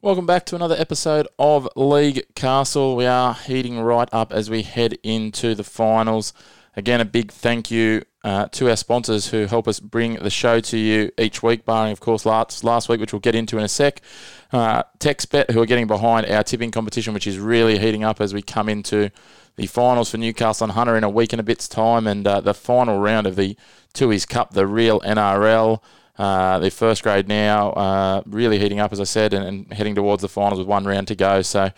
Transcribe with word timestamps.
Welcome 0.00 0.26
back 0.26 0.46
to 0.46 0.54
another 0.54 0.76
episode 0.78 1.26
of 1.40 1.68
League 1.74 2.22
Castle. 2.36 2.94
We 2.94 3.04
are 3.04 3.34
heating 3.34 3.80
right 3.80 4.08
up 4.12 4.32
as 4.32 4.48
we 4.48 4.62
head 4.62 4.96
into 5.02 5.56
the 5.56 5.64
finals. 5.64 6.32
Again, 6.76 7.00
a 7.00 7.04
big 7.04 7.32
thank 7.32 7.72
you 7.72 8.04
uh, 8.22 8.46
to 8.52 8.70
our 8.70 8.76
sponsors 8.76 9.30
who 9.30 9.46
help 9.46 9.66
us 9.66 9.80
bring 9.80 10.14
the 10.14 10.30
show 10.30 10.60
to 10.60 10.78
you 10.78 11.10
each 11.18 11.42
week, 11.42 11.64
barring, 11.64 11.90
of 11.90 11.98
course, 11.98 12.24
last, 12.24 12.62
last 12.62 12.88
week, 12.88 13.00
which 13.00 13.12
we'll 13.12 13.18
get 13.18 13.34
into 13.34 13.58
in 13.58 13.64
a 13.64 13.68
sec. 13.68 14.00
Uh, 14.52 14.84
TexBet, 15.00 15.50
who 15.50 15.60
are 15.60 15.66
getting 15.66 15.88
behind 15.88 16.26
our 16.26 16.44
tipping 16.44 16.70
competition, 16.70 17.12
which 17.12 17.26
is 17.26 17.40
really 17.40 17.76
heating 17.76 18.04
up 18.04 18.20
as 18.20 18.32
we 18.32 18.40
come 18.40 18.68
into 18.68 19.10
the 19.56 19.66
finals 19.66 20.12
for 20.12 20.18
Newcastle 20.18 20.66
and 20.66 20.74
Hunter 20.74 20.96
in 20.96 21.02
a 21.02 21.10
week 21.10 21.32
and 21.32 21.40
a 21.40 21.42
bit's 21.42 21.66
time, 21.66 22.06
and 22.06 22.24
uh, 22.24 22.40
the 22.40 22.54
final 22.54 23.00
round 23.00 23.26
of 23.26 23.34
the 23.34 23.56
Tooheys 23.94 24.28
Cup, 24.28 24.52
the 24.52 24.64
real 24.64 25.00
NRL. 25.00 25.82
Uh, 26.18 26.58
the 26.58 26.70
first 26.70 27.04
grade 27.04 27.28
now, 27.28 27.70
uh, 27.70 28.22
really 28.26 28.58
heating 28.58 28.80
up, 28.80 28.92
as 28.92 29.00
I 29.00 29.04
said, 29.04 29.32
and, 29.32 29.44
and, 29.44 29.72
heading 29.72 29.94
towards 29.94 30.20
the 30.20 30.28
finals 30.28 30.58
with 30.58 30.66
one 30.66 30.84
round 30.84 31.06
to 31.08 31.14
go. 31.14 31.42
So 31.42 31.70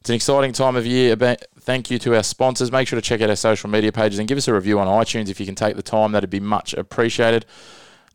it's 0.00 0.10
an 0.10 0.16
exciting 0.16 0.52
time 0.52 0.74
of 0.74 0.84
year. 0.84 1.14
Thank 1.60 1.92
you 1.92 1.98
to 2.00 2.16
our 2.16 2.24
sponsors. 2.24 2.72
Make 2.72 2.88
sure 2.88 3.00
to 3.00 3.02
check 3.02 3.20
out 3.20 3.30
our 3.30 3.36
social 3.36 3.70
media 3.70 3.92
pages 3.92 4.18
and 4.18 4.26
give 4.26 4.36
us 4.36 4.48
a 4.48 4.54
review 4.54 4.80
on 4.80 4.88
iTunes 4.88 5.28
if 5.28 5.38
you 5.38 5.46
can 5.46 5.54
take 5.54 5.76
the 5.76 5.82
time. 5.82 6.10
That'd 6.10 6.28
be 6.28 6.40
much 6.40 6.74
appreciated. 6.74 7.46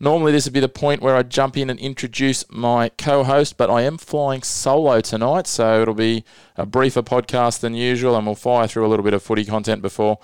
Normally, 0.01 0.31
this 0.31 0.45
would 0.45 0.53
be 0.53 0.59
the 0.59 0.69
point 0.69 1.01
where 1.01 1.15
I 1.15 1.23
jump 1.23 1.57
in 1.57 1.69
and 1.69 1.79
introduce 1.79 2.49
my 2.49 2.89
co 2.89 3.23
host, 3.23 3.57
but 3.57 3.69
I 3.69 3.81
am 3.81 3.97
flying 3.97 4.43
solo 4.43 5.01
tonight, 5.01 5.45
so 5.47 5.81
it'll 5.81 5.93
be 5.93 6.23
a 6.55 6.65
briefer 6.65 7.01
podcast 7.01 7.59
than 7.61 7.73
usual, 7.73 8.15
and 8.15 8.25
we'll 8.25 8.35
fire 8.35 8.67
through 8.67 8.85
a 8.85 8.89
little 8.89 9.03
bit 9.03 9.13
of 9.13 9.23
footy 9.23 9.43
content 9.43 9.81
before 9.81 10.19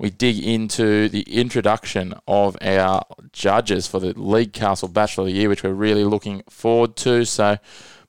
we 0.00 0.08
dig 0.08 0.42
into 0.42 1.10
the 1.10 1.20
introduction 1.24 2.14
of 2.26 2.56
our 2.62 3.04
judges 3.34 3.86
for 3.86 4.00
the 4.00 4.18
League 4.18 4.54
Castle 4.54 4.88
Bachelor 4.88 5.24
of 5.24 5.26
the 5.26 5.34
Year, 5.34 5.50
which 5.50 5.62
we're 5.62 5.74
really 5.74 6.04
looking 6.04 6.42
forward 6.48 6.96
to. 6.96 7.26
So, 7.26 7.58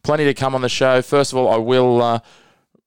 plenty 0.01 0.23
to 0.23 0.33
come 0.33 0.55
on 0.55 0.61
the 0.61 0.69
show. 0.69 1.01
First 1.01 1.33
of 1.33 1.37
all, 1.37 1.49
I 1.49 1.57
will 1.57 2.01
uh, 2.01 2.19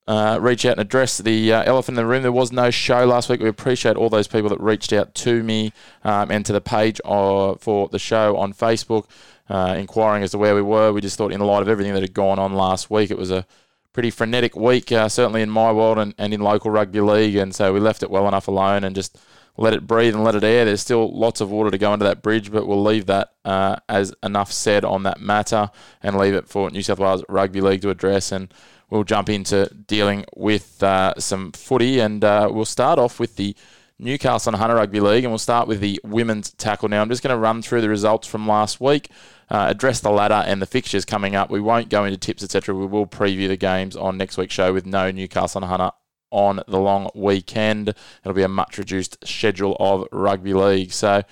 uh, 0.08 0.38
reach 0.40 0.64
out 0.64 0.72
and 0.72 0.80
address 0.80 1.18
the 1.18 1.52
uh, 1.52 1.64
elephant 1.64 1.98
in 1.98 2.02
the 2.02 2.08
room. 2.08 2.22
There 2.22 2.32
was 2.32 2.50
no 2.50 2.70
show 2.70 3.04
last 3.04 3.28
week. 3.28 3.40
We 3.40 3.48
appreciate 3.50 3.96
all 3.96 4.08
those 4.08 4.26
people 4.26 4.48
that 4.48 4.60
reached 4.60 4.90
out 4.90 5.14
to 5.16 5.42
me 5.42 5.74
um, 6.02 6.30
and 6.30 6.46
to 6.46 6.54
the 6.54 6.62
page 6.62 6.98
of, 7.04 7.60
for 7.60 7.88
the 7.88 7.98
show 7.98 8.38
on 8.38 8.54
Facebook, 8.54 9.04
uh, 9.50 9.74
inquiring 9.78 10.22
as 10.22 10.30
to 10.30 10.38
where 10.38 10.54
we 10.54 10.62
were. 10.62 10.94
We 10.94 11.02
just 11.02 11.18
thought, 11.18 11.30
in 11.30 11.42
light 11.42 11.60
of 11.60 11.68
everything 11.68 11.92
that 11.92 12.00
had 12.00 12.14
gone 12.14 12.38
on 12.38 12.54
last 12.54 12.90
week, 12.90 13.10
it 13.10 13.18
was 13.18 13.30
a 13.30 13.46
pretty 13.94 14.10
frenetic 14.10 14.54
week, 14.54 14.92
uh, 14.92 15.08
certainly 15.08 15.40
in 15.40 15.48
my 15.48 15.72
world 15.72 15.98
and, 15.98 16.14
and 16.18 16.34
in 16.34 16.40
local 16.40 16.70
rugby 16.70 17.00
league. 17.00 17.36
And 17.36 17.54
so 17.54 17.72
we 17.72 17.80
left 17.80 18.02
it 18.02 18.10
well 18.10 18.28
enough 18.28 18.48
alone 18.48 18.84
and 18.84 18.94
just 18.94 19.16
let 19.56 19.72
it 19.72 19.86
breathe 19.86 20.14
and 20.14 20.24
let 20.24 20.34
it 20.34 20.44
air. 20.44 20.64
There's 20.64 20.80
still 20.80 21.16
lots 21.16 21.40
of 21.40 21.50
water 21.50 21.70
to 21.70 21.78
go 21.78 21.92
under 21.92 22.04
that 22.04 22.20
bridge, 22.20 22.50
but 22.50 22.66
we'll 22.66 22.82
leave 22.82 23.06
that 23.06 23.32
uh, 23.44 23.76
as 23.88 24.12
enough 24.22 24.52
said 24.52 24.84
on 24.84 25.04
that 25.04 25.20
matter 25.20 25.70
and 26.02 26.18
leave 26.18 26.34
it 26.34 26.48
for 26.48 26.68
New 26.70 26.82
South 26.82 26.98
Wales 26.98 27.24
Rugby 27.28 27.60
League 27.60 27.82
to 27.82 27.90
address. 27.90 28.32
And 28.32 28.52
we'll 28.90 29.04
jump 29.04 29.28
into 29.28 29.70
dealing 29.86 30.24
with 30.34 30.82
uh, 30.82 31.14
some 31.18 31.52
footy, 31.52 32.00
and 32.00 32.24
uh, 32.24 32.48
we'll 32.50 32.64
start 32.64 32.98
off 32.98 33.20
with 33.20 33.36
the 33.36 33.54
Newcastle 33.98 34.50
and 34.50 34.60
Hunter 34.60 34.74
Rugby 34.74 35.00
League, 35.00 35.24
and 35.24 35.30
we'll 35.30 35.38
start 35.38 35.68
with 35.68 35.80
the 35.80 36.00
women's 36.02 36.52
tackle. 36.52 36.88
Now, 36.88 37.02
I'm 37.02 37.08
just 37.08 37.22
going 37.22 37.34
to 37.34 37.38
run 37.38 37.62
through 37.62 37.80
the 37.80 37.88
results 37.88 38.26
from 38.26 38.48
last 38.48 38.80
week, 38.80 39.10
uh, 39.50 39.66
address 39.68 40.00
the 40.00 40.10
ladder 40.10 40.42
and 40.46 40.60
the 40.60 40.66
fixtures 40.66 41.04
coming 41.04 41.36
up. 41.36 41.48
We 41.48 41.60
won't 41.60 41.90
go 41.90 42.04
into 42.04 42.18
tips, 42.18 42.42
etc. 42.42 42.74
We 42.74 42.86
will 42.86 43.06
preview 43.06 43.46
the 43.46 43.56
games 43.56 43.94
on 43.94 44.16
next 44.16 44.36
week's 44.36 44.54
show 44.54 44.72
with 44.72 44.84
no 44.84 45.10
Newcastle 45.10 45.62
and 45.62 45.70
Hunter 45.70 45.92
on 46.30 46.60
the 46.66 46.80
long 46.80 47.08
weekend. 47.14 47.90
It'll 47.90 48.34
be 48.34 48.42
a 48.42 48.48
much 48.48 48.78
reduced 48.78 49.24
schedule 49.26 49.76
of 49.78 50.08
rugby 50.10 50.54
league. 50.54 50.92
So, 50.92 51.22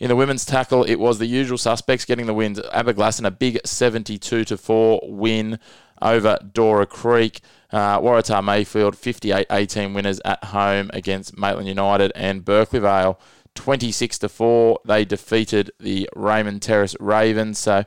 in 0.00 0.08
the 0.08 0.16
women's 0.16 0.44
tackle, 0.44 0.84
it 0.84 0.96
was 0.96 1.18
the 1.18 1.26
usual 1.26 1.58
suspects 1.58 2.04
getting 2.04 2.26
the 2.26 2.34
wins. 2.34 2.58
Aberglasslyn, 2.60 3.26
a 3.26 3.30
big 3.30 3.60
72 3.64 4.44
to 4.44 4.56
4 4.56 5.00
win 5.04 5.58
over 6.02 6.38
Dora 6.52 6.86
Creek. 6.86 7.40
Uh, 7.70 8.00
Waratah 8.00 8.42
Mayfield, 8.42 8.96
58 8.96 9.46
18 9.50 9.92
winners 9.92 10.20
at 10.24 10.42
home 10.44 10.90
against 10.94 11.38
Maitland 11.38 11.68
United 11.68 12.12
and 12.14 12.44
Berkeley 12.44 12.80
Vale, 12.80 13.20
26 13.54 14.18
to 14.20 14.28
4. 14.28 14.80
They 14.84 15.04
defeated 15.04 15.70
the 15.78 16.08
Raymond 16.16 16.62
Terrace 16.62 16.96
Ravens. 16.98 17.58
So 17.58 17.84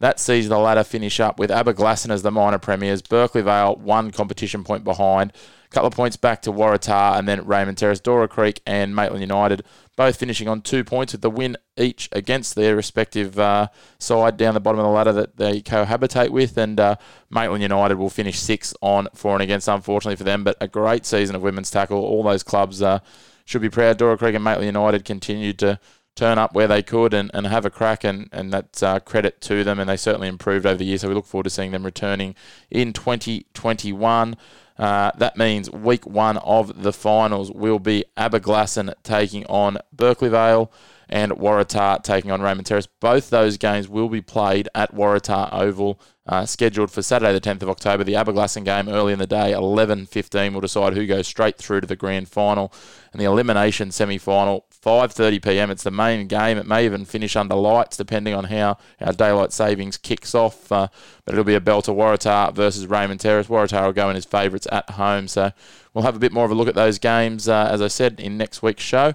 that 0.00 0.18
sees 0.18 0.48
the 0.48 0.58
ladder 0.58 0.82
finish 0.82 1.20
up 1.20 1.38
with 1.38 1.50
Aberglasslyn 1.50 2.10
as 2.10 2.22
the 2.22 2.30
minor 2.30 2.58
premiers. 2.58 3.02
Berkeley 3.02 3.42
Vale, 3.42 3.76
one 3.76 4.10
competition 4.10 4.64
point 4.64 4.82
behind. 4.82 5.32
A 5.66 5.68
couple 5.68 5.88
of 5.88 5.94
points 5.94 6.16
back 6.16 6.42
to 6.42 6.52
Waratah 6.52 7.18
and 7.18 7.28
then 7.28 7.46
Raymond 7.46 7.78
Terrace, 7.78 8.00
Dora 8.00 8.26
Creek, 8.26 8.60
and 8.66 8.96
Maitland 8.96 9.20
United 9.20 9.62
both 10.00 10.16
finishing 10.16 10.48
on 10.48 10.62
two 10.62 10.82
points 10.82 11.12
with 11.12 11.20
the 11.20 11.28
win 11.28 11.54
each 11.76 12.08
against 12.12 12.54
their 12.54 12.74
respective 12.74 13.38
uh, 13.38 13.68
side 13.98 14.38
down 14.38 14.54
the 14.54 14.58
bottom 14.58 14.80
of 14.80 14.86
the 14.86 14.90
ladder 14.90 15.12
that 15.12 15.36
they 15.36 15.60
cohabitate 15.60 16.30
with. 16.30 16.56
And 16.56 16.80
uh, 16.80 16.96
Maitland 17.28 17.60
United 17.60 17.98
will 17.98 18.08
finish 18.08 18.38
six 18.38 18.72
on 18.80 19.08
for 19.14 19.34
and 19.34 19.42
against, 19.42 19.68
unfortunately 19.68 20.16
for 20.16 20.24
them. 20.24 20.42
But 20.42 20.56
a 20.58 20.68
great 20.68 21.04
season 21.04 21.36
of 21.36 21.42
women's 21.42 21.70
tackle. 21.70 21.98
All 21.98 22.22
those 22.22 22.42
clubs 22.42 22.80
uh, 22.80 23.00
should 23.44 23.60
be 23.60 23.68
proud. 23.68 23.98
Dora 23.98 24.16
Creek 24.16 24.34
and 24.34 24.42
Maitland 24.42 24.64
United 24.64 25.04
continued 25.04 25.58
to 25.58 25.78
turn 26.14 26.38
up 26.38 26.54
where 26.54 26.66
they 26.66 26.82
could 26.82 27.12
and, 27.12 27.30
and 27.34 27.46
have 27.46 27.66
a 27.66 27.70
crack, 27.70 28.02
and, 28.02 28.30
and 28.32 28.54
that's 28.54 28.82
uh, 28.82 29.00
credit 29.00 29.42
to 29.42 29.64
them. 29.64 29.78
And 29.78 29.90
they 29.90 29.98
certainly 29.98 30.28
improved 30.28 30.64
over 30.64 30.78
the 30.78 30.86
years. 30.86 31.02
So 31.02 31.08
we 31.08 31.14
look 31.14 31.26
forward 31.26 31.44
to 31.44 31.50
seeing 31.50 31.72
them 31.72 31.84
returning 31.84 32.34
in 32.70 32.94
2021. 32.94 34.34
Uh, 34.80 35.10
that 35.18 35.36
means 35.36 35.70
week 35.70 36.06
one 36.06 36.38
of 36.38 36.82
the 36.82 36.92
finals 36.92 37.52
will 37.52 37.78
be 37.78 38.02
Aberglasslyn 38.16 38.94
taking 39.02 39.44
on 39.44 39.76
Berkeley 39.92 40.30
Vale 40.30 40.72
and 41.06 41.32
Waratah 41.32 42.02
taking 42.02 42.30
on 42.30 42.40
Raymond 42.40 42.64
Terrace. 42.64 42.86
Both 42.86 43.28
those 43.28 43.58
games 43.58 43.90
will 43.90 44.08
be 44.08 44.22
played 44.22 44.70
at 44.74 44.94
Waratah 44.94 45.52
Oval, 45.52 46.00
uh, 46.26 46.46
scheduled 46.46 46.90
for 46.90 47.02
Saturday 47.02 47.32
the 47.34 47.42
10th 47.42 47.60
of 47.60 47.68
October. 47.68 48.04
The 48.04 48.14
Aberglasslyn 48.14 48.64
game 48.64 48.88
early 48.88 49.12
in 49.12 49.18
the 49.18 49.26
day, 49.26 49.52
11.15, 49.52 50.54
will 50.54 50.62
decide 50.62 50.94
who 50.94 51.06
goes 51.06 51.26
straight 51.26 51.58
through 51.58 51.82
to 51.82 51.86
the 51.86 51.94
grand 51.94 52.30
final. 52.30 52.72
And 53.12 53.20
the 53.20 53.26
elimination 53.26 53.90
semi-final, 53.90 54.64
5.30pm. 54.82 55.70
It's 55.70 55.82
the 55.82 55.90
main 55.90 56.26
game. 56.26 56.56
It 56.56 56.66
may 56.66 56.84
even 56.84 57.04
finish 57.04 57.36
under 57.36 57.54
lights, 57.54 57.96
depending 57.96 58.34
on 58.34 58.44
how 58.44 58.78
our 59.00 59.12
daylight 59.12 59.52
savings 59.52 59.96
kicks 59.96 60.34
off. 60.34 60.72
Uh, 60.72 60.88
but 61.24 61.34
it'll 61.34 61.44
be 61.44 61.54
a 61.54 61.60
belter 61.60 61.94
Waratah 61.94 62.54
versus 62.54 62.86
Raymond 62.86 63.20
Terrace. 63.20 63.48
Waratah 63.48 63.84
will 63.84 63.92
go 63.92 64.08
in 64.08 64.16
as 64.16 64.24
favourites 64.24 64.66
at 64.72 64.90
home. 64.90 65.28
So 65.28 65.52
we'll 65.92 66.04
have 66.04 66.16
a 66.16 66.20
bit 66.20 66.32
more 66.32 66.44
of 66.44 66.50
a 66.50 66.54
look 66.54 66.68
at 66.68 66.74
those 66.74 66.98
games, 66.98 67.48
uh, 67.48 67.68
as 67.70 67.82
I 67.82 67.88
said, 67.88 68.20
in 68.20 68.38
next 68.38 68.62
week's 68.62 68.82
show. 68.82 69.14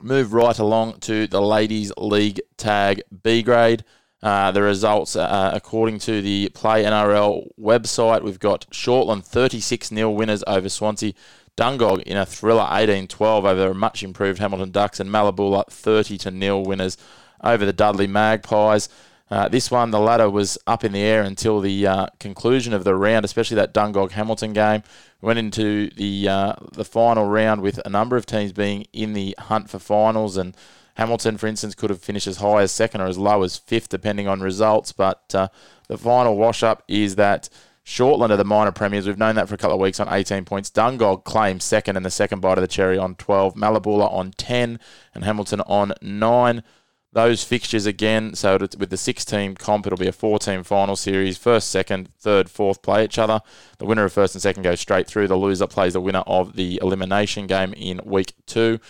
Move 0.00 0.32
right 0.32 0.58
along 0.58 1.00
to 1.00 1.26
the 1.26 1.40
Ladies 1.40 1.92
League 1.96 2.40
Tag 2.56 3.02
B 3.22 3.42
grade. 3.42 3.84
Uh, 4.22 4.52
the 4.52 4.62
results, 4.62 5.16
uh, 5.16 5.50
according 5.52 5.98
to 5.98 6.22
the 6.22 6.48
Play 6.50 6.84
NRL 6.84 7.48
website, 7.58 8.22
we've 8.22 8.38
got 8.38 8.70
Shortland 8.70 9.24
36 9.24 9.88
0 9.88 10.10
winners 10.10 10.44
over 10.46 10.68
Swansea. 10.68 11.12
Dungog 11.56 12.02
in 12.02 12.16
a 12.16 12.24
thriller 12.24 12.64
18-12 12.64 13.20
over 13.20 13.54
the 13.54 13.74
much 13.74 14.02
improved 14.02 14.38
Hamilton 14.38 14.70
Ducks 14.70 15.00
and 15.00 15.10
Mallabula 15.10 15.66
30 15.68 16.18
to 16.18 16.62
winners 16.64 16.96
over 17.42 17.64
the 17.66 17.72
Dudley 17.72 18.06
Magpies. 18.06 18.88
Uh, 19.30 19.48
this 19.48 19.70
one, 19.70 19.90
the 19.90 19.98
ladder 19.98 20.28
was 20.28 20.58
up 20.66 20.84
in 20.84 20.92
the 20.92 21.00
air 21.00 21.22
until 21.22 21.60
the 21.60 21.86
uh, 21.86 22.06
conclusion 22.20 22.74
of 22.74 22.84
the 22.84 22.94
round, 22.94 23.24
especially 23.24 23.54
that 23.54 23.72
Dungog 23.72 24.10
Hamilton 24.10 24.52
game. 24.52 24.82
We 25.22 25.26
went 25.26 25.38
into 25.38 25.88
the 25.90 26.28
uh, 26.28 26.52
the 26.72 26.84
final 26.84 27.24
round 27.24 27.62
with 27.62 27.80
a 27.86 27.88
number 27.88 28.18
of 28.18 28.26
teams 28.26 28.52
being 28.52 28.86
in 28.92 29.14
the 29.14 29.34
hunt 29.38 29.70
for 29.70 29.78
finals, 29.78 30.36
and 30.36 30.54
Hamilton, 30.96 31.38
for 31.38 31.46
instance, 31.46 31.74
could 31.74 31.88
have 31.88 32.02
finished 32.02 32.26
as 32.26 32.38
high 32.38 32.60
as 32.60 32.72
second 32.72 33.00
or 33.00 33.06
as 33.06 33.16
low 33.16 33.42
as 33.42 33.56
fifth, 33.56 33.88
depending 33.88 34.28
on 34.28 34.40
results. 34.40 34.92
But 34.92 35.34
uh, 35.34 35.48
the 35.88 35.96
final 35.96 36.36
wash 36.36 36.62
up 36.62 36.82
is 36.86 37.16
that 37.16 37.48
Shortland 37.84 38.30
are 38.30 38.36
the 38.36 38.44
minor 38.44 38.70
premiers. 38.70 39.06
We've 39.06 39.18
known 39.18 39.34
that 39.34 39.48
for 39.48 39.54
a 39.54 39.58
couple 39.58 39.74
of 39.74 39.80
weeks 39.80 39.98
on 39.98 40.08
18 40.08 40.44
points. 40.44 40.70
Dungog 40.70 41.24
claims 41.24 41.64
second 41.64 41.96
in 41.96 42.04
the 42.04 42.10
second 42.10 42.40
bite 42.40 42.58
of 42.58 42.62
the 42.62 42.68
cherry 42.68 42.96
on 42.96 43.16
12. 43.16 43.54
Mallabula 43.54 44.12
on 44.12 44.32
10 44.32 44.78
and 45.14 45.24
Hamilton 45.24 45.60
on 45.62 45.92
9. 46.00 46.62
Those 47.14 47.44
fixtures 47.44 47.84
again, 47.84 48.34
so 48.34 48.56
with 48.56 48.88
the 48.88 48.96
six 48.96 49.24
team 49.26 49.54
comp, 49.54 49.86
it'll 49.86 49.98
be 49.98 50.06
a 50.06 50.12
four 50.12 50.38
team 50.38 50.62
final 50.62 50.96
series. 50.96 51.36
First, 51.36 51.68
second, 51.68 52.08
third, 52.18 52.48
fourth 52.48 52.80
play 52.80 53.04
each 53.04 53.18
other. 53.18 53.42
The 53.76 53.84
winner 53.84 54.04
of 54.04 54.14
first 54.14 54.34
and 54.34 54.40
second 54.40 54.62
goes 54.62 54.80
straight 54.80 55.06
through. 55.08 55.28
The 55.28 55.36
loser 55.36 55.66
plays 55.66 55.92
the 55.92 56.00
winner 56.00 56.22
of 56.26 56.56
the 56.56 56.78
elimination 56.80 57.46
game 57.46 57.74
in 57.74 58.00
week 58.04 58.32
two. 58.46 58.80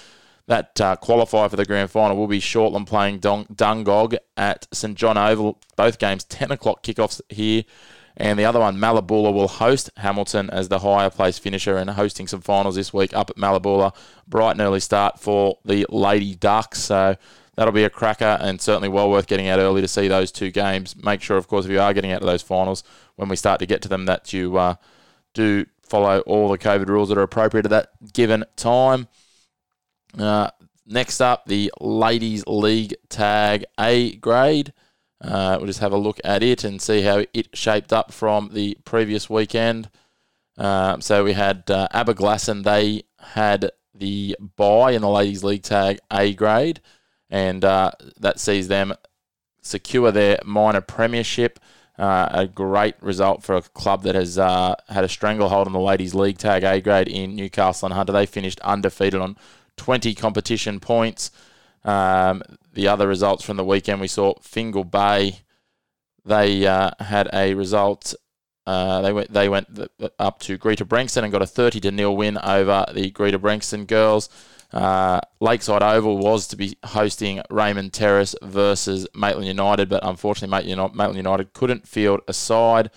That 0.47 0.81
uh, 0.81 0.97
qualifier 1.03 1.51
for 1.51 1.57
the 1.57 1.65
grand 1.65 1.91
final 1.91 2.17
will 2.17 2.29
be 2.29 2.41
Shortland 2.41 2.87
playing 2.87 3.19
Dungog 3.21 4.17
at 4.37 4.69
St 4.73 4.97
John 4.97 5.17
Oval. 5.17 5.59
Both 5.75 5.99
games, 5.99 6.23
10 6.25 6.53
o'clock 6.53 6.85
kickoffs 6.85 7.21
here 7.29 7.65
And 8.17 8.39
the 8.39 8.45
other 8.45 8.61
one, 8.61 8.77
Mallabula, 8.77 9.33
will 9.33 9.49
host 9.49 9.91
Hamilton 9.97 10.51
as 10.51 10.69
the 10.69 10.81
higher 10.81 11.11
place 11.11 11.39
finisher 11.39 11.77
and 11.77 11.91
hosting 11.91 12.29
some 12.29 12.41
finals 12.41 12.75
this 12.77 12.93
week 12.93 13.15
up 13.15 13.31
at 13.31 13.37
Mallabula. 13.37 13.95
Bright 14.29 14.53
and 14.53 14.61
early 14.61 14.81
start 14.81 15.19
for 15.19 15.59
the 15.65 15.87
Lady 15.89 16.35
Ducks. 16.35 16.81
So 16.81 17.17
that'll 17.55 17.73
be 17.73 17.85
a 17.85 17.91
cracker 17.91 18.39
and 18.41 18.61
certainly 18.61 18.89
well 18.89 19.11
worth 19.11 19.27
getting 19.27 19.49
out 19.49 19.59
early 19.59 19.81
to 19.81 19.89
see 19.89 20.09
those 20.09 20.31
two 20.31 20.51
games. 20.51 20.95
Make 20.97 21.23
sure, 21.23 21.37
of 21.37 21.49
course, 21.49 21.65
if 21.65 21.71
you 21.71 21.81
are 21.81 21.95
getting 21.95 22.13
out 22.13 22.21
to 22.21 22.27
those 22.27 22.43
finals, 22.43 22.85
when 23.17 23.29
we 23.29 23.37
start 23.37 23.59
to 23.61 23.67
get 23.67 23.83
to 23.83 23.89
them, 23.89 24.05
that 24.07 24.33
you 24.33 24.57
uh, 24.57 24.75
do 25.35 25.67
follow 25.83 26.21
all 26.21 26.51
the 26.51 26.59
COVID 26.59 26.87
rules 26.89 27.09
that 27.09 27.19
are 27.19 27.23
appropriate 27.23 27.67
at 27.67 27.71
that 27.71 28.13
given 28.13 28.45
time. 28.57 29.09
Uh, 30.19 30.51
next 30.87 31.21
up, 31.21 31.47
the 31.47 31.73
Ladies 31.81 32.47
League 32.47 32.95
Tag 33.09 33.65
A 33.79 34.17
grade. 34.17 34.73
Uh, 35.23 35.57
we'll 35.59 35.69
just 35.69 35.81
have 35.81 35.93
a 35.93 35.97
look 35.97 36.21
at 36.25 36.43
it 36.43 36.65
and 36.65 36.83
see 36.83 37.03
how 37.03 37.25
it 37.33 37.57
shaped 37.57 37.93
up 37.93 38.13
from 38.13 38.51
the 38.53 38.77
previous 38.85 39.31
weekend. 39.31 39.89
Um, 40.59 41.01
so 41.01 41.25
we 41.25 41.33
had 41.33 41.71
uh, 41.71 41.89
Aberglasslyn. 41.95 42.65
They 42.65 43.05
had 43.19 43.71
the 43.95 44.37
buy 44.57 44.93
in 44.93 45.03
the 45.03 45.09
Ladies 45.09 45.45
League 45.45 45.63
Tag 45.63 45.99
A 46.13 46.35
grade, 46.35 46.81
and 47.31 47.65
uh, 47.65 47.93
that 48.19 48.41
sees 48.41 48.69
them 48.69 48.95
secure 49.63 50.11
their 50.11 50.41
minor 50.45 50.81
premiership. 50.81 51.61
Uh, 51.99 52.29
a 52.33 52.47
great 52.47 53.01
result 53.01 53.43
for 53.43 53.55
a 53.55 53.63
club 53.63 54.03
that 54.03 54.15
has 54.15 54.39
uh, 54.39 54.75
had 54.89 55.05
a 55.05 55.09
stranglehold 55.09 55.67
on 55.67 55.73
the 55.73 55.79
Ladies 55.79 56.15
League 56.15 56.39
Tag 56.39 56.65
A 56.65 56.81
grade 56.81 57.07
in 57.07 57.37
Newcastle 57.37 57.87
and 57.87 57.95
Hunter. 57.95 58.13
They 58.13 58.27
finished 58.27 58.61
undefeated 58.61 59.21
on 59.21 59.37
20 59.77 60.15
competition 60.15 60.81
points. 60.81 61.31
Um, 61.85 62.43
the 62.73 62.89
other 62.89 63.07
results 63.07 63.45
from 63.45 63.57
the 63.57 63.65
weekend, 63.65 64.01
we 64.01 64.09
saw 64.09 64.35
Fingal 64.41 64.85
Bay. 64.85 65.41
They 66.25 66.67
uh, 66.67 66.91
had 67.01 67.29
a 67.33 67.55
result. 67.55 68.15
Uh, 68.65 69.03
they 69.03 69.13
went 69.13 69.33
they 69.33 69.49
went 69.49 69.67
up 70.21 70.39
to 70.39 70.57
Greta 70.57 70.85
Branxton 70.85 71.25
and 71.25 71.33
got 71.33 71.43
a 71.43 71.47
30 71.47 71.81
to 71.81 71.91
nil 71.91 72.17
win 72.17 72.39
over 72.39 72.87
the 72.95 73.11
Greta 73.11 73.39
Branxton 73.39 73.87
girls. 73.87 74.29
Uh, 74.73 75.21
Lakeside 75.41 75.83
Oval 75.83 76.17
was 76.17 76.47
to 76.49 76.57
be 76.57 76.79
hosting 76.85 77.43
Raymond 77.51 77.93
Terrace 77.93 78.35
versus 78.41 79.07
Maitland 79.15 79.47
United, 79.47 79.89
but 79.89 80.07
unfortunately, 80.07 80.75
Maitland 80.75 81.17
United 81.17 81.53
couldn't 81.53 81.87
field 81.87 82.21
a 82.27 82.33
side, 82.33 82.91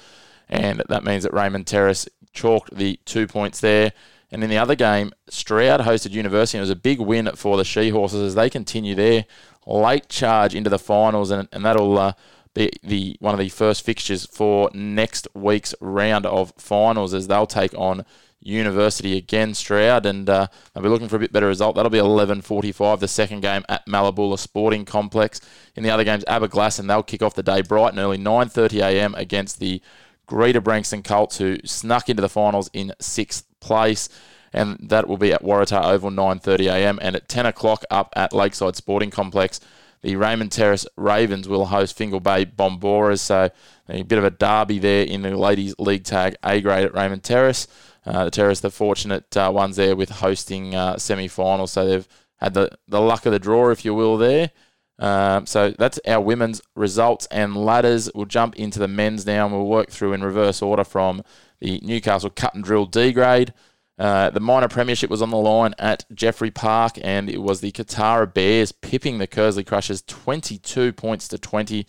and 0.47 0.81
that 0.87 1.03
means 1.03 1.23
that 1.23 1.33
Raymond 1.33 1.67
Terrace 1.67 2.07
chalked 2.31 2.73
the 2.75 2.99
two 3.05 3.27
points 3.27 3.59
there. 3.59 3.91
And 4.35 4.43
in 4.43 4.49
the 4.49 4.57
other 4.57 4.75
game, 4.75 5.13
Stroud 5.29 5.79
hosted 5.79 6.11
University, 6.11 6.57
and 6.57 6.59
it 6.59 6.67
was 6.67 6.69
a 6.69 6.75
big 6.75 6.99
win 6.99 7.31
for 7.37 7.55
the 7.55 7.63
She 7.63 7.87
Horses 7.87 8.21
as 8.21 8.35
they 8.35 8.49
continue 8.49 8.93
their 8.93 9.23
late 9.65 10.09
charge 10.09 10.53
into 10.53 10.69
the 10.69 10.77
finals, 10.77 11.31
and, 11.31 11.47
and 11.53 11.63
that'll 11.63 11.97
uh, 11.97 12.13
be 12.53 12.69
the 12.83 13.15
one 13.21 13.33
of 13.33 13.39
the 13.39 13.47
first 13.47 13.85
fixtures 13.85 14.25
for 14.25 14.69
next 14.73 15.29
week's 15.33 15.73
round 15.79 16.25
of 16.25 16.51
finals 16.57 17.13
as 17.13 17.27
they'll 17.27 17.47
take 17.47 17.73
on 17.75 18.03
University 18.41 19.17
again, 19.17 19.53
Stroud, 19.53 20.05
and 20.05 20.29
uh, 20.29 20.47
they'll 20.73 20.83
be 20.83 20.89
looking 20.89 21.07
for 21.07 21.15
a 21.15 21.19
bit 21.19 21.31
better 21.31 21.47
result. 21.47 21.77
That'll 21.77 21.89
be 21.89 21.99
11.45, 21.99 22.99
the 22.99 23.07
second 23.07 23.39
game 23.39 23.63
at 23.69 23.85
Mallabula 23.87 24.37
Sporting 24.37 24.83
Complex. 24.83 25.39
In 25.77 25.83
the 25.83 25.91
other 25.91 26.03
games, 26.03 26.25
Aberglasslyn, 26.25 26.89
they'll 26.89 27.03
kick 27.03 27.21
off 27.21 27.35
the 27.35 27.41
day 27.41 27.61
bright 27.61 27.93
and 27.93 27.99
early, 27.99 28.17
9.30am 28.17 29.15
against 29.15 29.61
the 29.61 29.81
Greta 30.25 30.59
Branxton 30.59 31.05
Colts, 31.05 31.37
who 31.37 31.57
snuck 31.63 32.09
into 32.09 32.21
the 32.21 32.27
finals 32.27 32.69
in 32.73 32.91
sixth 32.99 33.45
place. 33.65 34.07
And 34.53 34.77
that 34.89 35.07
will 35.07 35.17
be 35.17 35.33
at 35.33 35.43
Waratah 35.43 35.83
Oval, 35.83 36.11
9.30am. 36.11 36.99
And 37.01 37.15
at 37.15 37.27
10 37.27 37.45
o'clock 37.45 37.83
up 37.91 38.13
at 38.15 38.31
Lakeside 38.31 38.75
Sporting 38.77 39.11
Complex, 39.11 39.59
the 40.01 40.15
Raymond 40.15 40.51
Terrace 40.51 40.85
Ravens 40.95 41.49
will 41.49 41.65
host 41.65 41.97
Fingal 41.97 42.19
Bay 42.19 42.45
Bomboras. 42.45 43.19
So 43.19 43.49
a 43.89 44.03
bit 44.03 44.17
of 44.17 44.23
a 44.23 44.29
derby 44.29 44.79
there 44.79 45.03
in 45.03 45.23
the 45.23 45.35
Ladies 45.35 45.75
League 45.79 46.03
Tag 46.03 46.35
A 46.43 46.61
grade 46.61 46.85
at 46.85 46.93
Raymond 46.93 47.23
Terrace. 47.23 47.67
Uh, 48.05 48.25
the 48.25 48.31
Terrace, 48.31 48.59
the 48.59 48.69
fortunate 48.69 49.35
uh, 49.35 49.51
ones 49.53 49.77
there 49.77 49.95
with 49.95 50.09
hosting 50.09 50.75
uh, 50.75 50.97
semi-finals, 50.97 51.71
so 51.71 51.87
they've 51.87 52.07
had 52.37 52.53
the, 52.53 52.69
the 52.87 53.01
luck 53.01 53.25
of 53.25 53.31
the 53.31 53.39
draw, 53.39 53.71
if 53.71 53.83
you 53.83 53.95
will, 53.95 54.17
there. 54.17 54.51
Um, 54.99 55.47
so 55.47 55.71
that's 55.71 55.99
our 56.07 56.21
women's 56.21 56.61
results 56.75 57.27
and 57.31 57.55
ladders. 57.55 58.09
We'll 58.13 58.25
jump 58.25 58.55
into 58.57 58.77
the 58.77 58.87
men's 58.87 59.25
now, 59.25 59.45
and 59.45 59.55
we'll 59.55 59.65
work 59.65 59.89
through 59.89 60.13
in 60.13 60.23
reverse 60.23 60.61
order 60.61 60.83
from 60.83 61.23
the 61.59 61.79
Newcastle 61.83 62.29
Cut 62.29 62.53
and 62.53 62.63
Drill 62.63 62.85
D 62.85 63.11
grade. 63.11 63.53
Uh, 63.97 64.29
the 64.29 64.41
minor 64.41 64.67
premiership 64.67 65.09
was 65.09 65.21
on 65.21 65.29
the 65.29 65.37
line 65.37 65.73
at 65.79 66.05
Jeffrey 66.13 66.51
Park, 66.51 66.97
and 67.01 67.29
it 67.29 67.41
was 67.41 67.61
the 67.61 67.71
Kotara 67.71 68.31
Bears 68.31 68.71
pipping 68.73 69.19
the 69.19 69.27
Kearsley 69.27 69.65
Crushers 69.65 70.01
22 70.01 70.91
points 70.91 71.29
to 71.29 71.37
20 71.37 71.87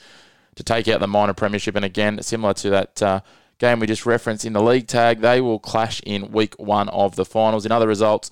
to 0.55 0.63
take 0.63 0.87
out 0.87 1.01
the 1.01 1.09
minor 1.09 1.35
premiership. 1.35 1.75
And 1.75 1.85
again, 1.85 2.23
similar 2.23 2.55
to 2.55 2.71
that 2.71 3.03
uh, 3.03 3.21
game 3.59 3.81
we 3.81 3.87
just 3.89 4.07
referenced 4.07 4.45
in 4.45 4.53
the 4.53 4.63
league 4.63 4.87
tag. 4.87 5.21
They 5.21 5.41
will 5.41 5.59
clash 5.59 6.01
in 6.07 6.31
week 6.31 6.55
one 6.59 6.89
of 6.91 7.17
the 7.17 7.25
finals. 7.25 7.67
In 7.67 7.73
other 7.73 7.89
results, 7.89 8.31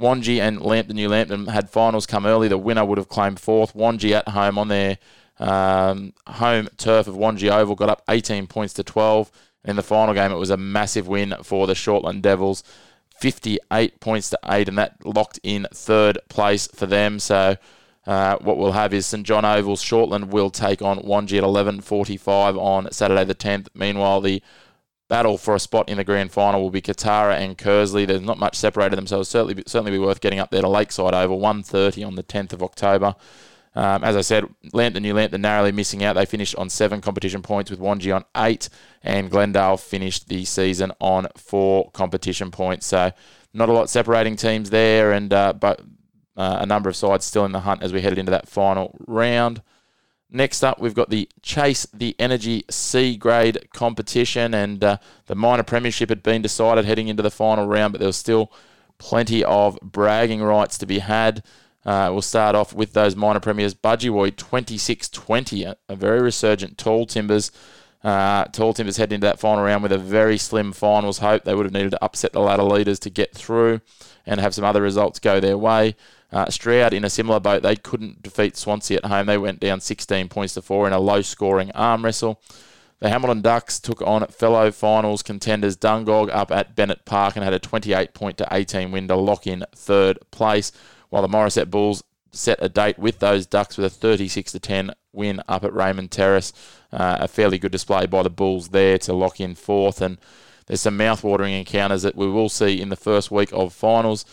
Wangi 0.00 0.40
and 0.40 0.62
Lambton 0.62 0.96
New 0.96 1.08
Lambton 1.08 1.46
had 1.46 1.68
finals 1.68 2.06
come 2.06 2.24
early. 2.24 2.48
The 2.48 2.56
winner 2.56 2.84
would 2.86 2.98
have 2.98 3.08
claimed 3.08 3.38
fourth. 3.38 3.74
Wangi 3.74 4.12
at 4.12 4.28
home 4.28 4.56
on 4.56 4.68
their 4.68 4.98
um, 5.38 6.14
home 6.26 6.68
turf 6.78 7.06
of 7.06 7.16
Wangi 7.16 7.50
Oval 7.50 7.74
got 7.74 7.90
up 7.90 8.02
18 8.08 8.46
points 8.46 8.72
to 8.74 8.82
12. 8.84 9.30
In 9.64 9.76
the 9.76 9.82
final 9.82 10.14
game, 10.14 10.32
it 10.32 10.36
was 10.36 10.50
a 10.50 10.56
massive 10.56 11.06
win 11.06 11.34
for 11.42 11.66
the 11.66 11.74
Shortland 11.74 12.22
Devils, 12.22 12.64
58 13.20 14.00
points 14.00 14.30
to 14.30 14.38
8, 14.44 14.68
and 14.68 14.78
that 14.78 15.04
locked 15.04 15.38
in 15.42 15.66
third 15.72 16.18
place 16.28 16.66
for 16.68 16.86
them. 16.86 17.18
So 17.18 17.56
uh, 18.06 18.36
what 18.40 18.56
we'll 18.56 18.72
have 18.72 18.94
is 18.94 19.06
St 19.06 19.26
John 19.26 19.44
Oval's 19.44 19.84
Shortland 19.84 20.28
will 20.28 20.50
take 20.50 20.80
on 20.80 21.00
Wangi 21.00 21.36
at 21.36 21.44
11.45 21.44 22.58
on 22.58 22.90
Saturday 22.90 23.24
the 23.24 23.34
10th. 23.34 23.68
Meanwhile, 23.74 24.22
the 24.22 24.42
battle 25.08 25.36
for 25.36 25.54
a 25.54 25.60
spot 25.60 25.88
in 25.88 25.98
the 25.98 26.04
grand 26.04 26.32
final 26.32 26.62
will 26.62 26.70
be 26.70 26.80
Kotara 26.80 27.36
and 27.36 27.58
Kearsley. 27.58 28.06
There's 28.06 28.22
not 28.22 28.38
much 28.38 28.56
separated 28.56 28.96
them, 28.96 29.06
so 29.06 29.16
it'll 29.16 29.24
certainly 29.24 29.62
certainly 29.66 29.90
be 29.90 29.98
worth 29.98 30.20
getting 30.20 30.38
up 30.38 30.50
there 30.50 30.62
to 30.62 30.68
Lakeside 30.68 31.14
Oval, 31.14 31.38
1.30 31.38 32.06
on 32.06 32.14
the 32.14 32.22
10th 32.22 32.54
of 32.54 32.62
October. 32.62 33.14
Um, 33.74 34.02
as 34.02 34.16
I 34.16 34.20
said, 34.20 34.44
Lambton 34.72 35.02
New 35.02 35.14
Lambton 35.14 35.40
narrowly 35.40 35.70
missing 35.72 36.02
out. 36.02 36.14
They 36.14 36.26
finished 36.26 36.56
on 36.56 36.68
seven 36.68 37.00
competition 37.00 37.40
points 37.40 37.70
with 37.70 37.78
Wangi 37.78 38.14
on 38.14 38.24
eight, 38.36 38.68
and 39.02 39.30
Glendale 39.30 39.76
finished 39.76 40.28
the 40.28 40.44
season 40.44 40.92
on 41.00 41.28
four 41.36 41.90
competition 41.92 42.50
points. 42.50 42.86
So 42.86 43.12
not 43.54 43.68
a 43.68 43.72
lot 43.72 43.88
separating 43.88 44.36
teams 44.36 44.70
there, 44.70 45.12
and 45.12 45.32
uh, 45.32 45.52
but 45.52 45.80
uh, 46.36 46.58
a 46.60 46.66
number 46.66 46.88
of 46.88 46.96
sides 46.96 47.24
still 47.24 47.44
in 47.44 47.52
the 47.52 47.60
hunt 47.60 47.82
as 47.82 47.92
we 47.92 48.00
headed 48.00 48.18
into 48.18 48.30
that 48.30 48.48
final 48.48 48.96
round. 49.06 49.62
Next 50.32 50.62
up, 50.62 50.80
we've 50.80 50.94
got 50.94 51.10
the 51.10 51.28
Chase 51.42 51.86
the 51.92 52.14
Energy 52.18 52.64
C 52.70 53.16
grade 53.16 53.68
competition, 53.72 54.54
and 54.54 54.82
uh, 54.82 54.96
the 55.26 55.34
minor 55.34 55.64
premiership 55.64 56.08
had 56.08 56.22
been 56.22 56.42
decided 56.42 56.84
heading 56.84 57.08
into 57.08 57.22
the 57.22 57.30
final 57.30 57.66
round, 57.66 57.92
but 57.92 57.98
there 57.98 58.06
was 58.06 58.16
still 58.16 58.52
plenty 58.98 59.44
of 59.44 59.78
bragging 59.80 60.42
rights 60.42 60.78
to 60.78 60.86
be 60.86 61.00
had. 61.00 61.42
Uh, 61.84 62.10
we'll 62.12 62.22
start 62.22 62.54
off 62.54 62.74
with 62.74 62.92
those 62.92 63.16
minor 63.16 63.40
premiers. 63.40 63.74
Budgewoi 63.74 64.36
26 64.36 65.08
20, 65.08 65.64
a, 65.64 65.76
very 65.90 66.20
resurgent 66.20 66.76
Tall 66.76 67.06
Timbers. 67.06 67.50
Uh, 68.02 68.44
Tall 68.44 68.72
Timbers 68.72 68.96
heading 68.96 69.16
into 69.16 69.26
that 69.26 69.40
final 69.40 69.64
round 69.64 69.82
with 69.82 69.92
a 69.92 69.98
very 69.98 70.38
slim 70.38 70.72
finals 70.72 71.18
hope. 71.18 71.44
They 71.44 71.54
would 71.54 71.66
have 71.66 71.72
needed 71.72 71.90
to 71.92 72.04
upset 72.04 72.32
the 72.32 72.40
ladder 72.40 72.62
leaders 72.62 72.98
to 73.00 73.10
get 73.10 73.34
through 73.34 73.80
and 74.26 74.40
have 74.40 74.54
some 74.54 74.64
other 74.64 74.82
results 74.82 75.18
go 75.18 75.40
their 75.40 75.58
way. 75.58 75.96
Uh, 76.32 76.48
Stroud 76.48 76.92
in 76.92 77.04
a 77.04 77.10
similar 77.10 77.40
boat, 77.40 77.62
they 77.62 77.76
couldn't 77.76 78.22
defeat 78.22 78.56
Swansea 78.56 78.98
at 78.98 79.06
home. 79.06 79.26
They 79.26 79.38
went 79.38 79.60
down 79.60 79.80
16 79.80 80.28
points 80.28 80.54
to 80.54 80.62
four 80.62 80.86
in 80.86 80.92
a 80.92 81.00
low 81.00 81.22
scoring 81.22 81.72
arm 81.72 82.04
wrestle. 82.04 82.40
The 83.00 83.08
Hamilton 83.08 83.40
Ducks 83.40 83.80
took 83.80 84.02
on 84.02 84.26
fellow 84.28 84.70
finals 84.70 85.22
contenders 85.22 85.76
Dungog 85.76 86.30
up 86.30 86.50
at 86.50 86.76
Bennett 86.76 87.06
Park 87.06 87.34
and 87.34 87.42
had 87.42 87.54
a 87.54 87.58
28 87.58 88.12
point 88.12 88.36
to 88.38 88.48
18 88.52 88.92
win 88.92 89.08
to 89.08 89.16
lock 89.16 89.46
in 89.46 89.64
third 89.74 90.18
place, 90.30 90.70
while 91.10 91.22
the 91.22 91.28
Morisset 91.28 91.70
Bulls 91.70 92.02
set 92.32 92.58
a 92.62 92.68
date 92.68 92.98
with 92.98 93.18
those 93.18 93.46
Ducks 93.46 93.76
with 93.76 93.86
a 93.86 93.90
36 93.90 94.52
to 94.52 94.60
10 94.60 94.92
win 95.12 95.42
up 95.48 95.64
at 95.64 95.74
Raymond 95.74 96.10
Terrace. 96.10 96.52
Uh, 96.92 97.18
a 97.20 97.28
fairly 97.28 97.58
good 97.58 97.72
display 97.72 98.06
by 98.06 98.22
the 98.22 98.30
Bulls 98.30 98.68
there 98.68 98.98
to 98.98 99.12
lock 99.12 99.40
in 99.40 99.54
fourth, 99.54 100.00
and 100.00 100.18
there's 100.66 100.80
some 100.80 100.96
mouth-watering 100.96 101.52
encounters 101.52 102.02
that 102.02 102.16
we 102.16 102.28
will 102.28 102.48
see 102.48 102.80
in 102.80 102.88
the 102.88 102.96
first 102.96 103.30
week 103.30 103.52
of 103.52 103.72
finals. 103.72 104.24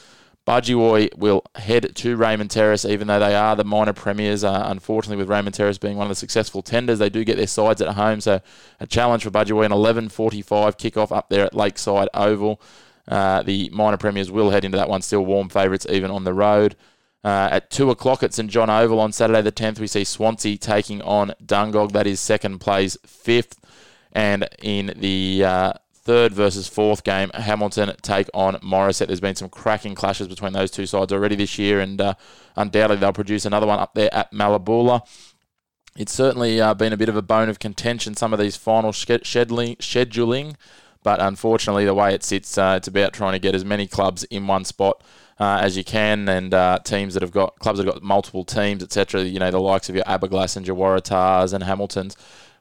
Budgewoi 0.48 1.14
will 1.18 1.44
head 1.56 1.94
to 1.94 2.16
Raymond 2.16 2.50
Terrace, 2.50 2.86
even 2.86 3.08
though 3.08 3.20
they 3.20 3.36
are 3.36 3.56
the 3.58 3.66
minor 3.66 3.92
premiers. 3.92 4.46
Uh, 4.46 4.64
unfortunately, 4.68 5.18
with 5.18 5.30
Raymond 5.30 5.56
Terrace 5.56 5.78
being 5.78 5.98
one 5.98 6.06
of 6.06 6.10
the 6.10 6.16
successful 6.16 6.62
tenders, 6.62 7.00
they 7.00 7.10
do 7.10 7.26
get 7.26 7.36
their 7.36 7.48
sides 7.48 7.82
at 7.82 7.96
home. 7.96 8.22
So, 8.22 8.40
a 8.80 8.88
challenge 8.88 9.24
for 9.24 9.30
Budgewoi 9.30 9.66
an 9.66 9.74
11:45 9.74 10.78
kickoff 10.78 11.16
up 11.16 11.28
there 11.30 11.46
at 11.46 11.54
Lakeside 11.54 12.08
Oval. 12.14 12.62
Uh, 13.08 13.42
the 13.44 13.70
minor 13.72 13.98
premiers 13.98 14.30
will 14.30 14.50
head 14.50 14.66
into 14.66 14.78
that 14.78 14.90
one, 14.90 15.02
still 15.02 15.26
warm 15.26 15.50
favourites 15.50 15.86
even 15.90 16.12
on 16.12 16.24
the 16.24 16.34
road. 16.34 16.76
Uh, 17.24 17.50
at 17.52 17.70
2 17.72 17.90
o'clock 17.90 18.24
at 18.24 18.34
St 18.34 18.50
John 18.50 18.70
Oval 18.70 19.00
on 19.00 19.12
Saturday 19.12 19.42
the 19.42 19.52
10th, 19.52 19.80
we 19.80 19.88
see 19.88 20.04
Swansea 20.04 20.58
taking 20.58 21.02
on 21.02 21.34
Dungog. 21.44 21.92
That 21.92 22.08
is 22.08 22.20
second 22.20 22.60
plays 22.60 22.98
fifth. 23.06 23.60
And 24.14 24.48
in 24.62 24.94
the 24.98 25.44
uh, 25.44 25.74
third 25.94 26.34
versus 26.34 26.70
fourth 26.70 27.04
game, 27.04 27.30
Hamilton 27.34 27.94
take 28.02 28.30
on 28.34 28.56
Morisset. 28.56 29.08
There's 29.08 29.20
been 29.20 29.36
some 29.36 29.50
cracking 29.50 29.94
clashes 29.94 30.30
between 30.30 30.54
those 30.54 30.72
two 30.72 30.86
sides 30.86 31.12
already 31.12 31.36
this 31.36 31.60
year, 31.60 31.82
and 31.82 32.00
uh, 32.00 32.14
undoubtedly 32.56 33.02
they'll 33.02 33.12
produce 33.12 33.46
another 33.46 33.68
one 33.68 33.80
up 33.80 33.94
there 33.94 34.14
at 34.14 34.32
Mallabula. 34.32 35.02
it's 35.98 36.14
certainly 36.14 36.62
uh, 36.62 36.74
been 36.74 36.94
a 36.94 36.98
bit 36.98 37.10
of 37.10 37.18
a 37.18 37.22
bone 37.22 37.50
of 37.50 37.60
contention, 37.60 38.16
some 38.16 38.32
of 38.32 38.40
these 38.40 38.56
final 38.56 38.92
scheduling, 38.94 40.56
but 41.04 41.22
unfortunately, 41.22 41.86
the 41.86 41.94
way 41.94 42.14
it 42.14 42.24
sits, 42.24 42.58
uh, 42.58 42.76
it's 42.78 42.88
about 42.88 43.14
trying 43.14 43.34
to 43.34 43.40
get 43.40 43.56
as 43.56 43.66
many 43.66 43.88
clubs 43.88 44.24
in 44.26 44.48
one 44.48 44.66
spot 44.66 45.04
uh, 45.40 45.60
as 45.62 45.78
you 45.78 45.84
can, 45.84 46.28
and 46.28 46.54
uh, 46.54 46.80
teams 46.84 47.14
that 47.14 47.22
have 47.22 47.32
got 47.32 47.60
clubs 47.60 47.78
that 47.78 47.86
have 47.86 47.96
got 47.96 48.04
multiple 48.04 48.44
teams, 48.44 48.84
etc. 48.84 49.24
You 49.24 49.40
know, 49.40 49.52
the 49.52 49.60
likes 49.60 49.90
of 49.90 49.96
your 49.96 50.06
Aberglass 50.06 50.58
and 50.58 50.68
your 50.68 50.76
Waratahs 50.76 51.54
and 51.54 51.64
Hamiltons 51.64 52.16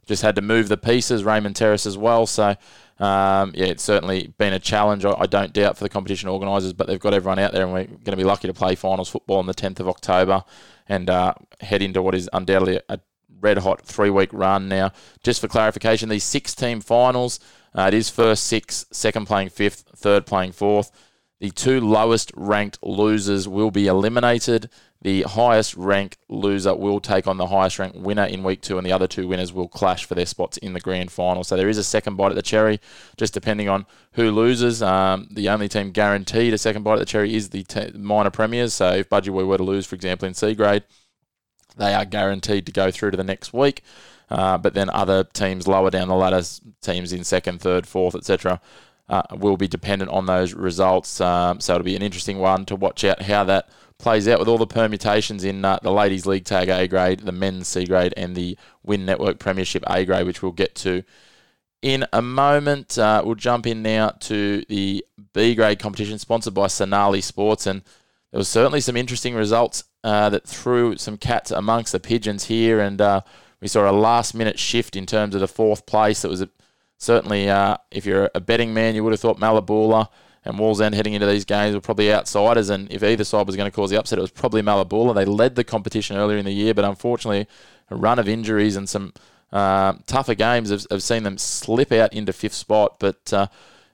just 0.06 0.22
had 0.22 0.36
to 0.36 0.42
move 0.42 0.68
the 0.68 0.76
pieces. 0.76 1.24
Raymond 1.24 1.56
Terrace 1.56 1.86
as 1.86 1.98
well, 1.98 2.26
so. 2.26 2.56
Um, 2.98 3.52
yeah, 3.54 3.66
it's 3.66 3.82
certainly 3.82 4.32
been 4.38 4.54
a 4.54 4.58
challenge. 4.58 5.04
I, 5.04 5.26
don't 5.26 5.52
doubt 5.52 5.76
for 5.76 5.84
the 5.84 5.90
competition 5.90 6.30
organisers, 6.30 6.72
but 6.72 6.86
they've 6.86 6.98
got 6.98 7.12
everyone 7.12 7.38
out 7.38 7.52
there, 7.52 7.62
and 7.62 7.70
we're 7.70 7.84
going 7.84 8.04
to 8.04 8.16
be 8.16 8.24
lucky 8.24 8.48
to 8.48 8.54
play 8.54 8.74
finals 8.74 9.10
football 9.10 9.36
on 9.36 9.44
the 9.44 9.52
10th 9.52 9.80
of 9.80 9.88
October 9.88 10.44
and 10.88 11.10
uh, 11.10 11.34
head 11.60 11.82
into 11.82 12.00
what 12.00 12.14
is 12.14 12.30
undoubtedly 12.32 12.80
a 12.88 12.98
red 13.40 13.58
hot 13.58 13.82
three 13.82 14.10
week 14.10 14.30
run 14.32 14.68
now. 14.68 14.92
Just 15.22 15.40
for 15.40 15.48
clarification, 15.48 16.08
these 16.08 16.24
six 16.24 16.54
team 16.54 16.80
finals, 16.80 17.38
uh, 17.76 17.88
it 17.88 17.94
is 17.94 18.10
first 18.10 18.44
six, 18.44 18.86
second 18.90 19.26
playing 19.26 19.50
fifth, 19.50 19.84
third 19.94 20.26
playing 20.26 20.52
fourth. 20.52 20.90
The 21.38 21.50
two 21.50 21.80
lowest 21.80 22.32
ranked 22.34 22.78
losers 22.82 23.46
will 23.46 23.70
be 23.70 23.86
eliminated. 23.86 24.70
The 25.02 25.22
highest 25.22 25.76
ranked 25.76 26.16
loser 26.30 26.74
will 26.74 26.98
take 26.98 27.26
on 27.26 27.36
the 27.36 27.48
highest 27.48 27.78
ranked 27.78 27.96
winner 27.96 28.24
in 28.24 28.42
week 28.42 28.62
two, 28.62 28.78
and 28.78 28.86
the 28.86 28.92
other 28.92 29.06
two 29.06 29.28
winners 29.28 29.52
will 29.52 29.68
clash 29.68 30.06
for 30.06 30.14
their 30.14 30.24
spots 30.24 30.56
in 30.56 30.72
the 30.72 30.80
grand 30.80 31.12
final. 31.12 31.44
So 31.44 31.54
there 31.54 31.68
is 31.68 31.76
a 31.76 31.84
second 31.84 32.16
bite 32.16 32.30
at 32.30 32.36
the 32.36 32.42
cherry, 32.42 32.80
just 33.18 33.34
depending 33.34 33.68
on 33.68 33.84
who 34.12 34.30
loses. 34.30 34.82
Um, 34.82 35.28
the 35.30 35.50
only 35.50 35.68
team 35.68 35.90
guaranteed 35.90 36.54
a 36.54 36.58
second 36.58 36.82
bite 36.82 36.94
at 36.94 37.00
the 37.00 37.04
cherry 37.04 37.34
is 37.34 37.50
the 37.50 37.64
minor 37.94 38.30
premiers. 38.30 38.72
So 38.72 38.94
if 38.94 39.10
Budgie 39.10 39.28
were 39.28 39.58
to 39.58 39.62
lose, 39.62 39.84
for 39.84 39.94
example, 39.94 40.26
in 40.26 40.32
C 40.32 40.54
grade, 40.54 40.84
they 41.76 41.92
are 41.92 42.06
guaranteed 42.06 42.64
to 42.64 42.72
go 42.72 42.90
through 42.90 43.10
to 43.10 43.16
the 43.18 43.24
next 43.24 43.52
week. 43.52 43.82
Uh, 44.28 44.58
but 44.58 44.74
then 44.74 44.90
other 44.90 45.24
teams 45.24 45.68
lower 45.68 45.90
down 45.90 46.08
the 46.08 46.14
ladder, 46.14 46.42
teams 46.80 47.12
in 47.12 47.24
second, 47.24 47.60
third, 47.60 47.86
fourth, 47.86 48.14
etc., 48.14 48.60
uh, 49.08 49.22
will 49.36 49.56
be 49.56 49.68
dependent 49.68 50.10
on 50.10 50.26
those 50.26 50.52
results. 50.52 51.20
Um, 51.20 51.60
so 51.60 51.74
it'll 51.74 51.84
be 51.84 51.96
an 51.96 52.02
interesting 52.02 52.38
one 52.38 52.64
to 52.66 52.76
watch 52.76 53.04
out 53.04 53.22
how 53.22 53.44
that 53.44 53.68
plays 53.98 54.28
out 54.28 54.38
with 54.38 54.48
all 54.48 54.58
the 54.58 54.66
permutations 54.66 55.44
in 55.44 55.64
uh, 55.64 55.78
the 55.82 55.92
Ladies 55.92 56.26
League 56.26 56.44
Tag 56.44 56.68
A 56.68 56.86
grade, 56.88 57.20
the 57.20 57.32
Men's 57.32 57.68
C 57.68 57.84
grade, 57.86 58.14
and 58.16 58.34
the 58.34 58.58
Win 58.82 59.06
Network 59.06 59.38
Premiership 59.38 59.84
A 59.86 60.04
grade, 60.04 60.26
which 60.26 60.42
we'll 60.42 60.52
get 60.52 60.74
to 60.76 61.02
in 61.82 62.04
a 62.12 62.20
moment. 62.20 62.98
Uh, 62.98 63.22
we'll 63.24 63.34
jump 63.34 63.66
in 63.66 63.82
now 63.82 64.08
to 64.20 64.64
the 64.68 65.04
B 65.32 65.54
grade 65.54 65.78
competition 65.78 66.18
sponsored 66.18 66.54
by 66.54 66.66
Sonali 66.66 67.20
Sports, 67.20 67.66
and 67.66 67.82
there 68.32 68.38
was 68.38 68.48
certainly 68.48 68.80
some 68.80 68.96
interesting 68.96 69.34
results 69.34 69.84
uh, 70.04 70.28
that 70.30 70.46
threw 70.46 70.96
some 70.96 71.16
cats 71.16 71.50
amongst 71.50 71.92
the 71.92 72.00
pigeons 72.00 72.44
here, 72.44 72.80
and 72.80 73.00
uh, 73.00 73.20
we 73.60 73.68
saw 73.68 73.90
a 73.90 73.92
last 73.92 74.34
minute 74.34 74.58
shift 74.58 74.96
in 74.96 75.06
terms 75.06 75.34
of 75.34 75.40
the 75.40 75.48
fourth 75.48 75.86
place. 75.86 76.22
That 76.22 76.28
was 76.28 76.42
a, 76.42 76.48
certainly, 76.98 77.48
uh, 77.48 77.76
if 77.90 78.06
you're 78.06 78.30
a 78.34 78.40
betting 78.40 78.74
man, 78.74 78.94
you 78.94 79.02
would 79.04 79.12
have 79.12 79.20
thought 79.20 79.38
Mallabula 79.38 80.08
and 80.44 80.58
Wallsend 80.58 80.94
heading 80.94 81.14
into 81.14 81.26
these 81.26 81.44
games 81.44 81.74
were 81.74 81.80
probably 81.80 82.12
outsiders, 82.12 82.70
and 82.70 82.90
if 82.92 83.02
either 83.02 83.24
side 83.24 83.46
was 83.46 83.56
going 83.56 83.70
to 83.70 83.74
cause 83.74 83.90
the 83.90 83.98
upset, 83.98 84.18
it 84.18 84.22
was 84.22 84.30
probably 84.30 84.62
Mallabula. 84.62 85.14
They 85.14 85.24
led 85.24 85.56
the 85.56 85.64
competition 85.64 86.16
earlier 86.16 86.38
in 86.38 86.44
the 86.44 86.52
year, 86.52 86.72
but 86.72 86.84
unfortunately, 86.84 87.48
a 87.90 87.96
run 87.96 88.18
of 88.18 88.28
injuries 88.28 88.76
and 88.76 88.88
some 88.88 89.12
uh, 89.52 89.94
tougher 90.06 90.34
games 90.34 90.70
have, 90.70 90.86
have, 90.90 91.02
seen 91.02 91.22
them 91.22 91.38
slip 91.38 91.92
out 91.92 92.12
into 92.12 92.32
fifth 92.32 92.54
spot. 92.54 92.96
But 92.98 93.32
uh, 93.32 93.46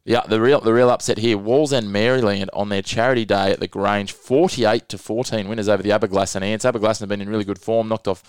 yeah, 0.05 0.23
the 0.27 0.41
real 0.41 0.61
the 0.61 0.73
real 0.73 0.91
upset 0.91 1.19
here, 1.19 1.37
Wallsend 1.37 1.89
Maryland 1.89 2.51
on 2.53 2.69
their 2.69 2.83
charity 2.83 3.25
day 3.25 3.53
at 3.53 3.61
the 3.61 3.69
Grange, 3.69 4.13
48 4.13 4.89
to 4.89 4.99
14 4.99 5.49
winners 5.49 5.69
over 5.69 5.83
the 5.83 5.91
Aberglasslyn 5.91 6.43
Ants. 6.43 6.65
Have 6.65 7.09
been 7.09 7.21
in 7.21 7.29
really 7.29 7.45
good 7.45 7.61
form, 7.61 7.89
knocked 7.89 8.09
off 8.09 8.23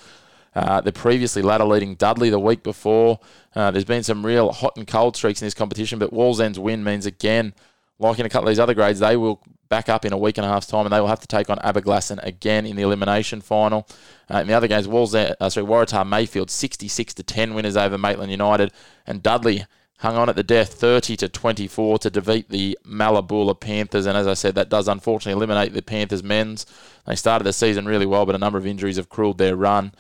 uh, 0.55 0.81
the 0.81 0.91
previously 0.91 1.41
ladder 1.41 1.65
leading 1.65 1.95
Dudley 1.95 2.29
the 2.29 2.39
week 2.39 2.63
before. 2.63 3.19
Uh, 3.55 3.71
there's 3.71 3.85
been 3.85 4.03
some 4.03 4.25
real 4.25 4.51
hot 4.51 4.75
and 4.77 4.87
cold 4.87 5.15
streaks 5.15 5.41
in 5.41 5.45
this 5.45 5.53
competition, 5.53 5.99
but 5.99 6.11
Wallsend's 6.11 6.59
win 6.59 6.83
means 6.83 7.05
again 7.05 7.53
like 7.99 8.19
in 8.19 8.25
a 8.25 8.29
couple 8.29 8.47
of 8.47 8.51
these 8.51 8.59
other 8.59 8.73
grades, 8.73 8.99
they 8.99 9.15
will 9.15 9.41
back 9.69 9.89
up 9.89 10.05
in 10.05 10.13
a 10.13 10.17
week 10.17 10.37
and 10.37 10.45
a 10.45 10.49
half's 10.49 10.67
time, 10.67 10.85
and 10.85 10.93
they 10.93 10.99
will 10.99 11.07
have 11.07 11.19
to 11.19 11.27
take 11.27 11.49
on 11.49 11.57
Aberglasslyn 11.59 12.19
again 12.23 12.65
in 12.65 12.75
the 12.75 12.83
elimination 12.83 13.41
final. 13.41 13.87
Uh, 14.31 14.39
in 14.39 14.47
the 14.47 14.53
other 14.53 14.67
games, 14.67 14.87
Walls, 14.87 15.15
uh, 15.15 15.33
sorry, 15.49 15.65
Waratah 15.65 16.07
Mayfield 16.07 16.51
66 16.51 17.13
to 17.15 17.23
10 17.23 17.53
winners 17.53 17.77
over 17.77 17.97
Maitland 17.97 18.31
United, 18.31 18.71
and 19.07 19.23
Dudley 19.23 19.65
hung 19.99 20.17
on 20.17 20.27
at 20.27 20.35
the 20.35 20.43
death 20.43 20.73
30 20.73 21.15
to 21.17 21.29
24 21.29 21.99
to 21.99 22.09
defeat 22.09 22.49
the 22.49 22.77
Mallabula 22.85 23.57
Panthers. 23.57 24.05
And 24.05 24.17
as 24.17 24.27
I 24.27 24.33
said, 24.33 24.53
that 24.55 24.69
does 24.69 24.87
unfortunately 24.87 25.37
eliminate 25.37 25.73
the 25.73 25.81
Panthers 25.81 26.23
men's. 26.23 26.65
They 27.07 27.15
started 27.15 27.45
the 27.45 27.53
season 27.53 27.85
really 27.85 28.05
well, 28.05 28.25
but 28.25 28.35
a 28.35 28.39
number 28.39 28.57
of 28.57 28.67
injuries 28.67 28.97
have 28.97 29.07
cruelled 29.07 29.37
their 29.37 29.55
run. 29.55 29.93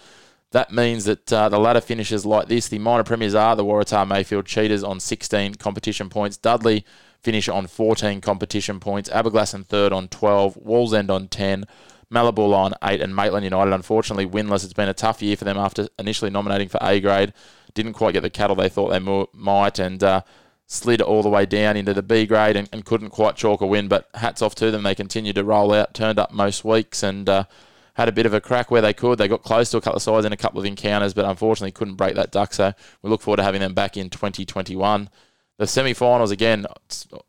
That 0.53 0.71
means 0.71 1.05
that 1.05 1.33
uh, 1.33 1.49
the 1.49 1.57
ladder 1.57 1.81
finishes 1.81 2.27
like 2.27 2.47
this. 2.47 2.67
The 2.67 2.77
minor 2.77 3.03
premiers 3.03 3.33
are 3.33 3.55
the 3.55 3.65
Waratah 3.65 4.07
Mayfield 4.07 4.45
Cheetahs 4.45 4.83
on 4.83 4.99
16 4.99 5.55
competition 5.55 6.09
points. 6.09 6.37
Dudley 6.37 6.85
finish 7.21 7.49
on 7.49 7.65
14 7.65 8.21
competition 8.21 8.79
points. 8.79 9.09
Aberglasslyn 9.09 9.65
third 9.65 9.91
on 9.91 10.09
12. 10.09 10.59
Wallsend 10.63 11.09
on 11.09 11.27
10. 11.27 11.65
Mallabula 12.13 12.55
on 12.55 12.73
8. 12.83 13.01
And 13.01 13.15
Maitland 13.15 13.45
United, 13.45 13.73
unfortunately, 13.73 14.27
winless. 14.27 14.63
It's 14.63 14.73
been 14.73 14.87
a 14.87 14.93
tough 14.93 15.23
year 15.23 15.35
for 15.35 15.43
them 15.43 15.57
after 15.57 15.87
initially 15.97 16.29
nominating 16.29 16.69
for 16.69 16.77
A 16.83 16.99
grade. 16.99 17.33
Didn't 17.73 17.93
quite 17.93 18.13
get 18.13 18.21
the 18.21 18.29
cattle 18.29 18.55
they 18.55 18.69
thought 18.69 18.89
they 18.89 19.25
might 19.33 19.79
and 19.79 20.03
uh, 20.03 20.21
slid 20.67 21.01
all 21.01 21.23
the 21.23 21.29
way 21.29 21.47
down 21.47 21.77
into 21.77 21.95
the 21.95 22.03
B 22.03 22.27
grade 22.27 22.55
and, 22.55 22.69
and, 22.71 22.85
couldn't 22.85 23.09
quite 23.09 23.35
chalk 23.35 23.61
a 23.61 23.65
win. 23.65 23.87
But 23.87 24.07
hats 24.13 24.43
off 24.43 24.53
to 24.55 24.69
them. 24.69 24.83
They 24.83 24.93
continued 24.93 25.33
to 25.33 25.43
roll 25.43 25.73
out, 25.73 25.95
turned 25.95 26.19
up 26.19 26.31
most 26.31 26.63
weeks 26.63 27.01
and 27.01 27.27
uh, 27.27 27.45
had 27.93 28.09
a 28.09 28.11
bit 28.11 28.25
of 28.25 28.33
a 28.33 28.41
crack 28.41 28.71
where 28.71 28.81
they 28.81 28.93
could. 28.93 29.17
They 29.17 29.27
got 29.27 29.43
close 29.43 29.69
to 29.71 29.77
a 29.77 29.81
couple 29.81 29.97
of 29.97 30.03
sides 30.03 30.25
in 30.25 30.33
a 30.33 30.37
couple 30.37 30.59
of 30.59 30.65
encounters, 30.65 31.13
but 31.13 31.25
unfortunately 31.25 31.71
couldn't 31.71 31.95
break 31.95 32.15
that 32.15 32.31
duck. 32.31 32.53
So 32.53 32.73
we 33.01 33.09
look 33.09 33.21
forward 33.21 33.37
to 33.37 33.43
having 33.43 33.61
them 33.61 33.73
back 33.73 33.97
in 33.97 34.09
2021. 34.09 35.09
The 35.57 35.67
semi-finals 35.67 36.31
again, 36.31 36.65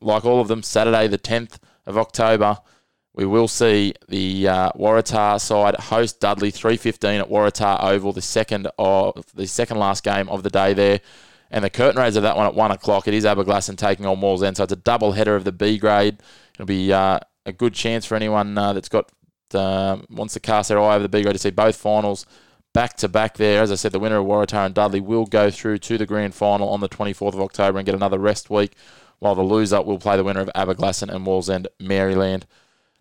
like 0.01 0.25
all 0.25 0.41
of 0.41 0.49
them, 0.49 0.63
Saturday 0.63 1.07
the 1.07 1.19
10th 1.19 1.59
of 1.87 1.99
October. 1.99 2.59
We 3.15 3.27
will 3.27 3.47
see 3.47 3.95
the 4.09 4.49
uh, 4.49 4.73
Waratah 4.73 5.41
side 5.41 5.77
host 5.77 6.19
Dudley 6.19 6.51
3:15 6.51 7.21
at 7.21 7.29
Waratah 7.29 7.85
Oval, 7.85 8.13
the 8.13 8.23
second 8.23 8.67
of 8.77 9.25
the 9.35 9.47
second 9.47 9.79
last 9.79 10.03
game 10.03 10.29
of 10.29 10.43
the 10.43 10.51
day 10.51 10.75
there, 10.75 11.01
and 11.49 11.65
the 11.65 11.71
curtain 11.71 12.01
raiser 12.01 12.19
of 12.19 12.25
that 12.25 12.37
one 12.37 12.47
at 12.47 12.55
one 12.55 12.73
o'clock. 12.73 13.07
It 13.07 13.15
is 13.15 13.25
Aberglasslyn 13.25 13.77
taking 13.77 14.05
on 14.05 14.21
Walls 14.21 14.43
Wallsend, 14.43 14.57
so 14.57 14.65
it's 14.65 14.73
a 14.73 14.77
double 14.77 15.13
header 15.13 15.37
of 15.37 15.45
the 15.45 15.53
B 15.53 15.79
grade. 15.79 16.19
It'll 16.55 16.67
be 16.67 16.93
uh, 16.93 17.21
a 17.47 17.53
good 17.53 17.75
chance 17.75 18.05
for 18.05 18.17
anyone 18.17 18.59
uh, 18.59 18.73
that's 18.73 18.89
got 18.89 19.13
uh, 19.55 19.99
wants 20.11 20.35
to 20.35 20.41
cast 20.41 20.69
their 20.69 20.81
eye 20.81 20.95
over 20.95 21.03
the 21.03 21.09
B 21.09 21.23
grade 21.23 21.35
to 21.35 21.39
see 21.39 21.51
both 21.51 21.77
finals 21.77 22.27
back 22.73 22.97
to 22.99 23.09
back 23.09 23.37
there. 23.37 23.63
As 23.63 23.73
I 23.73 23.77
said, 23.77 23.93
the 23.93 23.99
winner 23.99 24.19
of 24.19 24.27
Waratah 24.27 24.67
and 24.67 24.75
Dudley 24.75 25.01
will 25.01 25.27
go 25.27 25.51
through 25.51 25.79
to 25.79 25.97
the 25.97 26.07
grand 26.07 26.35
final 26.35 26.69
on 26.69 26.81
the 26.81 26.89
24th 26.89 27.35
of 27.35 27.41
October 27.41 27.79
and 27.79 27.87
get 27.87 27.95
another 27.95 28.19
rest 28.19 28.51
week, 28.51 28.73
while 29.21 29.35
the 29.35 29.43
loser 29.43 29.81
will 29.81 29.99
play 29.99 30.17
the 30.17 30.25
winner 30.25 30.41
of 30.41 30.51
Aberglasslyn 30.55 31.15
and 31.15 31.27
Wallsend, 31.27 31.67
Maryland. 31.81 32.47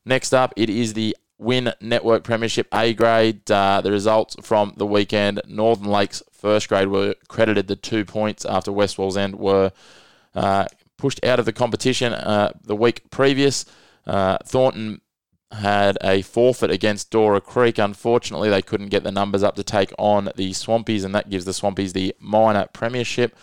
Next 0.06 0.34
up, 0.34 0.54
it 0.56 0.70
is 0.70 0.94
the 0.94 1.18
Win 1.38 1.74
Network 1.82 2.24
Premiership 2.24 2.68
A 2.74 2.94
grade. 2.94 3.50
Uh, 3.50 3.82
the 3.82 3.92
results 3.92 4.36
from 4.42 4.74
the 4.78 4.86
weekend 4.86 5.42
Northern 5.48 5.88
Lakes 5.88 6.24
first 6.32 6.70
grade 6.70 6.88
were 6.88 7.16
credited 7.28 7.68
the 7.68 7.76
two 7.76 8.06
points 8.06 8.46
after 8.46 8.72
West 8.72 8.98
Wallsend 8.98 9.36
were 9.36 9.72
uh, 10.36 10.66
pushed 10.98 11.24
out 11.26 11.40
of 11.40 11.46
the 11.46 11.54
competition 11.54 12.14
uh, 12.14 12.52
the 12.64 12.76
week 12.76 13.10
previous. 13.10 13.66
Uh, 14.06 14.38
Thornton 14.46 15.02
had 15.54 15.98
a 16.02 16.22
forfeit 16.22 16.72
against 16.72 17.12
Dora 17.12 17.40
Creek. 17.40 17.78
Unfortunately, 17.78 18.50
they 18.50 18.62
couldn't 18.62 18.90
get 18.90 19.04
the 19.04 19.12
numbers 19.12 19.44
up 19.44 19.56
to 19.56 19.64
take 19.64 19.94
on 19.98 20.26
the 20.36 20.52
Swampies, 20.52 21.06
and 21.06 21.14
that 21.14 21.30
gives 21.30 21.46
the 21.46 21.52
Swampies 21.52 21.94
the 21.94 22.16
minor 22.20 22.68
premiership. 22.74 23.36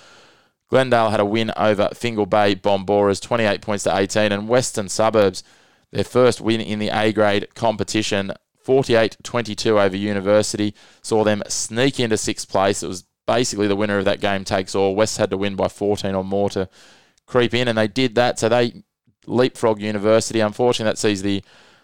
Glendale 0.68 1.10
had 1.10 1.20
a 1.20 1.24
win 1.24 1.52
over 1.56 1.88
Fingal 1.94 2.26
Bay 2.26 2.54
Bomboras, 2.54 3.20
28 3.20 3.60
points 3.60 3.84
to 3.84 3.96
18, 3.96 4.32
and 4.32 4.48
Western 4.48 4.88
Suburbs, 4.88 5.42
their 5.90 6.04
first 6.04 6.40
win 6.40 6.60
in 6.60 6.78
the 6.78 6.90
A 6.90 7.12
grade 7.12 7.54
competition, 7.54 8.32
48 8.62 9.16
22 9.22 9.80
over 9.80 9.96
University, 9.96 10.74
saw 11.02 11.24
them 11.24 11.42
sneak 11.48 11.98
into 11.98 12.16
sixth 12.16 12.48
place. 12.48 12.82
It 12.82 12.88
was 12.88 13.04
basically 13.26 13.66
the 13.66 13.76
winner 13.76 13.98
of 13.98 14.04
that 14.04 14.20
game 14.20 14.44
takes 14.44 14.74
all. 14.74 14.94
West 14.94 15.16
had 15.18 15.30
to 15.30 15.36
win 15.36 15.56
by 15.56 15.68
14 15.68 16.14
or 16.14 16.24
more 16.24 16.50
to 16.50 16.68
creep 17.26 17.54
in, 17.54 17.66
and 17.68 17.78
they 17.78 17.88
did 17.88 18.14
that. 18.14 18.38
So 18.38 18.48
they 18.48 18.82
leapfrog 19.26 19.80
University. 19.80 20.40
Unfortunately, 20.40 20.90
that 20.90 20.98
sees 20.98 21.22
the 21.22 21.42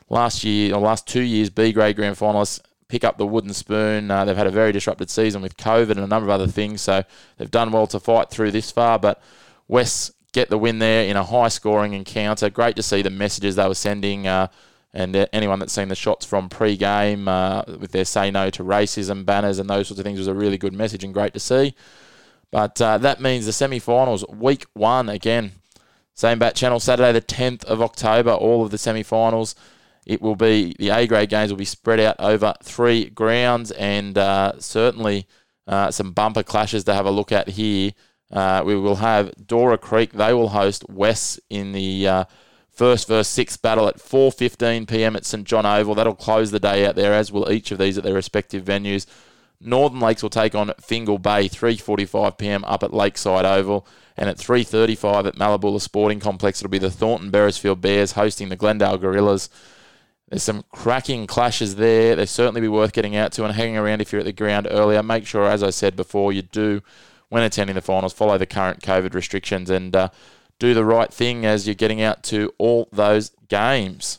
last 0.09 0.45
year 0.45 0.75
or 0.75 0.81
last 0.81 1.07
two 1.07 1.23
years 1.23 1.51
B 1.51 1.73
grade 1.73 1.97
grand 1.97 2.17
finalists 2.17 2.61
pick 2.89 3.05
up 3.05 3.19
the 3.19 3.27
wooden 3.27 3.53
spoon. 3.53 4.11
Uh, 4.11 4.25
they've 4.25 4.37
had 4.37 4.47
a 4.47 4.51
very 4.51 4.73
disrupted 4.73 5.11
season 5.11 5.43
with 5.43 5.57
COVID 5.57 5.91
and 5.91 6.01
a 6.01 6.07
number 6.07 6.27
of 6.27 6.31
other 6.31 6.47
things, 6.47 6.81
so 6.81 7.03
they've 7.37 7.51
done 7.51 7.73
well 7.73 7.87
to 7.89 8.01
fight 8.01 8.31
through 8.31 8.53
this 8.53 8.71
far. 8.71 8.99
But 8.99 9.21
West 9.69 10.13
get 10.33 10.51
the 10.51 10.59
win 10.59 10.79
there 10.79 11.05
in 11.05 11.17
a 11.17 11.25
high 11.25 11.49
scoring 11.49 11.95
encounter. 11.95 12.51
Great 12.51 12.77
to 12.77 12.83
see 12.83 13.03
the 13.03 13.11
messages 13.11 13.57
they 13.57 13.67
were 13.67 13.75
sending. 13.75 14.27
Uh, 14.27 14.49
and 14.93 15.29
anyone 15.33 15.59
that's 15.59 15.75
seen 15.75 15.89
the 15.89 15.95
shots 15.95 16.25
from 16.25 16.49
pre-game 16.49 17.29
uh, 17.29 17.63
with 17.67 17.93
their 17.93 18.07
"Say 18.07 18.31
No 18.31 18.49
to 18.51 18.65
Racism" 18.65 19.27
banners 19.27 19.59
and 19.59 19.69
those 19.69 19.89
sorts 19.89 19.99
of 19.99 20.05
things 20.05 20.19
was 20.19 20.29
a 20.29 20.35
really 20.35 20.57
good 20.57 20.73
message 20.73 21.05
and 21.05 21.13
great 21.13 21.35
to 21.35 21.41
see. 21.41 21.75
But 22.51 22.81
uh, 22.81 22.97
that 22.99 23.21
means 23.21 23.45
the 23.45 23.53
semi-finals, 23.53 24.25
week 24.29 24.65
one 24.73 25.11
again, 25.11 25.53
same 26.15 26.39
bat 26.39 26.55
channel, 26.55 26.81
Saturday 26.81 27.13
the 27.13 27.21
10th 27.21 27.65
of 27.65 27.83
October. 27.83 28.31
All 28.31 28.65
of 28.65 28.71
the 28.71 28.79
semi-finals. 28.79 29.55
It 30.07 30.23
will 30.23 30.37
be 30.37 30.75
the 30.79 30.91
A 30.91 31.07
grade 31.07 31.29
games 31.29 31.51
will 31.51 31.59
be 31.59 31.65
spread 31.65 31.99
out 31.99 32.17
over 32.21 32.55
three 32.63 33.11
grounds, 33.11 33.73
and 33.73 34.17
uh, 34.17 34.53
certainly 34.61 35.27
uh, 35.67 35.91
some 35.91 36.13
bumper 36.13 36.45
clashes 36.45 36.85
to 36.85 36.95
have 36.95 37.07
a 37.07 37.11
look 37.11 37.33
at 37.33 37.51
here. 37.51 37.93
Uh, 38.31 38.63
we 38.65 38.77
will 38.77 38.97
have 38.97 39.33
Dora 39.47 39.79
Creek. 39.79 40.13
They 40.13 40.33
will 40.33 40.51
host 40.51 40.89
West 40.89 41.41
in 41.51 41.73
the 41.73 42.07
uh, 42.09 42.25
first 42.71 43.09
versus 43.09 43.29
sixth 43.29 43.61
battle 43.63 43.89
at 43.89 43.99
4:15 43.99 44.89
p.m. 44.89 45.17
at 45.17 45.25
St 45.25 45.45
John 45.45 45.67
Oval. 45.67 45.97
That'll 45.97 46.15
close 46.15 46.53
the 46.53 46.61
day 46.61 46.87
out 46.87 46.95
there, 46.95 47.13
as 47.13 47.33
will 47.33 47.51
each 47.51 47.73
of 47.73 47.79
these 47.79 47.99
at 47.99 48.05
their 48.05 48.15
respective 48.15 48.65
venues. 48.65 49.07
Northern 49.61 50.01
Lakes 50.01 50.23
will 50.23 50.31
take 50.31 50.55
on 50.55 50.73
Fingal 50.81 51.19
Bay 51.19 51.49
3:45 51.49 52.39
p.m. 52.39 52.65
up 52.65 52.85
at 52.85 52.95
Lakeside 52.95 53.45
Oval, 53.45 53.87
and 54.17 54.29
at 54.29 54.37
3:35 54.37 55.27
at 55.27 55.37
Mallabula 55.37 55.81
Sporting 55.81 56.21
Complex 56.21 56.61
it'll 56.61 56.71
be 56.71 56.79
the 56.79 56.91
Thornton 56.91 57.33
Beresfield 57.33 57.81
Bears 57.81 58.13
hosting 58.13 58.51
the 58.51 58.57
Glendale 58.57 58.99
Gorillas. 58.99 59.49
There's 60.29 60.43
some 60.43 60.65
cracking 60.73 61.29
clashes 61.29 61.77
there. 61.77 62.17
They 62.17 62.27
certainly 62.27 62.61
be 62.61 62.67
worth 62.67 62.93
getting 62.93 63.15
out 63.15 63.31
to 63.33 63.45
and 63.45 63.55
hanging 63.55 63.77
around 63.77 64.01
if 64.01 64.11
you're 64.11 64.19
at 64.21 64.25
the 64.25 64.33
ground 64.33 64.67
earlier. 64.69 65.01
Make 65.03 65.25
sure, 65.25 65.47
as 65.47 65.63
I 65.63 65.71
said 65.71 65.95
before, 65.95 66.33
you 66.33 66.43
do 66.43 66.83
when 67.29 67.45
attending 67.45 67.75
the 67.75 67.81
finals 67.81 68.13
follow 68.13 68.37
the 68.37 68.47
current 68.47 68.83
COVID 68.83 69.15
restrictions 69.15 69.71
and 69.71 69.95
uh, 69.95 70.09
do 70.59 70.75
the 70.75 70.85
right 70.85 71.13
thing 71.13 71.47
as 71.47 71.67
you're 71.67 71.75
getting 71.75 72.03
out 72.03 72.25
to 72.25 72.53
all 72.59 72.89
those 72.93 73.31
games. 73.49 74.19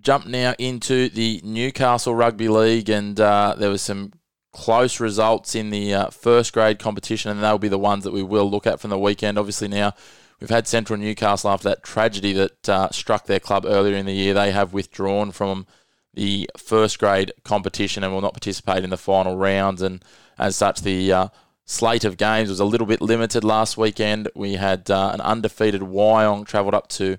Jump 0.00 0.26
now 0.26 0.54
into 0.58 1.10
the 1.10 1.42
Newcastle 1.44 2.14
Rugby 2.14 2.48
League, 2.48 2.88
and 2.88 3.20
uh, 3.20 3.54
there 3.58 3.68
was 3.68 3.82
some 3.82 4.12
close 4.52 5.00
results 5.00 5.54
in 5.54 5.70
the 5.70 5.94
uh, 5.94 6.10
first 6.10 6.52
grade 6.52 6.78
competition, 6.78 7.30
and 7.30 7.42
they'll 7.42 7.58
be 7.58 7.68
the 7.68 7.78
ones 7.78 8.04
that 8.04 8.12
we 8.12 8.22
will 8.22 8.50
look 8.50 8.66
at 8.66 8.80
from 8.80 8.90
the 8.90 8.98
weekend. 8.98 9.38
Obviously, 9.38 9.68
now 9.68 9.94
we've 10.40 10.50
had 10.50 10.66
Central 10.66 10.98
Newcastle 10.98 11.50
after 11.50 11.68
that 11.68 11.82
tragedy 11.82 12.32
that 12.32 12.68
uh, 12.68 12.90
struck 12.90 13.26
their 13.26 13.40
club 13.40 13.64
earlier 13.66 13.96
in 13.96 14.06
the 14.06 14.12
year. 14.12 14.34
They 14.34 14.52
have 14.52 14.72
withdrawn 14.72 15.32
from 15.32 15.66
the 16.14 16.50
first 16.56 16.98
grade 16.98 17.32
competition 17.44 18.02
and 18.02 18.12
will 18.12 18.20
not 18.20 18.32
participate 18.34 18.84
in 18.84 18.90
the 18.90 18.96
final 18.96 19.36
rounds. 19.36 19.82
And 19.82 20.04
as 20.38 20.56
such, 20.56 20.80
the 20.80 21.12
uh, 21.12 21.28
slate 21.64 22.04
of 22.04 22.16
games 22.16 22.48
was 22.48 22.60
a 22.60 22.64
little 22.64 22.86
bit 22.86 23.00
limited 23.00 23.44
last 23.44 23.76
weekend. 23.76 24.28
We 24.34 24.54
had 24.54 24.90
uh, 24.90 25.10
an 25.14 25.20
undefeated 25.20 25.82
Wyong 25.82 26.46
travelled 26.46 26.74
up 26.74 26.88
to 26.88 27.18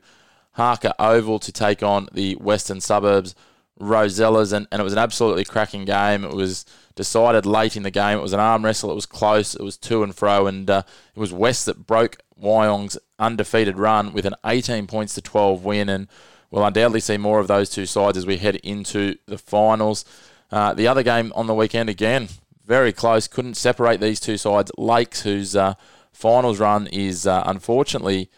Harker 0.53 0.93
Oval 0.99 1.39
to 1.39 1.51
take 1.51 1.83
on 1.83 2.09
the 2.11 2.33
Western 2.35 2.81
Suburbs 2.81 3.35
Rosellas, 3.79 4.53
and, 4.53 4.67
and 4.71 4.79
it 4.79 4.83
was 4.83 4.93
an 4.93 4.99
absolutely 4.99 5.45
cracking 5.45 5.85
game. 5.85 6.23
It 6.23 6.33
was 6.33 6.65
decided 6.95 7.45
late 7.45 7.77
in 7.77 7.83
the 7.83 7.91
game. 7.91 8.17
It 8.17 8.21
was 8.21 8.33
an 8.33 8.39
arm 8.39 8.65
wrestle. 8.65 8.91
It 8.91 8.95
was 8.95 9.05
close. 9.05 9.55
It 9.55 9.63
was 9.63 9.77
to 9.77 10.03
and 10.03 10.13
fro, 10.13 10.47
and 10.47 10.69
uh, 10.69 10.83
it 11.15 11.19
was 11.19 11.31
West 11.31 11.65
that 11.65 11.87
broke 11.87 12.17
Wyong's 12.41 12.97
undefeated 13.17 13.77
run 13.77 14.13
with 14.13 14.25
an 14.25 14.35
18 14.45 14.87
points 14.87 15.13
to 15.15 15.21
12 15.21 15.63
win, 15.63 15.89
and 15.89 16.07
we'll 16.51 16.65
undoubtedly 16.65 16.99
see 16.99 17.17
more 17.17 17.39
of 17.39 17.47
those 17.47 17.69
two 17.69 17.85
sides 17.85 18.17
as 18.17 18.25
we 18.25 18.37
head 18.37 18.57
into 18.57 19.15
the 19.27 19.37
finals. 19.37 20.05
Uh, 20.51 20.73
the 20.73 20.87
other 20.87 21.03
game 21.03 21.31
on 21.35 21.47
the 21.47 21.55
weekend, 21.55 21.89
again, 21.89 22.27
very 22.65 22.91
close. 22.91 23.27
Couldn't 23.27 23.55
separate 23.55 23.99
these 23.99 24.19
two 24.19 24.37
sides. 24.37 24.71
Lakes, 24.77 25.21
whose 25.21 25.55
uh, 25.55 25.75
finals 26.11 26.59
run 26.59 26.87
is 26.87 27.25
uh, 27.25 27.43
unfortunately 27.45 28.29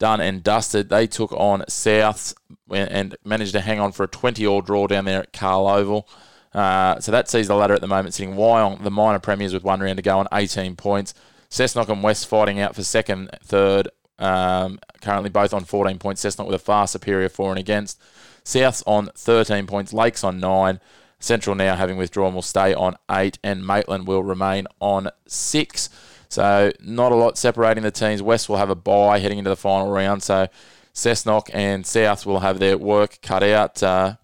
done 0.00 0.20
and 0.20 0.42
dusted. 0.42 0.88
They 0.88 1.06
took 1.06 1.30
on 1.32 1.60
Souths 1.68 2.34
and 2.68 3.16
managed 3.24 3.52
to 3.52 3.60
hang 3.60 3.78
on 3.78 3.92
for 3.92 4.02
a 4.02 4.08
20 4.08 4.44
all 4.46 4.62
draw 4.62 4.88
down 4.88 5.04
there 5.04 5.20
at 5.20 5.32
Cahill 5.32 5.68
Oval. 5.68 6.08
Uh, 6.52 6.98
so 6.98 7.12
that 7.12 7.28
sees 7.28 7.46
the 7.46 7.54
ladder 7.54 7.74
at 7.74 7.80
the 7.80 7.86
moment 7.86 8.14
sitting 8.14 8.34
Wyong, 8.34 8.82
the 8.82 8.90
minor 8.90 9.20
premiers, 9.20 9.54
with 9.54 9.62
one 9.62 9.78
round 9.78 9.98
to 9.98 10.02
go 10.02 10.18
on 10.18 10.26
18 10.32 10.74
points. 10.74 11.14
Cessnock 11.48 11.88
and 11.88 12.02
West 12.02 12.26
fighting 12.26 12.58
out 12.58 12.74
for 12.74 12.82
second, 12.82 13.30
third, 13.44 13.88
um, 14.18 14.80
currently 15.00 15.30
both 15.30 15.54
on 15.54 15.64
14 15.64 15.98
points. 15.98 16.24
Cessnock 16.24 16.46
with 16.46 16.56
a 16.56 16.58
far 16.58 16.88
superior 16.88 17.28
for 17.28 17.50
and 17.50 17.58
against. 17.58 18.00
Souths 18.44 18.82
on 18.86 19.10
13 19.14 19.66
points. 19.66 19.92
Lakes 19.92 20.24
on 20.24 20.40
9. 20.40 20.80
Central 21.20 21.54
now 21.54 21.76
having 21.76 21.96
withdrawn 21.96 22.34
will 22.34 22.42
stay 22.42 22.74
on 22.74 22.96
8. 23.10 23.38
And 23.44 23.66
Maitland 23.66 24.06
will 24.06 24.24
remain 24.24 24.66
on 24.80 25.08
6. 25.26 25.88
So 26.30 26.72
not 26.80 27.12
a 27.12 27.16
lot 27.16 27.36
separating 27.36 27.82
the 27.82 27.90
teams. 27.90 28.22
West 28.22 28.48
will 28.48 28.56
have 28.56 28.70
a 28.70 28.74
bye 28.74 29.18
heading 29.18 29.38
into 29.38 29.50
the 29.50 29.56
final 29.56 29.90
round. 29.90 30.22
So 30.22 30.46
Cessnock 30.94 31.50
and 31.52 31.84
South 31.84 32.24
will 32.24 32.40
have 32.40 32.58
their 32.58 32.78
work 32.78 33.18
cut 33.20 33.42
out. 33.42 33.82
Uh, 33.82 34.14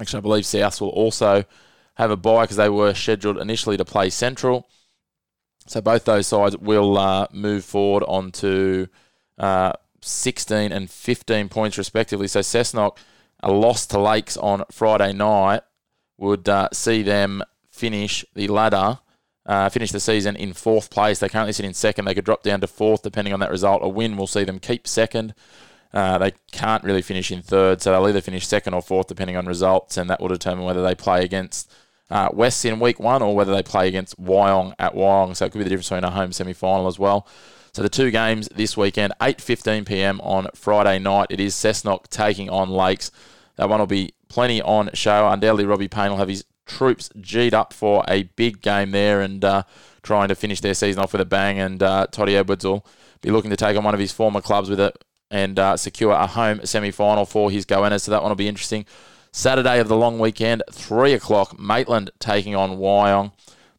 actually, 0.00 0.18
I 0.18 0.22
believe 0.22 0.44
South 0.46 0.80
will 0.80 0.88
also 0.88 1.44
have 1.94 2.10
a 2.10 2.16
bye 2.16 2.42
because 2.42 2.56
they 2.56 2.68
were 2.68 2.94
scheduled 2.94 3.38
initially 3.38 3.76
to 3.76 3.84
play 3.84 4.10
Central. 4.10 4.68
So 5.66 5.80
both 5.80 6.04
those 6.04 6.26
sides 6.26 6.56
will 6.56 6.98
uh, 6.98 7.28
move 7.32 7.64
forward 7.64 8.02
onto 8.08 8.88
uh, 9.38 9.72
16 10.02 10.72
and 10.72 10.90
15 10.90 11.48
points 11.48 11.78
respectively. 11.78 12.26
So 12.26 12.40
Cessnock, 12.40 12.96
a 13.40 13.52
loss 13.52 13.86
to 13.86 14.00
Lakes 14.00 14.36
on 14.36 14.64
Friday 14.70 15.12
night, 15.12 15.62
would 16.18 16.48
uh, 16.48 16.68
see 16.72 17.02
them 17.02 17.42
finish 17.70 18.24
the 18.34 18.48
ladder, 18.48 18.98
uh, 19.50 19.68
finish 19.68 19.90
the 19.90 19.98
season 19.98 20.36
in 20.36 20.52
fourth 20.52 20.90
place. 20.90 21.18
They 21.18 21.28
currently 21.28 21.52
sit 21.52 21.64
in 21.64 21.74
second. 21.74 22.04
They 22.04 22.14
could 22.14 22.24
drop 22.24 22.44
down 22.44 22.60
to 22.60 22.68
fourth 22.68 23.02
depending 23.02 23.34
on 23.34 23.40
that 23.40 23.50
result. 23.50 23.82
A 23.82 23.88
win 23.88 24.16
will 24.16 24.28
see 24.28 24.44
them 24.44 24.60
keep 24.60 24.86
second. 24.86 25.34
Uh, 25.92 26.18
they 26.18 26.34
can't 26.52 26.84
really 26.84 27.02
finish 27.02 27.32
in 27.32 27.42
third, 27.42 27.82
so 27.82 27.90
they'll 27.90 28.06
either 28.06 28.20
finish 28.20 28.46
second 28.46 28.74
or 28.74 28.80
fourth 28.80 29.08
depending 29.08 29.36
on 29.36 29.46
results, 29.46 29.96
and 29.96 30.08
that 30.08 30.20
will 30.20 30.28
determine 30.28 30.64
whether 30.64 30.84
they 30.84 30.94
play 30.94 31.24
against 31.24 31.68
uh, 32.10 32.28
West 32.32 32.64
in 32.64 32.78
week 32.78 33.00
one 33.00 33.22
or 33.22 33.34
whether 33.34 33.52
they 33.52 33.62
play 33.64 33.88
against 33.88 34.16
Wyong 34.22 34.72
at 34.78 34.94
Wyong. 34.94 35.34
So 35.34 35.46
it 35.46 35.50
could 35.50 35.58
be 35.58 35.64
the 35.64 35.70
difference 35.70 35.88
between 35.88 36.04
a 36.04 36.12
home 36.12 36.30
semi 36.30 36.52
final 36.52 36.86
as 36.86 37.00
well. 37.00 37.26
So 37.72 37.82
the 37.82 37.88
two 37.88 38.12
games 38.12 38.48
this 38.54 38.76
weekend, 38.76 39.14
8:15 39.20 39.84
p.m. 39.84 40.20
on 40.20 40.46
Friday 40.54 41.00
night. 41.00 41.26
It 41.28 41.40
is 41.40 41.56
Cessnock 41.56 42.06
taking 42.06 42.48
on 42.48 42.70
Lakes. 42.70 43.10
That 43.56 43.68
one 43.68 43.80
will 43.80 43.88
be 43.88 44.14
plenty 44.28 44.62
on 44.62 44.90
show. 44.94 45.28
Undoubtedly, 45.28 45.64
Robbie 45.64 45.88
Payne 45.88 46.10
will 46.10 46.18
have 46.18 46.28
his 46.28 46.44
troops 46.70 47.10
G'd 47.20 47.54
up 47.54 47.72
for 47.72 48.04
a 48.08 48.24
big 48.36 48.62
game 48.62 48.92
there 48.92 49.20
and 49.20 49.44
uh, 49.44 49.62
trying 50.02 50.28
to 50.28 50.34
finish 50.34 50.60
their 50.60 50.74
season 50.74 51.02
off 51.02 51.12
with 51.12 51.20
a 51.20 51.26
bang. 51.26 51.58
And 51.58 51.82
uh, 51.82 52.06
Toddy 52.10 52.36
Edwards 52.36 52.64
will 52.64 52.86
be 53.20 53.30
looking 53.30 53.50
to 53.50 53.56
take 53.56 53.76
on 53.76 53.84
one 53.84 53.94
of 53.94 54.00
his 54.00 54.12
former 54.12 54.40
clubs 54.40 54.70
with 54.70 54.80
it 54.80 54.96
and 55.30 55.58
uh, 55.58 55.76
secure 55.76 56.12
a 56.12 56.26
home 56.26 56.64
semi 56.64 56.90
final 56.90 57.26
for 57.26 57.50
his 57.50 57.66
goannas. 57.66 58.02
So 58.02 58.10
that 58.12 58.22
one 58.22 58.30
will 58.30 58.36
be 58.36 58.48
interesting. 58.48 58.86
Saturday 59.32 59.78
of 59.78 59.88
the 59.88 59.96
long 59.96 60.18
weekend, 60.18 60.62
3 60.72 61.12
o'clock, 61.12 61.58
Maitland 61.58 62.10
taking 62.18 62.56
on 62.56 62.78
Wyong. 62.78 63.32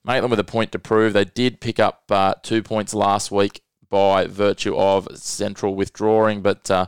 Maitland 0.03 0.31
with 0.31 0.39
a 0.39 0.45
point 0.45 0.71
to 0.71 0.79
prove. 0.79 1.13
They 1.13 1.25
did 1.25 1.59
pick 1.59 1.79
up 1.79 2.03
uh, 2.09 2.35
two 2.41 2.63
points 2.63 2.93
last 2.93 3.31
week 3.31 3.61
by 3.89 4.25
virtue 4.25 4.75
of 4.75 5.07
Central 5.15 5.75
withdrawing, 5.75 6.41
but 6.41 6.71
uh, 6.71 6.87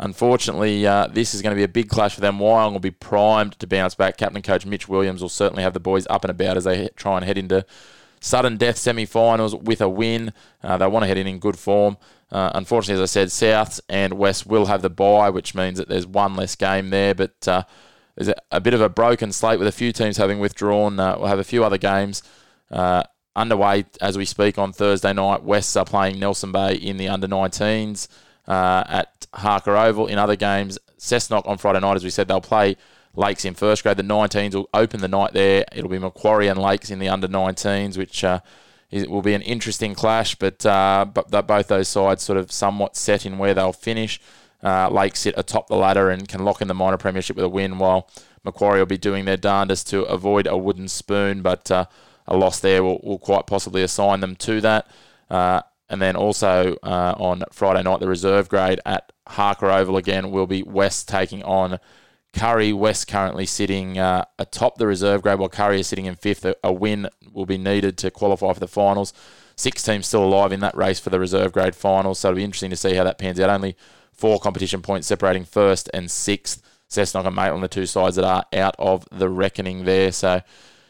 unfortunately, 0.00 0.86
uh, 0.86 1.06
this 1.06 1.34
is 1.34 1.42
going 1.42 1.54
to 1.54 1.58
be 1.58 1.62
a 1.62 1.68
big 1.68 1.88
clash 1.88 2.14
for 2.14 2.20
them. 2.20 2.38
Wyong 2.38 2.72
will 2.72 2.80
be 2.80 2.90
primed 2.90 3.58
to 3.60 3.66
bounce 3.66 3.94
back. 3.94 4.16
Captain 4.16 4.42
coach 4.42 4.66
Mitch 4.66 4.88
Williams 4.88 5.22
will 5.22 5.28
certainly 5.28 5.62
have 5.62 5.74
the 5.74 5.80
boys 5.80 6.06
up 6.10 6.24
and 6.24 6.30
about 6.30 6.56
as 6.56 6.64
they 6.64 6.88
try 6.96 7.16
and 7.16 7.24
head 7.24 7.38
into 7.38 7.64
sudden 8.20 8.56
death 8.56 8.78
semi 8.78 9.04
finals 9.04 9.54
with 9.54 9.80
a 9.80 9.88
win. 9.88 10.32
Uh, 10.62 10.78
they 10.78 10.86
want 10.86 11.04
to 11.04 11.06
head 11.06 11.18
in 11.18 11.26
in 11.26 11.38
good 11.38 11.58
form. 11.58 11.96
Uh, 12.32 12.50
unfortunately, 12.54 13.02
as 13.02 13.10
I 13.10 13.12
said, 13.12 13.28
Souths 13.28 13.80
and 13.88 14.14
West 14.14 14.46
will 14.46 14.66
have 14.66 14.82
the 14.82 14.90
bye, 14.90 15.30
which 15.30 15.54
means 15.54 15.78
that 15.78 15.88
there's 15.88 16.06
one 16.06 16.34
less 16.34 16.56
game 16.56 16.90
there, 16.90 17.14
but 17.14 17.48
uh, 17.48 17.64
there's 18.16 18.28
a, 18.28 18.34
a, 18.52 18.60
bit 18.60 18.72
of 18.72 18.80
a 18.80 18.88
broken 18.88 19.32
slate 19.32 19.58
with 19.58 19.66
a 19.66 19.72
few 19.72 19.92
teams 19.92 20.16
having 20.16 20.38
withdrawn. 20.38 21.00
Uh, 21.00 21.16
we'll 21.18 21.26
have 21.26 21.40
a 21.40 21.44
few 21.44 21.64
other 21.64 21.78
games 21.78 22.22
uh, 22.70 23.02
underway 23.34 23.84
as 24.00 24.16
we 24.16 24.24
speak 24.24 24.58
on 24.58 24.72
Thursday 24.72 25.12
night. 25.12 25.42
Wests 25.42 25.74
are 25.76 25.84
playing 25.84 26.20
Nelson 26.20 26.52
Bay 26.52 26.74
in 26.74 26.98
the 26.98 27.08
under 27.08 27.26
19s 27.26 28.06
uh, 28.50 28.82
at 28.88 29.26
Harker 29.32 29.76
Oval. 29.76 30.08
In 30.08 30.18
other 30.18 30.34
games, 30.34 30.76
Cessnock 30.98 31.46
on 31.46 31.56
Friday 31.56 31.78
night, 31.78 31.94
as 31.94 32.02
we 32.02 32.10
said, 32.10 32.26
they'll 32.26 32.40
play 32.40 32.76
Lakes 33.14 33.44
in 33.44 33.54
first 33.54 33.84
grade. 33.84 33.96
The 33.96 34.02
19s 34.02 34.54
will 34.54 34.68
open 34.74 35.00
the 35.00 35.08
night 35.08 35.32
there. 35.32 35.64
It'll 35.72 35.88
be 35.88 36.00
Macquarie 36.00 36.48
and 36.48 36.60
Lakes 36.60 36.90
in 36.90 36.98
the 36.98 37.08
under 37.08 37.28
19s, 37.28 37.96
which 37.96 38.24
uh, 38.24 38.40
is, 38.90 39.06
will 39.06 39.22
be 39.22 39.34
an 39.34 39.42
interesting 39.42 39.94
clash. 39.94 40.34
But 40.34 40.66
uh, 40.66 41.06
but 41.14 41.46
both 41.46 41.68
those 41.68 41.86
sides 41.86 42.24
sort 42.24 42.38
of 42.38 42.50
somewhat 42.50 42.96
set 42.96 43.24
in 43.24 43.38
where 43.38 43.54
they'll 43.54 43.72
finish. 43.72 44.20
Uh, 44.62 44.90
Lake 44.90 45.16
sit 45.16 45.34
atop 45.38 45.68
the 45.68 45.76
ladder 45.76 46.10
and 46.10 46.28
can 46.28 46.44
lock 46.44 46.60
in 46.60 46.68
the 46.68 46.74
minor 46.74 46.98
premiership 46.98 47.36
with 47.36 47.44
a 47.44 47.48
win, 47.48 47.78
while 47.78 48.10
Macquarie 48.44 48.80
will 48.80 48.86
be 48.86 48.98
doing 48.98 49.26
their 49.26 49.36
darndest 49.36 49.88
to 49.90 50.02
avoid 50.02 50.48
a 50.48 50.56
wooden 50.56 50.88
spoon, 50.88 51.40
but 51.40 51.70
uh, 51.70 51.86
a 52.26 52.36
loss 52.36 52.58
there 52.58 52.82
will, 52.82 53.00
will 53.02 53.18
quite 53.18 53.46
possibly 53.46 53.82
assign 53.82 54.18
them 54.20 54.34
to 54.36 54.60
that. 54.60 54.88
And 55.90 56.00
then 56.00 56.16
also 56.16 56.76
uh, 56.84 57.14
on 57.18 57.42
Friday 57.52 57.82
night, 57.82 58.00
the 58.00 58.08
reserve 58.08 58.48
grade 58.48 58.80
at 58.86 59.12
Harker 59.26 59.70
Oval 59.70 59.96
again 59.96 60.30
will 60.30 60.46
be 60.46 60.62
West 60.62 61.08
taking 61.08 61.42
on 61.42 61.78
Kurri. 62.32 62.72
West 62.72 63.08
currently 63.08 63.44
sitting 63.44 63.98
uh, 63.98 64.24
atop 64.38 64.78
the 64.78 64.86
reserve 64.86 65.20
grade, 65.20 65.40
while 65.40 65.48
Kurri 65.48 65.80
is 65.80 65.88
sitting 65.88 66.06
in 66.06 66.14
fifth. 66.14 66.44
A, 66.44 66.54
a 66.62 66.72
win 66.72 67.08
will 67.32 67.44
be 67.44 67.58
needed 67.58 67.98
to 67.98 68.10
qualify 68.10 68.52
for 68.52 68.60
the 68.60 68.68
finals. 68.68 69.12
Six 69.56 69.82
teams 69.82 70.06
still 70.06 70.24
alive 70.24 70.52
in 70.52 70.60
that 70.60 70.76
race 70.76 71.00
for 71.00 71.10
the 71.10 71.18
reserve 71.18 71.52
grade 71.52 71.74
finals, 71.74 72.20
so 72.20 72.28
it'll 72.28 72.36
be 72.36 72.44
interesting 72.44 72.70
to 72.70 72.76
see 72.76 72.94
how 72.94 73.04
that 73.04 73.18
pans 73.18 73.40
out. 73.40 73.50
Only 73.50 73.76
four 74.12 74.38
competition 74.38 74.80
points 74.82 75.08
separating 75.08 75.44
first 75.44 75.90
and 75.92 76.10
sixth. 76.10 76.62
Cessnock 76.88 77.26
and 77.26 77.36
Maitland, 77.36 77.62
the 77.62 77.68
two 77.68 77.86
sides 77.86 78.16
that 78.16 78.24
are 78.24 78.44
out 78.52 78.74
of 78.78 79.06
the 79.12 79.28
reckoning 79.28 79.84
there. 79.84 80.10
So 80.10 80.40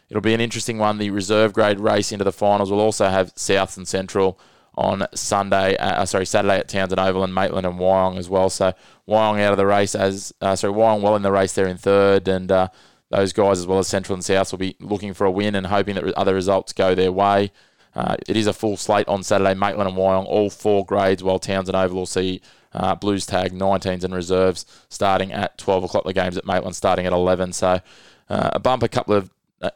it'll 0.09 0.23
be 0.23 0.35
an 0.35 0.41
interesting 0.41 0.79
one. 0.79 0.99
The 0.99 1.11
reserve 1.11 1.53
grade 1.53 1.81
race 1.81 2.13
into 2.13 2.25
the 2.25 2.33
finals 2.33 2.71
will 2.71 2.81
also 2.81 3.09
have 3.09 3.33
South 3.37 3.77
and 3.77 3.87
Central 3.87 4.39
on 4.75 5.07
Sunday, 5.15 5.77
uh, 5.77 6.05
sorry, 6.05 6.27
Saturday 6.27 6.59
at 6.59 6.69
Townson 6.69 6.99
Oval 6.99 7.25
and 7.25 7.35
Maitland 7.35 7.67
and 7.67 7.79
Wyong 7.79 8.17
as 8.19 8.29
well. 8.29 8.51
So 8.51 8.73
Wyong 9.09 9.41
out 9.41 9.53
of 9.53 9.59
the 9.59 9.67
race 9.67 9.95
as, 9.95 10.33
uh, 10.41 10.57
sorry, 10.57 10.73
Wyong 10.73 11.01
well 11.03 11.17
in 11.17 11.23
the 11.23 11.33
race 11.33 11.53
there 11.55 11.67
in 11.67 11.77
third, 11.77 12.29
and 12.29 12.51
uh, 12.51 12.69
those 13.11 13.33
guys 13.33 13.59
as 13.59 13.67
well 13.67 13.79
as 13.79 13.89
Central 13.89 14.15
and 14.15 14.25
South 14.25 14.53
will 14.53 14.59
be 14.59 14.77
looking 14.81 15.15
for 15.15 15.25
a 15.25 15.31
win 15.31 15.55
and 15.55 15.67
hoping 15.67 15.97
that 15.97 16.05
other 16.15 16.35
results 16.35 16.73
go 16.73 16.95
their 16.95 17.13
way. 17.13 17.51
Uh, 17.95 18.17
it 18.29 18.37
is 18.37 18.47
a 18.47 18.53
full 18.53 18.77
slate 18.77 19.09
on 19.09 19.23
Saturday. 19.23 19.55
Maitland 19.55 19.89
and 19.89 19.99
Wyong, 19.99 20.25
all 20.27 20.49
four 20.49 20.87
grades, 20.87 21.23
while 21.23 21.41
Townson 21.41 21.75
Oval 21.75 21.99
will 21.99 22.07
see 22.07 22.41
uh, 22.73 22.95
Blues 22.95 23.27
tag 23.27 23.53
19s 23.53 24.05
and 24.05 24.15
reserves 24.15 24.65
starting 24.89 25.33
at 25.33 25.59
12 25.59 25.85
o'clock. 25.85 26.05
The 26.05 26.13
games 26.13 26.37
at 26.37 26.47
Maitland 26.47 26.77
starting 26.77 27.07
at 27.07 27.13
11. 27.13 27.53
So 27.53 27.81
uh, 28.29 28.51
a 28.53 28.61
bumper 28.61 28.89
couple 28.89 29.15
of 29.15 29.25
uh, 29.25 29.31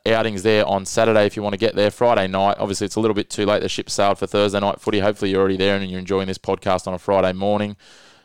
outings 0.06 0.42
there 0.42 0.66
on 0.66 0.86
Saturday 0.86 1.26
if 1.26 1.36
you 1.36 1.42
want 1.42 1.52
to 1.52 1.58
get 1.58 1.74
there. 1.74 1.90
Friday 1.90 2.26
night, 2.26 2.56
obviously 2.58 2.86
it's 2.86 2.96
a 2.96 3.00
little 3.00 3.14
bit 3.14 3.30
too 3.30 3.44
late. 3.44 3.62
The 3.62 3.68
ship 3.68 3.90
sailed 3.90 4.18
for 4.18 4.26
Thursday 4.26 4.60
night 4.60 4.80
footy. 4.80 5.00
Hopefully 5.00 5.30
you're 5.30 5.40
already 5.40 5.56
there 5.56 5.76
and 5.76 5.90
you're 5.90 6.00
enjoying 6.00 6.26
this 6.26 6.38
podcast 6.38 6.86
on 6.86 6.94
a 6.94 6.98
Friday 6.98 7.32
morning. 7.32 7.76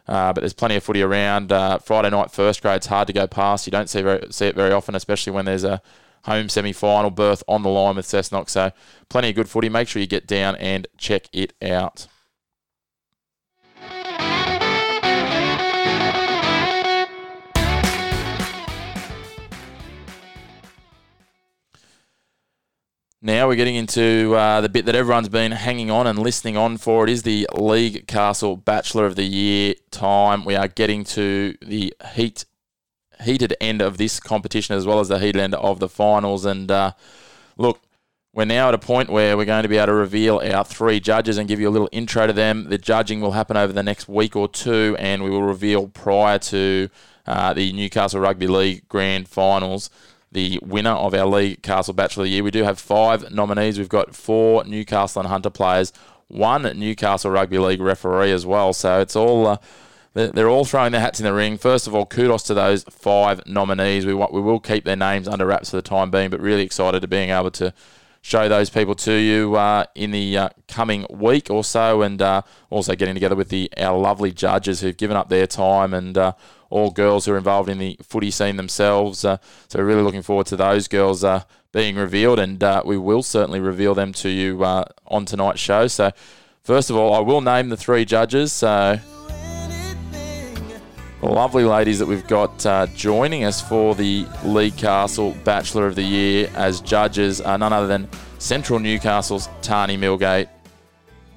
Uh, 0.08 0.34
but 0.34 0.42
there's 0.42 0.54
plenty 0.54 0.76
of 0.76 0.84
footy 0.84 1.02
around. 1.02 1.52
Uh, 1.52 1.78
Friday 1.78 2.10
night 2.10 2.32
first 2.32 2.62
grade's 2.62 2.88
hard 2.88 3.08
to 3.08 3.14
go 3.14 3.28
past. 3.28 3.68
You 3.68 3.72
don't 3.72 3.90
see 3.90 4.02
very, 4.02 4.32
see 4.32 4.48
it 4.48 4.56
very 4.56 4.72
often, 4.72 4.96
especially 4.96 5.34
when 5.34 5.46
there's 5.46 5.64
a 5.64 5.82
home 6.24 6.50
semi-final 6.50 7.12
berth 7.12 7.44
on 7.48 7.64
the 7.64 7.70
line 7.70 7.96
with 7.96 8.06
Cessnock. 8.06 8.50
So 8.50 8.72
plenty 9.10 9.30
of 9.30 9.36
good 9.36 9.50
footy. 9.50 9.70
Make 9.70 9.88
sure 9.88 10.02
you 10.02 10.08
get 10.08 10.28
down 10.28 10.56
and 10.56 10.88
check 10.98 11.28
it 11.32 11.54
out. 11.62 12.08
Now 23.22 23.50
we're 23.50 23.56
getting 23.56 23.76
into 23.76 24.34
uh, 24.34 24.62
the 24.62 24.70
bit 24.70 24.86
that 24.86 24.96
everyone's 24.96 25.28
been 25.28 25.52
hanging 25.52 25.92
on 25.92 26.08
and 26.08 26.18
listening 26.18 26.56
on 26.56 26.78
for. 26.78 27.04
It 27.04 27.10
is 27.10 27.24
the 27.24 27.50
League 27.54 28.08
Castle 28.08 28.56
Bachelor 28.56 29.06
of 29.06 29.18
the 29.18 29.26
Year 29.26 29.74
time. 29.92 30.46
We 30.46 30.56
are 30.56 30.70
getting 30.70 31.04
to 31.04 31.58
the 31.62 31.94
heat 32.14 32.46
heated 33.22 33.54
end 33.60 33.82
of 33.82 33.98
this 33.98 34.22
competition 34.22 34.78
as 34.78 34.86
well 34.86 35.02
as 35.02 35.10
the 35.10 35.20
heated 35.20 35.42
end 35.42 35.54
of 35.56 35.82
the 35.82 35.90
finals. 35.90 36.46
And 36.46 36.72
uh, 36.72 36.94
look, 37.58 37.82
we're 38.34 38.46
now 38.46 38.70
at 38.70 38.74
a 38.74 38.78
point 38.78 39.10
where 39.10 39.36
we're 39.36 39.44
going 39.44 39.64
to 39.64 39.70
be 39.70 39.76
able 39.76 39.88
to 39.88 39.94
reveal 39.96 40.40
our 40.40 40.64
three 40.64 41.02
judges 41.02 41.38
and 41.38 41.50
give 41.50 41.60
you 41.60 41.68
a 41.68 41.72
little 41.72 41.90
intro 41.92 42.26
to 42.26 42.32
them. 42.32 42.70
The 42.70 42.78
judging 42.78 43.20
will 43.20 43.34
happen 43.34 43.58
over 43.58 43.74
the 43.74 43.84
next 43.84 44.08
week 44.08 44.38
or 44.38 44.48
two, 44.48 44.96
and 44.98 45.26
we 45.26 45.30
will 45.30 45.44
reveal 45.44 45.90
prior 45.90 46.40
to 46.40 46.88
uh, 47.28 47.54
the 47.54 47.74
Newcastle 47.74 48.22
Rugby 48.22 48.48
League 48.48 48.88
Grand 48.88 49.28
Finals 49.28 49.90
the 50.32 50.60
winner 50.62 50.92
of 50.92 51.14
our 51.14 51.26
League 51.26 51.62
Castle 51.62 51.94
Bachelor 51.94 52.24
of 52.24 52.26
the 52.26 52.32
Year. 52.32 52.44
We 52.44 52.52
do 52.52 52.64
have 52.64 52.80
five 52.80 53.32
nominees. 53.32 53.78
We've 53.78 53.90
got 53.90 54.16
four 54.16 54.64
Newcastle 54.64 55.22
and 55.22 55.30
Hunter 55.30 55.50
players, 55.50 55.92
one 56.28 56.64
Newcastle 56.78 57.32
Rugby 57.32 57.58
League 57.58 57.82
referee 57.82 58.32
as 58.32 58.46
well. 58.46 58.74
So 58.74 59.02
it's 59.02 59.16
all. 59.16 59.48
Uh, 59.48 59.58
they're 60.14 60.50
all 60.50 60.66
throwing 60.66 60.92
their 60.92 61.02
hats 61.02 61.20
in 61.20 61.24
the 61.24 61.34
ring. 61.34 61.58
First 61.58 61.86
of 61.86 61.94
all, 61.94 62.06
kudos 62.06 62.44
to 62.44 62.54
those 62.54 62.84
five 62.84 63.46
nominees. 63.46 64.06
We 64.06 64.14
want, 64.14 64.34
we 64.34 64.42
will 64.42 64.60
keep 64.60 64.84
their 64.84 64.96
names 64.96 65.28
under 65.28 65.46
wraps 65.46 65.70
for 65.70 65.76
the 65.76 65.82
time 65.84 66.10
being, 66.10 66.30
but 66.32 66.42
really 66.42 66.64
excited 66.64 67.02
to 67.02 67.08
being 67.08 67.30
able 67.30 67.52
to 67.52 67.74
show 68.22 68.50
those 68.50 68.70
people 68.70 68.96
to 68.96 69.14
you 69.14 69.56
uh, 69.56 69.86
in 69.96 70.12
the 70.12 70.38
uh, 70.38 70.50
coming 70.68 71.06
week 71.10 71.50
or 71.50 71.64
so, 71.64 72.02
and 72.02 72.22
uh, 72.22 72.42
also 72.70 72.96
getting 72.96 73.14
together 73.14 73.36
with 73.36 73.50
the 73.50 73.70
our 73.78 73.98
lovely 73.98 74.32
judges 74.32 74.82
who've 74.82 74.98
given 74.98 75.18
up 75.18 75.30
their 75.30 75.48
time 75.48 75.94
and 75.94 76.18
uh, 76.18 76.34
all 76.70 76.92
girls 76.92 77.26
who 77.26 77.34
are 77.34 77.38
involved 77.38 77.70
in 77.70 77.80
the 77.80 77.98
footy 78.02 78.32
scene 78.32 78.58
themselves. 78.58 79.24
Uh, 79.26 79.38
so 79.68 79.82
really 79.82 80.04
looking 80.04 80.22
forward 80.22 80.46
to 80.48 80.56
those 80.56 80.88
girls 80.88 81.24
uh, 81.24 81.44
being 81.72 81.96
revealed, 81.96 82.40
and 82.40 82.64
we 82.86 82.98
will 82.98 83.24
certainly 83.24 83.60
reveal 83.60 83.94
them 83.94 84.14
to 84.14 84.30
you 84.30 84.64
on 84.64 85.26
tonight's 85.26 85.60
show. 85.60 85.88
So 85.88 86.12
first 86.64 86.90
of 86.90 86.96
all, 86.96 87.14
I 87.14 87.20
will 87.20 87.42
name 87.42 87.70
the 87.70 87.78
three 87.78 88.06
judges. 88.06 88.52
So 88.52 89.00
lovely 91.28 91.66
ladies 91.66 92.00
that 92.00 92.06
we've 92.06 92.28
got 92.28 92.66
uh, 92.66 92.88
joining 92.88 93.44
us 93.44 93.62
for 93.62 93.94
the 93.94 94.26
League 94.46 94.78
Castle 94.78 95.36
Bachelor 95.44 95.88
of 95.88 95.96
the 95.96 96.04
Year 96.04 96.50
as 96.56 96.80
judges 96.80 97.42
are 97.42 97.58
none 97.58 97.74
other 97.74 97.88
than 97.88 98.08
Central 98.38 98.80
Newcastle's 98.80 99.50
Tani 99.62 99.98
Milgate, 99.98 100.48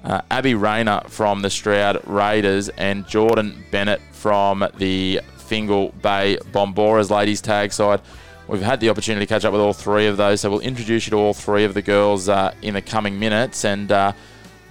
uh, 0.05 0.21
Abby 0.31 0.55
Rayner 0.55 1.01
from 1.07 1.41
the 1.41 1.49
Stroud 1.49 2.01
Raiders, 2.07 2.69
and 2.69 3.05
Jordan 3.07 3.63
Bennett 3.71 4.01
from 4.13 4.65
the 4.77 5.19
Fingal 5.35 5.89
Bay 6.01 6.37
Bomboras 6.51 7.09
ladies 7.09 7.41
tag 7.41 7.73
side. 7.73 8.01
We've 8.47 8.61
had 8.61 8.79
the 8.79 8.89
opportunity 8.89 9.25
to 9.25 9.29
catch 9.29 9.45
up 9.45 9.51
with 9.51 9.61
all 9.61 9.73
three 9.73 10.07
of 10.07 10.17
those, 10.17 10.41
so 10.41 10.49
we'll 10.49 10.59
introduce 10.61 11.07
you 11.07 11.11
to 11.11 11.17
all 11.17 11.33
three 11.33 11.65
of 11.65 11.73
the 11.73 11.81
girls 11.81 12.29
uh, 12.29 12.53
in 12.61 12.73
the 12.73 12.81
coming 12.81 13.19
minutes, 13.19 13.65
and 13.65 13.91
uh, 13.91 14.13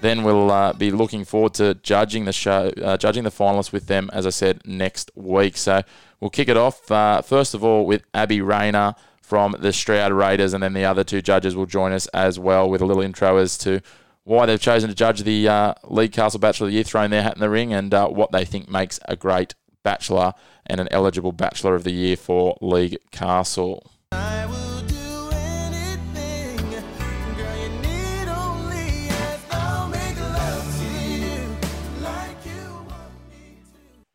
then 0.03 0.25
we'll 0.25 0.51
uh, 0.51 0.73
be 0.73 0.91
looking 0.91 1.25
forward 1.25 1.55
to 1.55 1.75
judging 1.75 2.25
the 2.25 2.33
show, 2.33 2.73
uh, 2.83 2.97
judging 2.97 3.25
the 3.25 3.31
finalists 3.31 3.73
with 3.73 3.87
them, 3.87 4.11
as 4.13 4.27
I 4.27 4.31
said, 4.31 4.61
next 4.67 5.11
week. 5.15 5.57
So 5.57 5.83
we'll 6.21 6.31
kick 6.31 6.49
it 6.49 6.57
off 6.57 6.91
uh, 6.91 7.23
first 7.23 7.55
of 7.55 7.65
all 7.65 7.87
with 7.87 8.03
Abby 8.13 8.41
Rayner 8.41 8.95
from 9.23 9.57
the 9.59 9.73
Stroud 9.73 10.13
Raiders, 10.13 10.53
and 10.53 10.63
then 10.63 10.75
the 10.75 10.85
other 10.85 11.05
two 11.05 11.23
judges 11.23 11.57
will 11.57 11.67
join 11.67 11.93
us 11.93 12.07
as 12.09 12.39
well 12.39 12.69
with 12.69 12.83
a 12.83 12.85
little 12.85 13.03
intro 13.03 13.39
as 13.39 13.57
to 13.59 13.81
why 14.25 14.47
they've 14.47 14.61
chosen 14.61 14.89
to 14.89 14.95
judge 14.95 15.23
the 15.23 15.49
uh, 15.49 15.75
League 15.85 16.13
Castle 16.13 16.39
Bachelor 16.39 16.67
of 16.67 16.71
the 16.71 16.75
Year, 16.75 16.85
throwing 16.85 17.11
their 17.11 17.23
hat 17.23 17.35
in 17.35 17.41
the 17.41 17.51
ring, 17.51 17.73
and 17.73 17.95
uh, 17.95 18.09
what 18.09 18.31
they 18.31 18.45
think 18.45 18.69
makes 18.69 19.01
a 19.09 19.17
great 19.17 19.55
Bachelor 19.83 20.35
and 20.67 20.81
an 20.81 20.89
eligible 20.91 21.33
Bachelor 21.33 21.75
of 21.75 21.85
the 21.85 21.93
Year 21.93 22.17
for 22.17 22.57
League 22.61 22.99
Castle. 23.11 23.91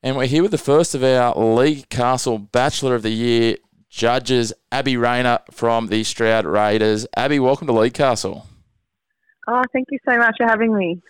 And 0.08 0.15
we're 0.15 0.28
here 0.28 0.41
with 0.41 0.52
the 0.52 0.58
first 0.58 0.96
of 0.96 1.04
our 1.04 1.38
League 1.38 1.89
Castle 1.89 2.38
Bachelor 2.38 2.96
of 2.96 3.02
the 3.02 3.10
Year 3.10 3.58
judges, 3.89 4.54
Abby 4.72 4.96
Rayner 4.96 5.39
from 5.52 5.88
the 5.88 6.06
Stroud 6.06 6.46
Raiders. 6.46 7.06
Abby, 7.17 7.39
welcome 7.39 7.67
to 7.67 7.74
League 7.74 7.93
Castle. 7.93 8.48
Oh, 9.50 9.62
thank 9.74 9.89
you 9.91 10.00
so 10.08 10.17
much 10.17 10.36
for 10.38 10.48
having 10.48 10.74
me. 10.74 11.02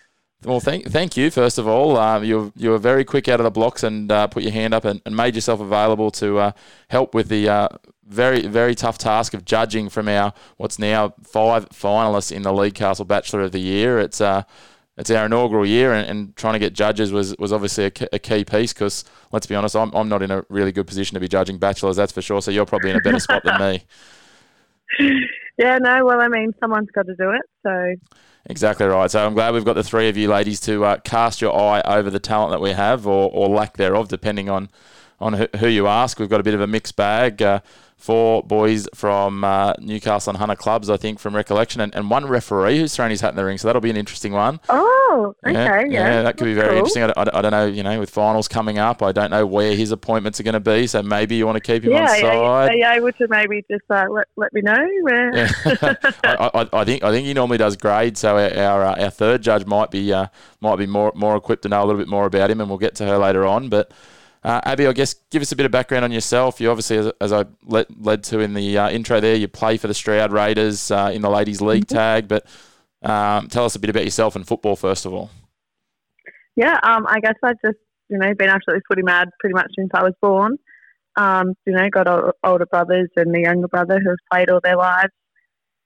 Well, 0.44 0.60
thank 0.60 0.88
thank 0.88 1.16
you 1.16 1.30
first 1.30 1.60
of 1.60 1.68
all. 1.68 1.96
Um, 1.96 2.24
you 2.24 2.52
you 2.56 2.72
were 2.72 2.80
very 2.80 3.06
quick 3.06 3.28
out 3.28 3.40
of 3.40 3.44
the 3.44 3.52
blocks 3.52 3.84
and 3.84 4.12
uh, 4.12 4.26
put 4.26 4.42
your 4.42 4.52
hand 4.52 4.74
up 4.74 4.84
and, 4.84 5.00
and 5.06 5.16
made 5.16 5.36
yourself 5.36 5.60
available 5.60 6.10
to 6.14 6.40
uh, 6.40 6.52
help 6.90 7.14
with 7.14 7.30
the 7.30 7.48
uh, 7.48 7.68
very 8.04 8.48
very 8.48 8.74
tough 8.74 8.98
task 8.98 9.36
of 9.36 9.46
judging 9.46 9.90
from 9.90 10.08
our 10.08 10.34
what's 10.56 10.80
now 10.80 11.14
five 11.22 11.70
finalists 11.70 12.32
in 12.32 12.42
the 12.42 12.52
League 12.52 12.74
Castle 12.74 13.06
Bachelor 13.06 13.42
of 13.42 13.52
the 13.52 13.60
Year. 13.60 14.00
It's 14.00 14.22
uh 14.22 14.42
it's 14.98 15.10
our 15.12 15.26
inaugural 15.26 15.66
year, 15.66 15.94
and, 15.94 16.10
and 16.10 16.36
trying 16.36 16.54
to 16.54 16.60
get 16.60 16.74
judges 16.74 17.12
was, 17.12 17.36
was 17.38 17.54
obviously 17.54 17.86
a, 17.86 17.92
a 18.14 18.20
key 18.20 18.44
piece 18.44 18.74
because 18.74 19.06
let's 19.32 19.46
be 19.46 19.56
honest, 19.56 19.76
I'm, 19.76 19.92
I'm 19.94 20.10
not 20.10 20.22
in 20.22 20.32
a 20.32 20.44
really 20.50 20.72
good 20.72 20.88
position 20.88 21.14
to 21.16 21.20
be 21.20 21.28
judging 21.28 21.58
bachelors, 21.58 21.96
that's 21.96 22.12
for 22.12 22.22
sure. 22.22 22.42
So 22.42 22.52
you're 22.52 22.66
probably 22.66 22.92
in 22.92 22.98
a 22.98 23.02
better 23.02 23.20
spot 23.20 23.44
than 23.44 23.60
me. 23.60 23.86
Yeah, 25.58 25.80
no, 25.80 26.06
well, 26.06 26.22
I 26.22 26.28
mean, 26.28 26.54
someone's 26.60 26.92
got 26.92 27.08
to 27.08 27.16
do 27.16 27.32
it, 27.32 27.42
so. 27.64 27.96
Exactly 28.46 28.86
right. 28.86 29.10
So 29.10 29.26
I'm 29.26 29.34
glad 29.34 29.54
we've 29.54 29.66
got 29.66 29.74
the 29.74 29.84
three 29.84 30.08
of 30.08 30.16
you 30.16 30.30
ladies 30.30 30.60
to 30.62 30.86
uh, 30.86 30.98
cast 31.00 31.42
your 31.42 31.54
eye 31.54 31.82
over 31.82 32.10
the 32.12 32.20
talent 32.20 32.52
that 32.52 32.62
we 32.62 32.72
have, 32.72 33.08
or, 33.08 33.30
or 33.34 33.50
lack 33.50 33.76
thereof, 33.76 34.08
depending 34.08 34.50
on 34.50 34.70
on 35.20 35.48
who 35.58 35.68
you 35.68 35.88
ask. 35.88 36.20
We've 36.20 36.30
got 36.30 36.40
a 36.40 36.44
bit 36.44 36.54
of 36.54 36.62
a 36.62 36.68
mixed 36.68 36.96
bag. 36.96 37.42
Uh, 37.42 37.62
four 37.98 38.44
boys 38.44 38.88
from 38.94 39.44
uh, 39.44 39.74
Newcastle 39.80 40.30
and 40.32 40.38
Hunter 40.38 40.56
clubs, 40.56 40.90
I 40.90 40.98
think, 40.98 41.20
from 41.20 41.36
recollection, 41.36 41.82
and, 41.82 41.94
and 41.96 42.10
one 42.10 42.28
referee 42.28 42.78
who's 42.78 42.96
thrown 42.96 43.10
his 43.10 43.22
hat 43.22 43.32
in 43.32 43.36
the 43.36 43.44
ring. 43.44 43.58
So 43.58 43.68
that'll 43.68 43.82
be 43.82 43.90
an 43.90 43.98
interesting 43.98 44.34
one. 44.34 44.60
Oh, 44.70 45.36
okay, 45.46 45.54
yeah, 45.54 45.80
yeah, 45.80 45.88
yeah 45.90 46.22
that 46.22 46.38
could 46.38 46.46
be 46.46 46.54
very 46.54 46.70
cool. 46.70 46.78
interesting. 46.78 47.04
I, 47.04 47.14
I, 47.18 47.40
I, 47.40 47.42
don't 47.42 47.52
know, 47.52 47.66
you 47.66 47.84
know, 47.84 48.00
with 48.00 48.12
finals 48.12 48.48
coming 48.48 48.78
up, 48.78 49.02
I 49.02 49.12
don't 49.12 49.32
know 49.32 49.46
where 49.46 49.76
his 49.76 49.92
appointments 49.92 50.40
are 50.40 50.44
going 50.44 50.54
to 50.54 50.60
be. 50.60 50.86
So 50.86 51.02
maybe 51.02 51.36
you 51.36 51.46
want 51.46 51.56
to 51.56 51.62
keep 51.62 51.84
him 51.84 51.92
yeah, 51.92 52.04
on 52.04 52.08
side. 52.08 52.70
Are 52.70 52.74
you 52.76 52.86
able 52.86 53.12
to 53.14 53.28
maybe 53.28 53.66
just 53.70 53.84
uh, 53.90 54.06
let, 54.10 54.28
let 54.36 54.54
me 54.54 54.62
know 54.62 54.88
where? 55.02 55.36
Yeah. 55.36 55.52
I, 56.24 56.70
I, 56.72 56.86
think 56.86 57.04
I 57.04 57.12
think 57.12 57.26
he 57.26 57.34
normally 57.34 57.58
does 57.58 57.76
grade. 57.76 58.18
So 58.18 58.38
our 58.38 58.58
our, 58.58 58.84
uh, 58.84 59.04
our 59.04 59.10
third 59.10 59.42
judge 59.42 59.66
might 59.66 59.90
be 59.90 60.14
uh, 60.14 60.28
might 60.62 60.76
be 60.78 60.86
more 60.86 61.12
more 61.16 61.36
equipped 61.36 61.64
to 61.64 61.70
know 61.70 61.84
a 61.84 61.86
little 61.86 62.00
bit 62.00 62.08
more 62.08 62.26
about 62.26 62.52
him, 62.52 62.62
and 62.62 62.70
we'll 62.70 62.78
get 62.78 62.96
to 62.96 63.06
her 63.06 63.18
later 63.18 63.46
on, 63.46 63.70
but. 63.70 63.92
Uh, 64.44 64.62
Abby, 64.64 64.88
I 64.88 64.94
guess 64.94 65.14
give 65.32 65.42
us 65.42 65.52
a 65.52 65.56
bit 65.56 65.66
of 65.66 65.72
background 65.72 66.06
on 66.06 66.12
yourself. 66.12 66.62
You 66.62 66.70
obviously, 66.70 66.98
as, 66.98 67.12
as 67.20 67.34
I 67.34 67.46
led, 67.64 67.88
led 68.00 68.24
to 68.26 68.40
in 68.40 68.54
the 68.54 68.78
uh, 68.78 68.90
intro 68.90 69.20
there, 69.20 69.36
you 69.36 69.48
play 69.48 69.78
for 69.78 69.88
the 69.88 69.94
Stroud 69.94 70.32
Raiders 70.32 70.92
uh, 70.92 71.12
in 71.14 71.22
the 71.22 71.30
Ladies 71.30 71.62
League 71.62 71.88
mm-hmm. 71.88 71.96
tag. 71.96 72.28
But 72.28 72.46
um, 73.02 73.48
tell 73.48 73.66
us 73.66 73.76
a 73.76 73.80
bit 73.80 73.90
about 73.90 74.06
yourself 74.06 74.36
and 74.36 74.48
football 74.48 74.76
first 74.76 75.06
of 75.06 75.14
all. 75.14 75.30
Yeah, 76.56 76.80
um, 76.84 77.06
I 77.08 77.20
guess 77.20 77.36
I've 77.44 77.62
just 77.64 77.78
you 78.10 78.18
know 78.18 78.34
been 78.34 78.50
absolutely 78.50 78.84
footy 78.88 79.04
mad 79.04 79.30
pretty 79.40 79.54
much 79.54 79.72
since 79.78 79.90
I 79.94 80.04
was 80.04 80.14
born. 80.22 80.58
Um, 81.16 81.56
you 81.66 81.74
know, 81.74 81.90
got 81.90 82.08
older 82.44 82.66
brothers 82.68 83.10
and 83.16 83.36
a 83.36 83.40
younger 83.40 83.68
brother 83.68 84.00
who 84.00 84.10
have 84.10 84.18
played 84.32 84.50
all 84.50 84.60
their 84.64 84.78
lives. 84.78 85.12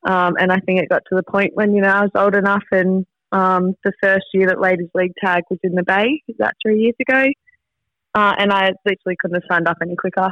Um, 0.04 0.36
and 0.38 0.52
I 0.52 0.60
think 0.60 0.82
it 0.82 0.90
got 0.90 1.04
to 1.10 1.16
the 1.16 1.24
point 1.24 1.52
when 1.54 1.74
you 1.74 1.82
know 1.82 1.90
I 1.90 2.02
was 2.02 2.12
old 2.16 2.36
enough, 2.36 2.64
and 2.72 3.06
um, 3.32 3.76
the 3.84 3.94
first 4.02 4.26
year 4.34 4.48
that 4.48 4.60
Ladies 4.60 4.90
League 4.94 5.14
tag 5.24 5.44
was 5.50 5.60
in 5.64 5.76
the 5.76 5.84
Bay, 5.84 6.22
is 6.28 6.36
that 6.40 6.56
three 6.62 6.80
years 6.80 6.96
ago? 7.00 7.28
Uh, 8.14 8.34
and 8.38 8.52
I 8.52 8.72
literally 8.86 9.16
couldn't 9.20 9.42
have 9.42 9.50
signed 9.50 9.68
up 9.68 9.78
any 9.82 9.96
quicker. 9.96 10.32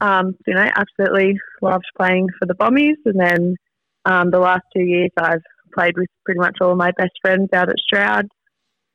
Um, 0.00 0.36
you 0.46 0.54
know, 0.54 0.68
absolutely 0.76 1.38
loved 1.62 1.86
playing 1.96 2.28
for 2.38 2.46
the 2.46 2.54
Bombies. 2.54 2.96
And 3.04 3.18
then 3.18 3.56
um, 4.04 4.30
the 4.30 4.38
last 4.38 4.62
two 4.76 4.82
years, 4.82 5.10
I've 5.16 5.42
played 5.74 5.96
with 5.96 6.08
pretty 6.24 6.40
much 6.40 6.58
all 6.60 6.72
of 6.72 6.76
my 6.76 6.92
best 6.96 7.12
friends 7.22 7.48
out 7.52 7.68
at 7.68 7.78
Stroud. 7.78 8.26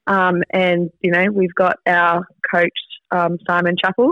Um, 0.05 0.43
and 0.51 0.89
you 1.01 1.11
know, 1.11 1.25
we've 1.31 1.55
got 1.55 1.77
our 1.87 2.25
coach 2.53 2.69
um, 3.11 3.37
Simon 3.47 3.75
Chappell, 3.81 4.11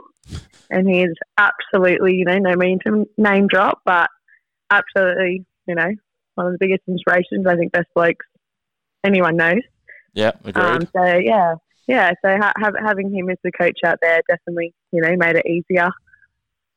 and 0.69 0.87
he 0.89 1.01
is 1.01 1.15
absolutely, 1.37 2.15
you 2.15 2.25
know, 2.25 2.37
no 2.37 2.55
mean 2.55 2.79
to 2.85 3.05
name 3.17 3.47
drop, 3.47 3.81
but 3.85 4.09
absolutely, 4.69 5.45
you 5.67 5.75
know, 5.75 5.89
one 6.35 6.47
of 6.47 6.53
the 6.53 6.59
biggest 6.59 6.83
inspirations. 6.87 7.45
I 7.45 7.55
think 7.55 7.73
best 7.73 7.87
blokes 7.93 8.25
anyone 9.03 9.35
knows. 9.35 9.61
Yeah, 10.13 10.31
agreed. 10.43 10.63
Um, 10.63 10.87
so 10.95 11.03
yeah, 11.17 11.55
yeah. 11.91 12.11
So 12.23 12.37
ha- 12.37 12.53
have, 12.57 12.73
having 12.81 13.13
him 13.13 13.29
as 13.29 13.37
the 13.43 13.51
coach 13.51 13.79
out 13.85 13.99
there 14.01 14.21
definitely, 14.29 14.73
you 14.93 15.01
know, 15.01 15.13
made 15.17 15.35
it 15.35 15.45
easier. 15.45 15.89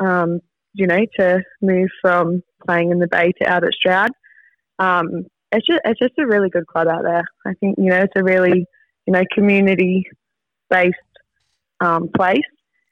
Um, 0.00 0.40
you 0.72 0.88
know, 0.88 0.98
to 1.20 1.40
move 1.62 1.88
from 2.02 2.42
playing 2.66 2.90
in 2.90 2.98
the 2.98 3.06
Bay 3.06 3.30
to 3.40 3.48
out 3.48 3.62
at 3.62 3.72
Stroud. 3.74 4.10
Um, 4.80 5.26
it's 5.52 5.64
just 5.68 5.80
it's 5.84 6.00
just 6.00 6.18
a 6.18 6.26
really 6.26 6.50
good 6.50 6.66
club 6.66 6.88
out 6.88 7.04
there. 7.04 7.22
I 7.46 7.54
think 7.60 7.78
you 7.78 7.90
know 7.90 8.00
it's 8.00 8.12
a 8.16 8.24
really 8.24 8.66
you 9.06 9.12
know 9.12 9.22
community 9.32 10.04
based 10.68 10.96
um, 11.78 12.08
place. 12.08 12.40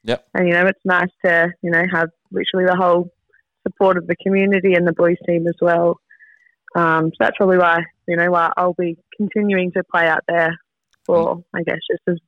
Yep. 0.04 0.24
And 0.34 0.46
you 0.46 0.54
know 0.54 0.66
it's 0.66 0.78
nice 0.84 1.10
to 1.24 1.50
you 1.60 1.72
know 1.72 1.82
have 1.92 2.10
literally 2.30 2.66
the 2.66 2.76
whole 2.76 3.10
support 3.66 3.96
of 3.96 4.06
the 4.06 4.16
community 4.22 4.74
and 4.74 4.86
the 4.86 4.92
boys 4.92 5.16
team 5.26 5.48
as 5.48 5.56
well. 5.60 5.98
Um, 6.76 7.06
so 7.06 7.16
that's 7.18 7.36
probably 7.36 7.58
why 7.58 7.80
you 8.06 8.16
know 8.16 8.30
why 8.30 8.52
I'll 8.56 8.74
be 8.74 8.96
continuing 9.16 9.72
to 9.72 9.82
play 9.82 10.06
out 10.06 10.22
there 10.28 10.56
for 11.14 11.44
I 11.54 11.62
guess 11.62 11.78
just 11.90 12.02
as 12.08 12.18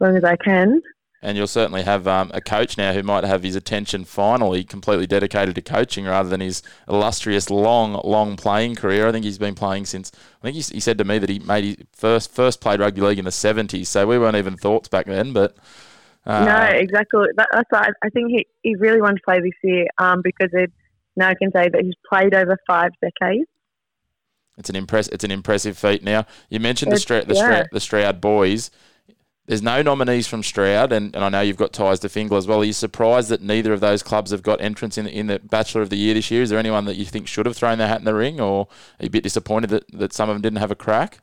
long 0.00 0.16
as 0.16 0.24
I 0.24 0.36
can. 0.36 0.80
And 1.24 1.38
you'll 1.38 1.46
certainly 1.46 1.84
have 1.84 2.06
um, 2.06 2.30
a 2.34 2.42
coach 2.42 2.76
now 2.76 2.92
who 2.92 3.02
might 3.02 3.24
have 3.24 3.42
his 3.42 3.56
attention 3.56 4.04
finally 4.04 4.62
completely 4.62 5.06
dedicated 5.06 5.54
to 5.54 5.62
coaching 5.62 6.04
rather 6.04 6.28
than 6.28 6.42
his 6.42 6.62
illustrious 6.86 7.48
long, 7.48 7.98
long 8.04 8.36
playing 8.36 8.74
career. 8.74 9.08
I 9.08 9.12
think 9.12 9.24
he's 9.24 9.38
been 9.38 9.54
playing 9.54 9.86
since. 9.86 10.12
I 10.42 10.42
think 10.42 10.56
he, 10.56 10.74
he 10.74 10.80
said 10.80 10.98
to 10.98 11.04
me 11.04 11.18
that 11.18 11.30
he 11.30 11.38
made 11.38 11.64
his 11.64 11.76
first 11.94 12.30
first 12.30 12.60
played 12.60 12.80
rugby 12.80 13.00
league 13.00 13.18
in 13.18 13.24
the 13.24 13.32
seventies. 13.32 13.88
So 13.88 14.06
we 14.06 14.18
weren't 14.18 14.36
even 14.36 14.56
thoughts 14.58 14.88
back 14.88 15.06
then, 15.06 15.32
but. 15.32 15.56
Uh, 16.26 16.44
no, 16.44 16.78
exactly. 16.78 17.26
That, 17.36 17.48
that's 17.52 17.70
why 17.70 17.88
I 18.02 18.08
think 18.10 18.30
he, 18.30 18.46
he 18.62 18.74
really 18.76 19.00
wanted 19.00 19.16
to 19.16 19.22
play 19.24 19.40
this 19.40 19.52
year 19.62 19.86
um, 19.98 20.20
because 20.22 20.50
it, 20.52 20.72
now 21.16 21.28
I 21.28 21.34
can 21.34 21.50
say 21.52 21.70
that 21.70 21.82
he's 21.82 21.94
played 22.06 22.34
over 22.34 22.58
five 22.66 22.90
decades. 23.00 23.48
It's 24.56 24.70
an 24.70 24.76
impress. 24.76 25.08
It's 25.08 25.24
an 25.24 25.30
impressive 25.30 25.76
feat. 25.76 26.02
Now 26.02 26.26
you 26.48 26.60
mentioned 26.60 26.92
the 26.92 26.96
It's- 26.96 27.02
Stroud, 27.02 27.26
the, 27.26 27.34
yeah. 27.34 27.42
Stroud, 27.42 27.66
the 27.72 27.80
Stroud 27.80 28.20
boys. 28.20 28.70
There's 29.46 29.60
no 29.60 29.82
nominees 29.82 30.26
from 30.26 30.42
Stroud, 30.42 30.90
and, 30.90 31.14
and 31.14 31.22
I 31.22 31.28
know 31.28 31.42
you've 31.42 31.58
got 31.58 31.74
ties 31.74 32.00
to 32.00 32.08
Fingal 32.08 32.38
as 32.38 32.46
well. 32.46 32.62
Are 32.62 32.64
you 32.64 32.72
surprised 32.72 33.28
that 33.28 33.42
neither 33.42 33.74
of 33.74 33.80
those 33.80 34.02
clubs 34.02 34.30
have 34.30 34.42
got 34.42 34.58
entrance 34.62 34.96
in 34.96 35.04
the, 35.04 35.10
in 35.14 35.26
the 35.26 35.38
Bachelor 35.38 35.82
of 35.82 35.90
the 35.90 35.96
Year 35.96 36.14
this 36.14 36.30
year? 36.30 36.40
Is 36.40 36.48
there 36.48 36.58
anyone 36.58 36.86
that 36.86 36.96
you 36.96 37.04
think 37.04 37.28
should 37.28 37.44
have 37.44 37.54
thrown 37.54 37.76
their 37.76 37.88
hat 37.88 37.98
in 37.98 38.06
the 38.06 38.14
ring, 38.14 38.40
or 38.40 38.68
are 38.98 39.02
you 39.02 39.08
a 39.08 39.10
bit 39.10 39.22
disappointed 39.22 39.68
that, 39.68 39.84
that 39.92 40.14
some 40.14 40.30
of 40.30 40.34
them 40.34 40.40
didn't 40.40 40.60
have 40.60 40.70
a 40.70 40.74
crack? 40.74 41.18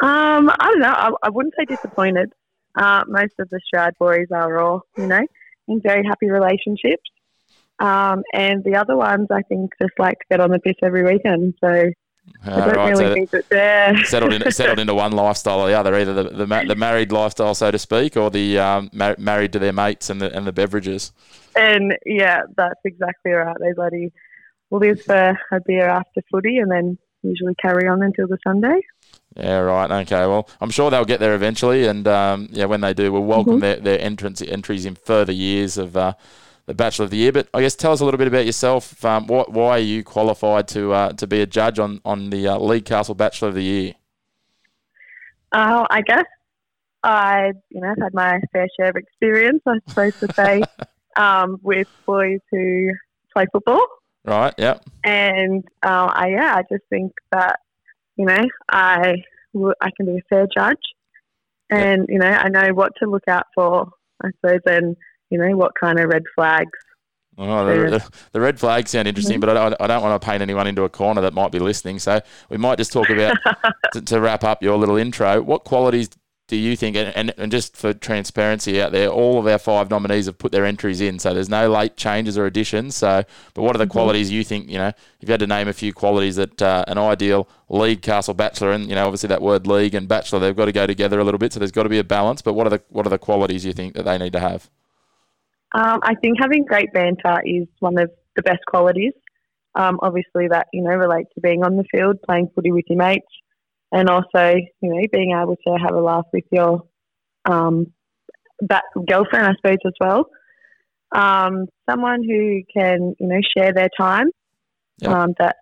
Um, 0.00 0.50
I 0.50 0.70
don't 0.70 0.78
know. 0.80 0.88
I, 0.88 1.10
I 1.24 1.30
wouldn't 1.30 1.54
say 1.58 1.64
disappointed. 1.64 2.32
Uh, 2.76 3.02
most 3.08 3.34
of 3.40 3.48
the 3.50 3.58
Stroud 3.66 3.94
boys 3.98 4.26
are 4.32 4.60
all, 4.60 4.82
you 4.96 5.08
know, 5.08 5.26
in 5.66 5.80
very 5.80 6.04
happy 6.04 6.30
relationships. 6.30 7.10
Um, 7.78 8.22
and 8.32 8.62
the 8.64 8.76
other 8.76 8.96
ones, 8.96 9.28
I 9.30 9.42
think, 9.42 9.72
just 9.80 9.94
like 9.98 10.18
to 10.18 10.24
get 10.30 10.40
on 10.40 10.50
the 10.50 10.58
piss 10.58 10.76
every 10.82 11.02
weekend. 11.02 11.54
So 11.60 11.90
I 12.44 12.50
don't 12.50 12.76
right, 12.76 12.90
really 12.90 13.04
so 13.04 13.14
think 13.14 13.30
that 13.30 13.48
they're 13.48 14.04
settled 14.04 14.32
in, 14.32 14.50
settled 14.52 14.78
into 14.78 14.94
one 14.94 15.12
lifestyle 15.12 15.60
or 15.60 15.68
the 15.68 15.78
other, 15.78 15.94
either 15.94 16.14
the 16.14 16.24
the, 16.24 16.46
ma- 16.46 16.64
the 16.64 16.76
married 16.76 17.12
lifestyle, 17.12 17.54
so 17.54 17.70
to 17.70 17.78
speak, 17.78 18.16
or 18.16 18.30
the 18.30 18.58
um, 18.58 18.90
mar- 18.92 19.16
married 19.18 19.52
to 19.54 19.58
their 19.58 19.72
mates 19.72 20.10
and 20.10 20.20
the 20.20 20.34
and 20.34 20.46
the 20.46 20.52
beverages. 20.52 21.12
And 21.56 21.96
yeah, 22.06 22.42
that's 22.56 22.80
exactly 22.84 23.32
right. 23.32 23.56
They 23.60 23.72
bloody 23.72 24.12
live 24.70 25.02
for 25.02 25.38
a 25.52 25.60
beer 25.66 25.88
after 25.88 26.20
footy 26.30 26.58
and 26.58 26.70
then 26.70 26.98
usually 27.22 27.54
carry 27.56 27.88
on 27.88 28.02
until 28.02 28.26
the 28.26 28.38
Sunday. 28.44 28.80
Yeah, 29.36 29.58
right. 29.58 29.90
Okay. 30.02 30.26
Well, 30.26 30.48
I'm 30.60 30.70
sure 30.70 30.90
they'll 30.90 31.04
get 31.04 31.20
there 31.20 31.34
eventually, 31.34 31.86
and 31.86 32.06
um, 32.06 32.48
yeah, 32.52 32.66
when 32.66 32.80
they 32.82 32.94
do, 32.94 33.12
we'll 33.12 33.24
welcome 33.24 33.60
their, 33.60 33.76
their 33.76 34.00
entrance 34.00 34.40
entries 34.42 34.86
in 34.86 34.94
further 34.94 35.32
years 35.32 35.76
of 35.76 35.96
uh, 35.96 36.14
the 36.66 36.74
Bachelor 36.74 37.04
of 37.04 37.10
the 37.10 37.16
Year. 37.16 37.32
But 37.32 37.48
I 37.52 37.60
guess 37.60 37.74
tell 37.74 37.92
us 37.92 38.00
a 38.00 38.04
little 38.04 38.18
bit 38.18 38.28
about 38.28 38.46
yourself. 38.46 39.04
Um, 39.04 39.26
what, 39.26 39.52
why 39.52 39.70
are 39.70 39.78
you 39.78 40.04
qualified 40.04 40.68
to 40.68 40.92
uh, 40.92 41.12
to 41.14 41.26
be 41.26 41.40
a 41.40 41.46
judge 41.46 41.78
on 41.78 42.00
on 42.04 42.30
the 42.30 42.48
uh, 42.48 42.58
League 42.58 42.84
Castle 42.84 43.14
Bachelor 43.14 43.48
of 43.48 43.54
the 43.54 43.62
Year? 43.62 43.94
Uh, 45.52 45.86
I 45.88 46.02
guess 46.02 46.24
I, 47.04 47.52
you 47.70 47.80
know, 47.80 47.90
I've 47.90 48.02
had 48.02 48.14
my 48.14 48.40
fair 48.52 48.66
share 48.78 48.88
of 48.88 48.96
experience, 48.96 49.62
I 49.66 49.78
suppose 49.86 50.18
to 50.20 50.32
say, 50.32 50.62
um, 51.16 51.60
with 51.62 51.86
boys 52.06 52.40
who 52.50 52.90
play 53.32 53.46
football. 53.52 53.86
Right. 54.24 54.54
Yep. 54.56 54.84
And 55.04 55.64
uh, 55.82 56.10
I, 56.12 56.28
yeah, 56.28 56.54
I 56.56 56.62
just 56.62 56.84
think 56.88 57.12
that, 57.30 57.60
you 58.16 58.24
know, 58.24 58.42
I, 58.70 59.16
w- 59.52 59.74
I 59.82 59.90
can 59.96 60.06
be 60.06 60.16
a 60.16 60.22
fair 60.30 60.48
judge. 60.52 60.78
And, 61.70 62.06
you 62.08 62.18
know, 62.18 62.26
I 62.26 62.48
know 62.48 62.72
what 62.72 62.92
to 63.02 63.10
look 63.10 63.28
out 63.28 63.46
for, 63.54 63.90
I 64.22 64.28
suppose, 64.40 64.60
and, 64.66 64.96
you 65.34 65.40
know, 65.40 65.56
what 65.56 65.72
kind 65.74 65.98
of 65.98 66.08
red 66.08 66.22
flags. 66.34 66.70
Oh, 67.36 67.66
the, 67.66 68.10
the, 68.32 68.40
red 68.40 68.60
flags 68.60 68.92
sound 68.92 69.08
interesting, 69.08 69.40
but 69.40 69.50
I 69.50 69.54
don't, 69.54 69.74
I 69.80 69.88
don't 69.88 70.02
want 70.02 70.20
to 70.20 70.24
paint 70.24 70.40
anyone 70.40 70.68
into 70.68 70.84
a 70.84 70.88
corner 70.88 71.20
that 71.22 71.34
might 71.34 71.50
be 71.50 71.58
listening. 71.58 71.98
So 71.98 72.20
we 72.48 72.56
might 72.56 72.78
just 72.78 72.92
talk 72.92 73.10
about 73.10 73.36
to, 73.92 74.00
to 74.00 74.20
wrap 74.20 74.44
up 74.44 74.62
your 74.62 74.76
little 74.76 74.96
intro. 74.96 75.42
What 75.42 75.64
qualities 75.64 76.10
do 76.46 76.56
you 76.56 76.76
think? 76.76 76.94
And, 76.94 77.12
and, 77.16 77.34
and 77.36 77.50
just 77.50 77.76
for 77.76 77.92
transparency 77.92 78.80
out 78.80 78.92
there, 78.92 79.08
all 79.08 79.40
of 79.40 79.48
our 79.48 79.58
five 79.58 79.90
nominees 79.90 80.26
have 80.26 80.38
put 80.38 80.52
their 80.52 80.64
entries 80.64 81.00
in, 81.00 81.18
so 81.18 81.34
there's 81.34 81.48
no 81.48 81.68
late 81.68 81.96
changes 81.96 82.38
or 82.38 82.46
additions. 82.46 82.94
So, 82.94 83.24
but 83.54 83.62
what 83.62 83.74
are 83.74 83.80
the 83.80 83.88
qualities 83.88 84.30
you 84.30 84.44
think? 84.44 84.68
You 84.68 84.78
know, 84.78 84.88
if 84.88 85.28
you 85.28 85.32
had 85.32 85.40
to 85.40 85.48
name 85.48 85.66
a 85.66 85.72
few 85.72 85.92
qualities 85.92 86.36
that 86.36 86.62
uh, 86.62 86.84
an 86.86 86.98
ideal 86.98 87.48
league 87.68 88.02
castle 88.02 88.34
bachelor, 88.34 88.70
and 88.70 88.88
you 88.88 88.94
know, 88.94 89.06
obviously 89.06 89.28
that 89.28 89.42
word 89.42 89.66
league 89.66 89.96
and 89.96 90.06
bachelor, 90.06 90.38
they've 90.38 90.54
got 90.54 90.66
to 90.66 90.72
go 90.72 90.86
together 90.86 91.18
a 91.18 91.24
little 91.24 91.38
bit. 91.38 91.52
So 91.52 91.58
there's 91.58 91.72
got 91.72 91.82
to 91.82 91.88
be 91.88 91.98
a 91.98 92.04
balance. 92.04 92.42
But 92.42 92.52
what 92.52 92.68
are 92.68 92.70
the 92.70 92.82
what 92.90 93.06
are 93.06 93.10
the 93.10 93.18
qualities 93.18 93.64
you 93.64 93.72
think 93.72 93.94
that 93.94 94.04
they 94.04 94.18
need 94.18 94.34
to 94.34 94.40
have? 94.40 94.70
Um, 95.74 95.98
I 96.04 96.14
think 96.14 96.36
having 96.40 96.64
great 96.64 96.92
banter 96.92 97.42
is 97.44 97.66
one 97.80 97.98
of 97.98 98.08
the 98.36 98.42
best 98.42 98.60
qualities. 98.66 99.12
Um, 99.74 99.98
obviously, 100.02 100.46
that 100.48 100.68
you 100.72 100.82
know 100.82 100.94
relates 100.94 101.30
to 101.34 101.40
being 101.40 101.64
on 101.64 101.76
the 101.76 101.84
field, 101.90 102.18
playing 102.26 102.48
footy 102.54 102.70
with 102.70 102.84
your 102.88 102.98
mates, 102.98 103.26
and 103.90 104.08
also 104.08 104.54
you 104.80 104.88
know 104.88 105.00
being 105.12 105.32
able 105.32 105.56
to 105.66 105.74
have 105.82 105.94
a 105.94 106.00
laugh 106.00 106.26
with 106.32 106.44
your 106.52 106.84
um, 107.44 107.92
that 108.60 108.84
girlfriend, 109.08 109.46
I 109.46 109.54
suppose, 109.56 109.78
as 109.84 109.92
well. 110.00 110.26
Um, 111.10 111.66
someone 111.90 112.22
who 112.22 112.62
can 112.72 113.16
you 113.18 113.26
know 113.26 113.40
share 113.56 113.72
their 113.72 113.90
time. 113.98 114.28
Yep. 114.98 115.10
Um, 115.10 115.34
that 115.40 115.56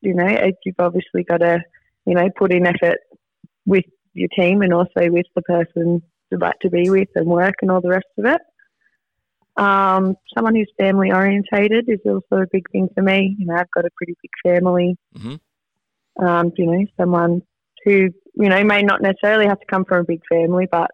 you 0.00 0.14
know 0.14 0.28
you've 0.64 0.76
obviously 0.78 1.24
got 1.24 1.38
to 1.38 1.58
you 2.06 2.14
know 2.14 2.28
put 2.38 2.52
in 2.52 2.68
effort 2.68 2.98
with 3.66 3.84
your 4.14 4.28
team 4.38 4.62
and 4.62 4.72
also 4.72 5.10
with 5.10 5.26
the 5.34 5.42
person 5.42 6.02
you'd 6.30 6.40
like 6.40 6.58
to 6.60 6.70
be 6.70 6.88
with 6.88 7.08
and 7.16 7.26
work 7.26 7.54
and 7.62 7.70
all 7.72 7.80
the 7.80 7.88
rest 7.88 8.06
of 8.16 8.26
it. 8.26 8.40
Um, 9.56 10.16
someone 10.34 10.54
who's 10.54 10.70
family 10.78 11.10
orientated 11.12 11.88
is 11.88 12.00
also 12.04 12.42
a 12.42 12.46
big 12.52 12.70
thing 12.72 12.88
for 12.94 13.02
me. 13.02 13.34
You 13.38 13.46
know, 13.46 13.54
I've 13.54 13.70
got 13.70 13.86
a 13.86 13.90
pretty 13.96 14.14
big 14.22 14.30
family. 14.44 14.96
Mhm. 15.16 15.40
Um, 16.18 16.52
you 16.56 16.66
know, 16.66 16.86
someone 16.98 17.42
who 17.84 18.10
you 18.38 18.48
know 18.48 18.62
may 18.64 18.82
not 18.82 19.00
necessarily 19.02 19.46
have 19.46 19.60
to 19.60 19.66
come 19.66 19.84
from 19.84 20.00
a 20.00 20.04
big 20.04 20.20
family, 20.30 20.66
but 20.70 20.90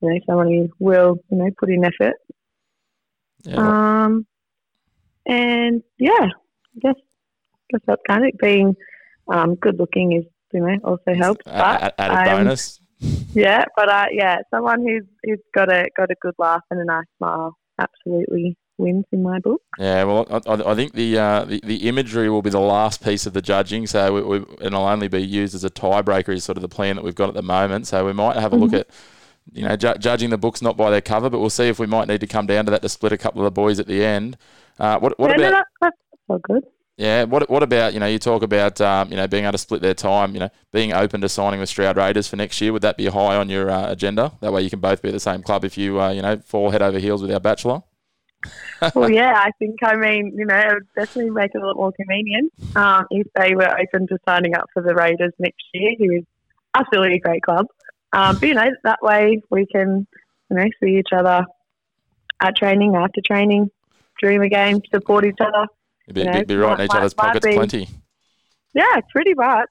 you 0.00 0.08
know, 0.10 0.18
someone 0.26 0.48
who 0.48 0.68
will 0.78 1.16
you 1.30 1.36
know 1.38 1.50
put 1.58 1.70
in 1.70 1.84
effort. 1.84 2.14
Yeah, 3.44 4.04
Um, 4.04 4.26
and 5.26 5.82
yeah, 5.98 6.12
I 6.28 6.78
guess 6.80 6.94
guess 7.70 7.80
that's 7.86 8.02
kind 8.08 8.24
of. 8.24 8.32
Being 8.40 8.74
um, 9.30 9.54
good 9.56 9.78
looking 9.78 10.12
is 10.12 10.24
you 10.52 10.60
know 10.60 10.76
also 10.84 11.14
helps. 11.14 11.46
a- 11.46 11.50
But 11.50 11.82
a- 11.82 12.00
added 12.00 12.14
I'm- 12.30 12.46
bonus. 12.46 12.80
yeah, 13.34 13.64
but 13.76 13.88
uh, 13.88 14.06
yeah, 14.10 14.38
someone 14.52 14.80
who's 14.80 15.04
who's 15.24 15.38
got 15.54 15.70
a 15.72 15.88
got 15.96 16.10
a 16.10 16.16
good 16.20 16.34
laugh 16.38 16.62
and 16.70 16.80
a 16.80 16.84
nice 16.84 17.04
smile 17.18 17.56
absolutely 17.78 18.56
wins 18.78 19.04
in 19.12 19.22
my 19.22 19.38
book. 19.40 19.60
Yeah, 19.78 20.04
well, 20.04 20.26
I, 20.46 20.70
I 20.70 20.74
think 20.74 20.92
the, 20.92 21.18
uh, 21.18 21.44
the 21.44 21.60
the 21.64 21.88
imagery 21.88 22.30
will 22.30 22.42
be 22.42 22.50
the 22.50 22.60
last 22.60 23.02
piece 23.02 23.26
of 23.26 23.32
the 23.32 23.42
judging, 23.42 23.86
so 23.86 24.14
we, 24.14 24.22
we, 24.22 24.46
it'll 24.60 24.86
only 24.86 25.08
be 25.08 25.20
used 25.20 25.54
as 25.54 25.64
a 25.64 25.70
tiebreaker. 25.70 26.28
Is 26.34 26.44
sort 26.44 26.56
of 26.56 26.62
the 26.62 26.68
plan 26.68 26.96
that 26.96 27.04
we've 27.04 27.14
got 27.14 27.28
at 27.28 27.34
the 27.34 27.42
moment. 27.42 27.86
So 27.86 28.06
we 28.06 28.12
might 28.12 28.36
have 28.36 28.52
a 28.52 28.56
look 28.56 28.72
at, 28.72 28.88
you 29.52 29.66
know, 29.66 29.76
ju- 29.76 29.96
judging 29.98 30.30
the 30.30 30.38
books 30.38 30.62
not 30.62 30.76
by 30.76 30.90
their 30.90 31.00
cover, 31.00 31.28
but 31.28 31.40
we'll 31.40 31.50
see 31.50 31.68
if 31.68 31.78
we 31.78 31.86
might 31.86 32.08
need 32.08 32.20
to 32.20 32.26
come 32.26 32.46
down 32.46 32.64
to 32.66 32.70
that 32.70 32.82
to 32.82 32.88
split 32.88 33.12
a 33.12 33.18
couple 33.18 33.40
of 33.40 33.44
the 33.46 33.50
boys 33.50 33.80
at 33.80 33.86
the 33.86 34.04
end. 34.04 34.36
Uh, 34.78 34.98
what 34.98 35.18
what 35.18 35.30
yeah, 35.30 35.36
no, 35.36 35.48
about 35.48 35.64
that's, 35.80 35.96
that's 36.10 36.22
all 36.28 36.38
good. 36.38 36.64
Yeah? 36.98 37.24
What 37.24 37.48
what 37.48 37.62
about 37.62 37.94
you 37.94 38.00
know? 38.00 38.06
You 38.06 38.18
talk 38.18 38.42
about 38.42 38.80
um, 38.80 39.08
you 39.10 39.16
know 39.16 39.28
being 39.28 39.44
able 39.44 39.52
to 39.52 39.58
split 39.58 39.80
their 39.80 39.94
time. 39.94 40.34
You 40.34 40.40
know, 40.40 40.50
being 40.72 40.92
open 40.92 41.20
to 41.20 41.28
signing 41.28 41.60
with 41.60 41.68
Stroud 41.68 41.96
Raiders 41.96 42.26
for 42.28 42.36
next 42.36 42.60
year. 42.60 42.72
Would 42.72 42.82
that 42.82 42.96
be 42.96 43.06
high 43.06 43.36
on 43.36 43.48
your 43.48 43.70
uh, 43.70 43.90
agenda? 43.90 44.32
That 44.40 44.52
way 44.52 44.62
you 44.62 44.68
can 44.68 44.80
both 44.80 45.00
be 45.00 45.08
at 45.08 45.12
the 45.12 45.20
same 45.20 45.42
club 45.42 45.64
if 45.64 45.78
you 45.78 46.00
uh, 46.00 46.10
you 46.10 46.20
know 46.20 46.38
fall 46.38 46.70
head 46.70 46.82
over 46.82 46.98
heels 46.98 47.22
with 47.22 47.32
our 47.32 47.40
bachelor. 47.40 47.82
well, 48.94 49.10
yeah, 49.10 49.34
I 49.36 49.52
think 49.60 49.76
I 49.82 49.94
mean 49.94 50.34
you 50.36 50.44
know 50.44 50.56
it 50.56 50.74
would 50.74 50.88
definitely 50.96 51.30
make 51.30 51.52
it 51.54 51.62
a 51.62 51.66
lot 51.66 51.76
more 51.76 51.92
convenient 51.92 52.52
um, 52.74 53.06
if 53.10 53.28
they 53.34 53.54
were 53.54 53.70
open 53.78 54.08
to 54.08 54.18
signing 54.28 54.56
up 54.56 54.66
for 54.74 54.82
the 54.82 54.94
Raiders 54.94 55.32
next 55.38 55.64
year, 55.72 55.92
who 55.98 56.16
is 56.16 56.24
absolutely 56.74 57.16
a 57.16 57.20
great 57.20 57.42
club. 57.42 57.66
Um, 58.12 58.38
but 58.40 58.48
you 58.48 58.54
know 58.54 58.70
that 58.82 58.98
way 59.02 59.40
we 59.50 59.66
can 59.66 60.04
you 60.50 60.56
know 60.56 60.64
see 60.82 60.98
each 60.98 61.12
other 61.12 61.46
at 62.40 62.56
training, 62.56 62.96
after 62.96 63.20
training, 63.20 63.70
during 64.20 64.40
the 64.40 64.48
game, 64.48 64.80
support 64.92 65.24
each 65.24 65.40
other. 65.40 65.66
Be, 66.12 66.20
You 66.20 66.26
know, 66.26 66.44
be 66.44 66.56
right 66.56 66.78
in 66.78 66.84
each 66.86 66.94
other's 66.94 67.14
pockets 67.14 67.46
be- 67.46 67.54
plenty. 67.54 67.88
Yeah, 68.74 69.00
pretty 69.10 69.34
much. 69.34 69.68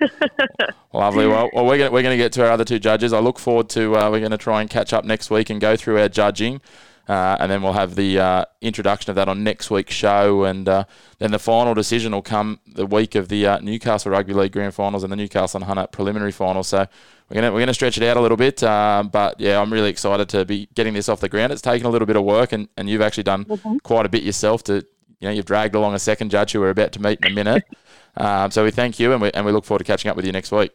Lovely. 0.92 1.26
Well, 1.26 1.50
well 1.52 1.64
we're 1.64 1.78
going 1.78 1.92
we're 1.92 2.02
going 2.02 2.16
to 2.16 2.22
get 2.22 2.32
to 2.32 2.44
our 2.44 2.50
other 2.50 2.64
two 2.64 2.78
judges. 2.78 3.12
I 3.12 3.20
look 3.20 3.38
forward 3.38 3.68
to 3.70 3.96
uh, 3.96 4.10
we're 4.10 4.20
going 4.20 4.32
to 4.32 4.38
try 4.38 4.60
and 4.60 4.68
catch 4.68 4.92
up 4.92 5.04
next 5.04 5.30
week 5.30 5.50
and 5.50 5.60
go 5.60 5.76
through 5.76 6.00
our 6.00 6.08
judging. 6.08 6.60
Uh, 7.08 7.36
and 7.40 7.50
then 7.50 7.62
we'll 7.62 7.72
have 7.72 7.96
the 7.96 8.18
uh, 8.18 8.44
introduction 8.60 9.10
of 9.10 9.16
that 9.16 9.28
on 9.28 9.42
next 9.42 9.70
week's 9.70 9.94
show, 9.94 10.44
and 10.44 10.68
uh, 10.68 10.84
then 11.18 11.32
the 11.32 11.38
final 11.38 11.74
decision 11.74 12.12
will 12.12 12.22
come 12.22 12.60
the 12.64 12.86
week 12.86 13.16
of 13.16 13.28
the 13.28 13.44
uh, 13.44 13.58
Newcastle 13.58 14.12
Rugby 14.12 14.32
League 14.32 14.52
Grand 14.52 14.72
Finals 14.72 15.02
and 15.02 15.12
the 15.12 15.16
Newcastle 15.16 15.58
and 15.58 15.64
Hunter 15.64 15.88
preliminary 15.88 16.30
final. 16.30 16.62
So 16.62 16.86
we're 17.28 17.34
gonna 17.34 17.52
we're 17.52 17.58
gonna 17.58 17.74
stretch 17.74 17.96
it 17.96 18.04
out 18.04 18.16
a 18.16 18.20
little 18.20 18.36
bit, 18.36 18.62
uh, 18.62 19.02
but 19.10 19.40
yeah, 19.40 19.60
I'm 19.60 19.72
really 19.72 19.90
excited 19.90 20.28
to 20.28 20.44
be 20.44 20.68
getting 20.74 20.94
this 20.94 21.08
off 21.08 21.18
the 21.18 21.28
ground. 21.28 21.52
It's 21.52 21.60
taken 21.60 21.86
a 21.86 21.90
little 21.90 22.06
bit 22.06 22.14
of 22.14 22.22
work, 22.22 22.52
and, 22.52 22.68
and 22.76 22.88
you've 22.88 23.02
actually 23.02 23.24
done 23.24 23.46
mm-hmm. 23.46 23.78
quite 23.78 24.06
a 24.06 24.08
bit 24.08 24.22
yourself 24.22 24.62
to 24.64 24.86
you 25.22 25.28
know 25.28 25.32
you've 25.32 25.46
dragged 25.46 25.76
along 25.76 25.94
a 25.94 26.00
second 26.00 26.30
judge 26.30 26.50
who 26.52 26.60
we're 26.60 26.70
about 26.70 26.90
to 26.92 27.00
meet 27.00 27.20
in 27.24 27.30
a 27.30 27.34
minute. 27.34 27.62
um, 28.16 28.50
so 28.50 28.64
we 28.64 28.72
thank 28.72 28.98
you, 28.98 29.12
and 29.12 29.22
we 29.22 29.30
and 29.30 29.46
we 29.46 29.52
look 29.52 29.64
forward 29.64 29.78
to 29.78 29.84
catching 29.84 30.10
up 30.10 30.16
with 30.16 30.26
you 30.26 30.32
next 30.32 30.50
week. 30.50 30.72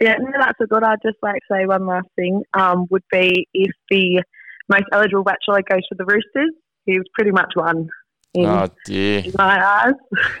Yeah, 0.00 0.14
no, 0.18 0.30
that's 0.38 0.60
a 0.60 0.66
good. 0.66 0.84
I'd 0.84 1.02
just 1.04 1.18
like 1.22 1.34
to 1.34 1.40
say 1.50 1.66
one 1.66 1.84
last 1.84 2.06
thing. 2.14 2.42
Um, 2.54 2.86
would 2.90 3.02
be 3.10 3.48
if 3.52 3.72
the 3.90 4.22
most 4.68 4.84
eligible 4.92 5.24
bachelor 5.24 5.60
goes 5.68 5.82
for 5.88 5.96
the 5.96 6.04
Roosters. 6.04 6.52
He 6.86 6.98
was 6.98 7.06
pretty 7.14 7.32
much 7.32 7.52
one. 7.54 7.88
In, 8.32 8.46
oh 8.46 8.68
dear! 8.84 9.24
In 9.24 9.32
my 9.36 9.66
eyes. 9.66 9.94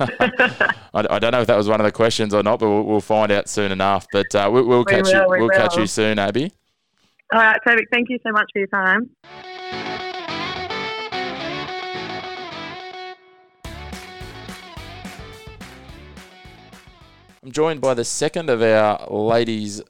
I, 0.94 1.06
I, 1.10 1.18
don't 1.18 1.32
know 1.32 1.40
if 1.40 1.48
that 1.48 1.56
was 1.56 1.68
one 1.68 1.80
of 1.80 1.84
the 1.84 1.92
questions 1.92 2.34
or 2.34 2.42
not, 2.42 2.60
but 2.60 2.68
we'll, 2.68 2.84
we'll 2.84 3.00
find 3.00 3.32
out 3.32 3.48
soon 3.48 3.72
enough. 3.72 4.06
But 4.12 4.32
uh, 4.34 4.48
we, 4.52 4.62
will 4.62 4.84
we 4.84 4.92
catch 4.92 5.06
will, 5.06 5.12
you. 5.12 5.26
We 5.28 5.40
will 5.40 5.50
catch 5.50 5.76
you 5.76 5.88
soon, 5.88 6.20
Abby. 6.20 6.52
All 7.32 7.40
right, 7.40 7.60
perfect. 7.64 7.88
Thank 7.92 8.10
you 8.10 8.18
so 8.24 8.30
much 8.30 8.46
for 8.52 8.60
your 8.60 8.68
time. 8.68 9.10
I'm 17.44 17.52
joined 17.52 17.82
by 17.82 17.92
the 17.92 18.06
second 18.06 18.48
of 18.48 18.62
our 18.62 19.06
ladies 19.10 19.82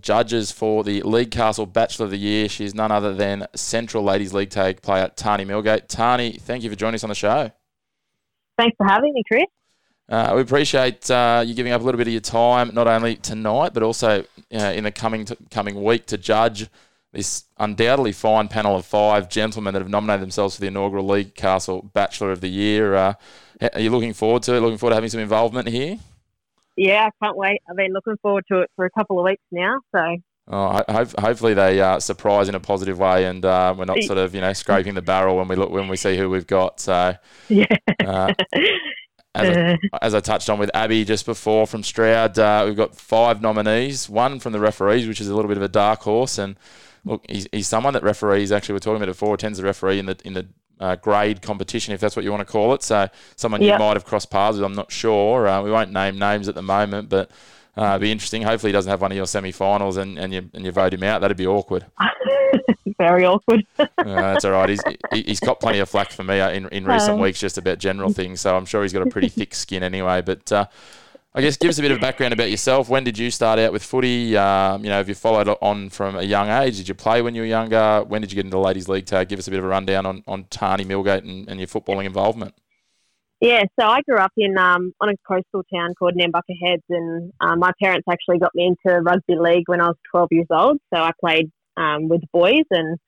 judges 0.00 0.50
for 0.50 0.82
the 0.82 1.02
League 1.02 1.30
Castle 1.30 1.64
Bachelor 1.64 2.06
of 2.06 2.10
the 2.10 2.18
Year. 2.18 2.48
She's 2.48 2.74
none 2.74 2.90
other 2.90 3.14
than 3.14 3.46
Central 3.54 4.02
Ladies 4.02 4.34
League 4.34 4.50
Tag 4.50 4.82
player 4.82 5.08
Tani 5.14 5.44
Millgate. 5.44 5.86
Tani, 5.86 6.32
thank 6.32 6.64
you 6.64 6.70
for 6.70 6.74
joining 6.74 6.96
us 6.96 7.04
on 7.04 7.08
the 7.08 7.14
show. 7.14 7.52
Thanks 8.58 8.76
for 8.76 8.88
having 8.88 9.14
me, 9.14 9.22
Chris. 9.28 9.44
Uh, 10.08 10.32
we 10.34 10.42
appreciate 10.42 11.08
uh, 11.08 11.44
you 11.46 11.54
giving 11.54 11.70
up 11.70 11.80
a 11.80 11.84
little 11.84 11.96
bit 11.96 12.08
of 12.08 12.12
your 12.12 12.20
time, 12.20 12.72
not 12.74 12.88
only 12.88 13.14
tonight 13.14 13.72
but 13.72 13.84
also 13.84 14.24
uh, 14.52 14.56
in 14.56 14.82
the 14.82 14.90
coming 14.90 15.26
t- 15.26 15.36
coming 15.48 15.80
week 15.84 16.06
to 16.06 16.18
judge 16.18 16.68
this 17.12 17.44
undoubtedly 17.56 18.10
fine 18.10 18.48
panel 18.48 18.74
of 18.74 18.84
five 18.84 19.28
gentlemen 19.28 19.74
that 19.74 19.80
have 19.80 19.88
nominated 19.88 20.22
themselves 20.22 20.56
for 20.56 20.60
the 20.60 20.66
inaugural 20.66 21.06
League 21.06 21.36
Castle 21.36 21.88
Bachelor 21.94 22.32
of 22.32 22.40
the 22.40 22.48
Year. 22.48 22.96
Uh, 22.96 23.14
are 23.72 23.80
you 23.80 23.90
looking 23.90 24.12
forward 24.12 24.42
to 24.42 24.56
it? 24.56 24.60
Looking 24.60 24.78
forward 24.78 24.90
to 24.90 24.96
having 24.96 25.10
some 25.10 25.20
involvement 25.20 25.68
here? 25.68 26.00
Yeah, 26.76 27.08
I 27.08 27.24
can't 27.24 27.36
wait. 27.36 27.60
I've 27.68 27.76
been 27.76 27.92
looking 27.92 28.16
forward 28.22 28.44
to 28.50 28.60
it 28.60 28.70
for 28.76 28.84
a 28.84 28.90
couple 28.90 29.18
of 29.18 29.24
weeks 29.24 29.42
now. 29.50 29.80
So. 29.94 30.16
Oh, 30.48 30.80
ho- 30.88 31.06
hopefully 31.18 31.54
they 31.54 31.80
uh, 31.80 31.98
surprise 31.98 32.48
in 32.48 32.54
a 32.54 32.60
positive 32.60 33.00
way, 33.00 33.24
and 33.24 33.44
uh, 33.44 33.74
we're 33.76 33.84
not 33.84 34.00
sort 34.04 34.18
of 34.18 34.32
you 34.32 34.40
know 34.40 34.52
scraping 34.52 34.94
the 34.94 35.02
barrel 35.02 35.36
when 35.36 35.48
we 35.48 35.56
look 35.56 35.70
when 35.70 35.88
we 35.88 35.96
see 35.96 36.16
who 36.16 36.30
we've 36.30 36.46
got. 36.46 36.78
So 36.78 37.16
yeah. 37.48 37.66
Uh, 37.98 38.32
as, 39.34 39.56
I, 39.56 39.78
as 40.02 40.14
I 40.14 40.20
touched 40.20 40.48
on 40.48 40.58
with 40.58 40.70
Abby 40.72 41.04
just 41.04 41.26
before 41.26 41.66
from 41.66 41.82
Stroud, 41.82 42.38
uh, 42.38 42.62
we've 42.64 42.76
got 42.76 42.94
five 42.94 43.42
nominees. 43.42 44.08
One 44.08 44.38
from 44.38 44.52
the 44.52 44.60
referees, 44.60 45.08
which 45.08 45.20
is 45.20 45.28
a 45.28 45.34
little 45.34 45.48
bit 45.48 45.56
of 45.56 45.62
a 45.62 45.68
dark 45.68 46.02
horse, 46.02 46.38
and 46.38 46.56
look, 47.04 47.24
he's, 47.28 47.48
he's 47.52 47.66
someone 47.66 47.94
that 47.94 48.02
referees 48.02 48.52
actually 48.52 48.74
we're 48.74 48.80
talking 48.80 49.02
about 49.02 49.06
before 49.06 49.34
attends 49.34 49.58
the 49.58 49.64
referee 49.64 49.98
in 49.98 50.06
the 50.06 50.16
in 50.24 50.34
the 50.34 50.46
uh, 50.80 50.96
grade 50.96 51.42
competition, 51.42 51.94
if 51.94 52.00
that's 52.00 52.16
what 52.16 52.24
you 52.24 52.30
want 52.30 52.46
to 52.46 52.50
call 52.50 52.74
it. 52.74 52.82
So 52.82 53.08
someone 53.36 53.62
yep. 53.62 53.74
you 53.74 53.84
might 53.84 53.94
have 53.94 54.04
crossed 54.04 54.30
paths 54.30 54.56
with, 54.56 54.64
I'm 54.64 54.74
not 54.74 54.92
sure. 54.92 55.46
Uh, 55.46 55.62
we 55.62 55.70
won't 55.70 55.92
name 55.92 56.18
names 56.18 56.48
at 56.48 56.54
the 56.54 56.62
moment, 56.62 57.08
but 57.08 57.30
uh, 57.76 57.90
it'd 57.90 58.00
be 58.00 58.12
interesting. 58.12 58.42
Hopefully, 58.42 58.70
he 58.70 58.72
doesn't 58.72 58.90
have 58.90 59.02
one 59.02 59.12
of 59.12 59.16
your 59.16 59.26
semi-finals 59.26 59.96
and, 59.98 60.18
and 60.18 60.32
you 60.32 60.48
and 60.54 60.64
you 60.64 60.72
vote 60.72 60.94
him 60.94 61.02
out. 61.02 61.20
That'd 61.20 61.36
be 61.36 61.46
awkward. 61.46 61.86
Very 62.98 63.26
awkward. 63.26 63.66
uh, 63.78 63.86
that's 63.98 64.44
all 64.46 64.52
right. 64.52 64.70
He's 64.70 64.82
he's 65.12 65.40
got 65.40 65.60
plenty 65.60 65.80
of 65.80 65.88
flack 65.88 66.10
for 66.10 66.24
me 66.24 66.40
uh, 66.40 66.50
in 66.50 66.68
in 66.68 66.86
recent 66.86 67.12
um, 67.12 67.20
weeks 67.20 67.38
just 67.38 67.58
about 67.58 67.78
general 67.78 68.12
things. 68.12 68.40
So 68.40 68.56
I'm 68.56 68.64
sure 68.64 68.82
he's 68.82 68.94
got 68.94 69.06
a 69.06 69.10
pretty 69.10 69.28
thick 69.28 69.54
skin 69.54 69.82
anyway. 69.82 70.22
But 70.22 70.50
uh, 70.50 70.66
I 71.36 71.42
guess 71.42 71.58
give 71.58 71.68
us 71.68 71.78
a 71.78 71.82
bit 71.82 71.90
of 71.90 72.00
background 72.00 72.32
about 72.32 72.50
yourself. 72.50 72.88
When 72.88 73.04
did 73.04 73.18
you 73.18 73.30
start 73.30 73.58
out 73.58 73.70
with 73.70 73.82
footy? 73.82 74.34
Um, 74.38 74.82
you 74.82 74.88
know, 74.88 74.96
have 74.96 75.06
you 75.10 75.14
followed 75.14 75.54
on 75.60 75.90
from 75.90 76.16
a 76.16 76.22
young 76.22 76.48
age? 76.48 76.78
Did 76.78 76.88
you 76.88 76.94
play 76.94 77.20
when 77.20 77.34
you 77.34 77.42
were 77.42 77.46
younger? 77.46 78.02
When 78.08 78.22
did 78.22 78.32
you 78.32 78.36
get 78.36 78.46
into 78.46 78.58
ladies' 78.58 78.88
league 78.88 79.04
tag? 79.04 79.28
Give 79.28 79.38
us 79.38 79.46
a 79.46 79.50
bit 79.50 79.58
of 79.58 79.66
a 79.66 79.68
rundown 79.68 80.06
on, 80.06 80.24
on 80.26 80.44
Tani 80.44 80.86
Millgate 80.86 81.24
and, 81.24 81.46
and 81.46 81.60
your 81.60 81.66
footballing 81.66 82.06
involvement. 82.06 82.54
Yeah, 83.42 83.64
so 83.78 83.86
I 83.86 84.00
grew 84.08 84.16
up 84.16 84.32
in 84.38 84.56
um, 84.56 84.94
on 84.98 85.10
a 85.10 85.14
coastal 85.28 85.62
town 85.70 85.92
called 85.98 86.14
Nambucca 86.14 86.56
Heads, 86.64 86.82
and 86.88 87.30
um, 87.42 87.58
my 87.58 87.72
parents 87.82 88.06
actually 88.10 88.38
got 88.38 88.54
me 88.54 88.68
into 88.68 89.02
rugby 89.02 89.36
league 89.38 89.64
when 89.66 89.82
I 89.82 89.88
was 89.88 89.96
12 90.12 90.28
years 90.30 90.46
old. 90.50 90.78
So 90.94 90.98
I 90.98 91.10
played 91.20 91.52
um, 91.76 92.08
with 92.08 92.22
boys, 92.32 92.64
and 92.70 92.98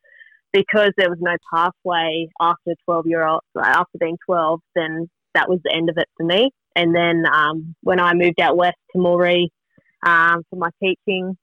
because 0.53 0.91
there 0.99 1.09
was 1.09 1.19
no 1.23 1.35
pathway 1.51 2.29
after 2.43 2.75
12 2.85 3.07
year 3.07 3.27
old, 3.27 3.41
after 3.59 3.97
being 3.99 4.19
12, 4.27 4.61
then 4.75 5.09
that 5.35 5.49
was 5.49 5.61
the 5.65 5.75
end 5.75 5.89
of 5.89 5.97
it 5.97 6.09
for 6.19 6.27
me. 6.27 6.51
And 6.79 6.95
then 6.95 7.25
um, 7.27 7.75
when 7.83 7.99
I 7.99 8.15
moved 8.15 8.41
out 8.41 8.57
west 8.57 8.77
to 8.93 8.99
Moree 8.99 9.49
um, 10.07 10.45
for 10.49 10.57
my 10.57 10.71
teaching, 10.81 11.37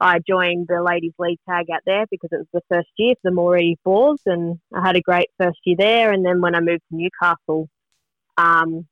I 0.00 0.18
joined 0.26 0.66
the 0.66 0.82
ladies 0.82 1.12
league 1.18 1.40
tag 1.46 1.66
out 1.70 1.82
there 1.84 2.06
because 2.10 2.30
it 2.32 2.38
was 2.38 2.46
the 2.54 2.62
first 2.74 2.88
year 2.96 3.14
for 3.20 3.30
the 3.30 3.36
Moree 3.36 3.74
Boars, 3.84 4.22
and 4.24 4.58
I 4.74 4.86
had 4.86 4.96
a 4.96 5.02
great 5.02 5.28
first 5.36 5.58
year 5.64 5.76
there. 5.78 6.10
And 6.10 6.24
then 6.24 6.40
when 6.40 6.54
I 6.54 6.60
moved 6.60 6.84
to 6.88 6.96
Newcastle, 6.96 7.68
um, 8.38 8.86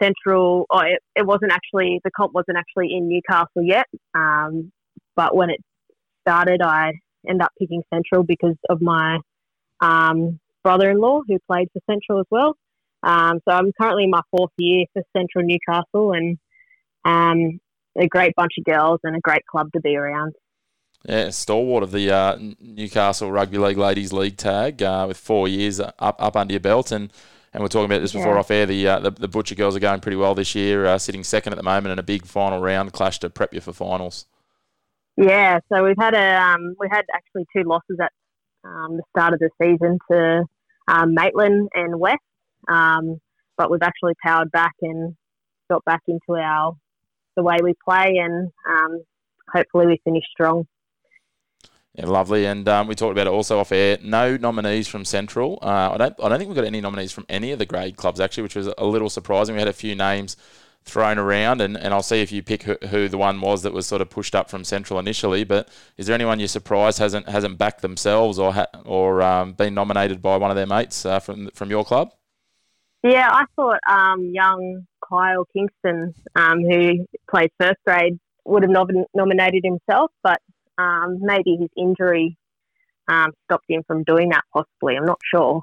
Central, 0.00 0.66
oh, 0.70 0.78
it, 0.78 1.00
it, 1.16 1.26
wasn't 1.26 1.50
actually 1.50 2.00
the 2.04 2.12
comp 2.16 2.32
wasn't 2.32 2.56
actually 2.56 2.94
in 2.94 3.08
Newcastle 3.08 3.62
yet, 3.62 3.86
um, 4.14 4.70
but 5.16 5.34
when 5.34 5.50
it 5.50 5.60
started, 6.22 6.62
I 6.62 6.92
ended 7.28 7.42
up 7.42 7.52
picking 7.58 7.82
Central 7.92 8.22
because 8.22 8.56
of 8.70 8.80
my 8.80 9.18
um, 9.80 10.38
brother-in-law 10.62 11.22
who 11.26 11.38
played 11.50 11.70
for 11.72 11.80
Central 11.90 12.20
as 12.20 12.26
well. 12.30 12.54
Um, 13.06 13.40
so 13.48 13.54
I'm 13.54 13.72
currently 13.80 14.04
in 14.04 14.10
my 14.10 14.22
fourth 14.30 14.50
year 14.58 14.84
for 14.92 15.02
Central 15.16 15.44
Newcastle, 15.44 16.12
and 16.12 16.38
um, 17.04 17.60
a 17.96 18.08
great 18.08 18.34
bunch 18.34 18.52
of 18.58 18.64
girls 18.64 19.00
and 19.04 19.16
a 19.16 19.20
great 19.20 19.46
club 19.46 19.70
to 19.74 19.80
be 19.80 19.96
around. 19.96 20.34
Yeah, 21.08 21.30
stalwart 21.30 21.84
of 21.84 21.92
the 21.92 22.10
uh, 22.10 22.36
Newcastle 22.58 23.30
Rugby 23.30 23.58
League 23.58 23.78
Ladies 23.78 24.12
League 24.12 24.36
tag 24.36 24.82
uh, 24.82 25.04
with 25.06 25.16
four 25.16 25.46
years 25.46 25.78
up 25.78 25.94
up 25.98 26.36
under 26.36 26.52
your 26.52 26.60
belt, 26.60 26.90
and 26.90 27.12
and 27.52 27.62
we're 27.62 27.68
talking 27.68 27.86
about 27.86 28.00
this 28.00 28.12
before 28.12 28.34
yeah. 28.34 28.38
off 28.38 28.50
air. 28.50 28.66
The, 28.66 28.88
uh, 28.88 28.98
the, 28.98 29.10
the 29.12 29.28
Butcher 29.28 29.54
girls 29.54 29.76
are 29.76 29.80
going 29.80 30.00
pretty 30.00 30.16
well 30.16 30.34
this 30.34 30.54
year, 30.54 30.84
uh, 30.84 30.98
sitting 30.98 31.24
second 31.24 31.52
at 31.52 31.56
the 31.56 31.62
moment 31.62 31.92
in 31.92 31.98
a 31.98 32.02
big 32.02 32.26
final 32.26 32.60
round 32.60 32.92
clash 32.92 33.20
to 33.20 33.30
prep 33.30 33.54
you 33.54 33.60
for 33.60 33.72
finals. 33.72 34.26
Yeah, 35.16 35.60
so 35.72 35.84
we've 35.84 35.96
had 35.98 36.14
a 36.14 36.42
um, 36.42 36.74
we 36.78 36.88
had 36.90 37.04
actually 37.14 37.46
two 37.56 37.62
losses 37.62 37.98
at 38.02 38.12
um, 38.64 38.96
the 38.96 39.02
start 39.16 39.32
of 39.32 39.38
the 39.38 39.48
season 39.62 39.98
to 40.10 40.44
um, 40.88 41.14
Maitland 41.14 41.68
and 41.72 41.98
West, 42.00 42.18
um, 42.68 43.20
but 43.56 43.70
we've 43.70 43.82
actually 43.82 44.14
powered 44.22 44.50
back 44.50 44.74
and 44.82 45.14
got 45.70 45.84
back 45.84 46.02
into 46.06 46.40
our 46.40 46.74
the 47.36 47.42
way 47.42 47.56
we 47.62 47.74
play, 47.84 48.16
and 48.18 48.50
um, 48.68 49.02
hopefully 49.52 49.86
we 49.86 50.00
finish 50.04 50.24
strong. 50.32 50.66
Yeah, 51.94 52.06
lovely. 52.06 52.44
And 52.44 52.68
um, 52.68 52.88
we 52.88 52.94
talked 52.94 53.12
about 53.12 53.26
it 53.26 53.32
also 53.32 53.58
off 53.58 53.72
air. 53.72 53.98
No 54.02 54.36
nominees 54.36 54.86
from 54.86 55.04
Central. 55.04 55.58
Uh, 55.62 55.92
I 55.92 55.96
don't. 55.96 56.14
I 56.22 56.28
don't 56.28 56.38
think 56.38 56.48
we've 56.48 56.56
got 56.56 56.66
any 56.66 56.80
nominees 56.80 57.12
from 57.12 57.24
any 57.28 57.52
of 57.52 57.58
the 57.58 57.66
grade 57.66 57.96
clubs 57.96 58.20
actually, 58.20 58.42
which 58.42 58.56
was 58.56 58.66
a 58.66 58.84
little 58.84 59.10
surprising. 59.10 59.54
We 59.54 59.60
had 59.60 59.68
a 59.68 59.72
few 59.72 59.94
names 59.94 60.36
thrown 60.84 61.18
around, 61.18 61.60
and, 61.60 61.76
and 61.76 61.92
I'll 61.92 62.02
see 62.02 62.22
if 62.22 62.30
you 62.30 62.42
pick 62.42 62.62
who, 62.62 62.76
who, 62.88 63.08
the 63.08 63.18
one 63.18 63.40
was 63.40 63.62
that 63.62 63.72
was 63.72 63.86
sort 63.86 64.00
of 64.00 64.08
pushed 64.08 64.34
up 64.34 64.48
from 64.48 64.62
Central 64.62 65.00
initially. 65.00 65.42
But 65.42 65.68
is 65.96 66.06
there 66.06 66.14
anyone 66.14 66.38
you're 66.38 66.48
surprised 66.48 66.98
hasn't 66.98 67.28
hasn't 67.28 67.56
backed 67.56 67.80
themselves 67.80 68.38
or 68.38 68.52
ha- 68.52 68.68
or 68.84 69.22
um, 69.22 69.54
been 69.54 69.74
nominated 69.74 70.20
by 70.20 70.36
one 70.36 70.50
of 70.50 70.56
their 70.56 70.66
mates 70.66 71.06
uh, 71.06 71.18
from 71.18 71.50
from 71.54 71.70
your 71.70 71.84
club? 71.84 72.12
Yeah, 73.10 73.28
I 73.30 73.44
thought 73.54 73.78
um, 73.88 74.30
young 74.32 74.86
Kyle 75.08 75.46
Kingston, 75.52 76.12
um, 76.34 76.60
who 76.60 77.06
played 77.30 77.50
first 77.60 77.78
grade, 77.86 78.18
would 78.44 78.62
have 78.62 78.70
nom- 78.70 79.06
nominated 79.14 79.64
himself, 79.64 80.10
but 80.22 80.40
um, 80.78 81.18
maybe 81.20 81.56
his 81.56 81.68
injury 81.76 82.36
um, 83.08 83.32
stopped 83.44 83.66
him 83.68 83.82
from 83.86 84.02
doing 84.04 84.30
that. 84.30 84.42
Possibly, 84.52 84.96
I'm 84.96 85.06
not 85.06 85.20
sure. 85.32 85.62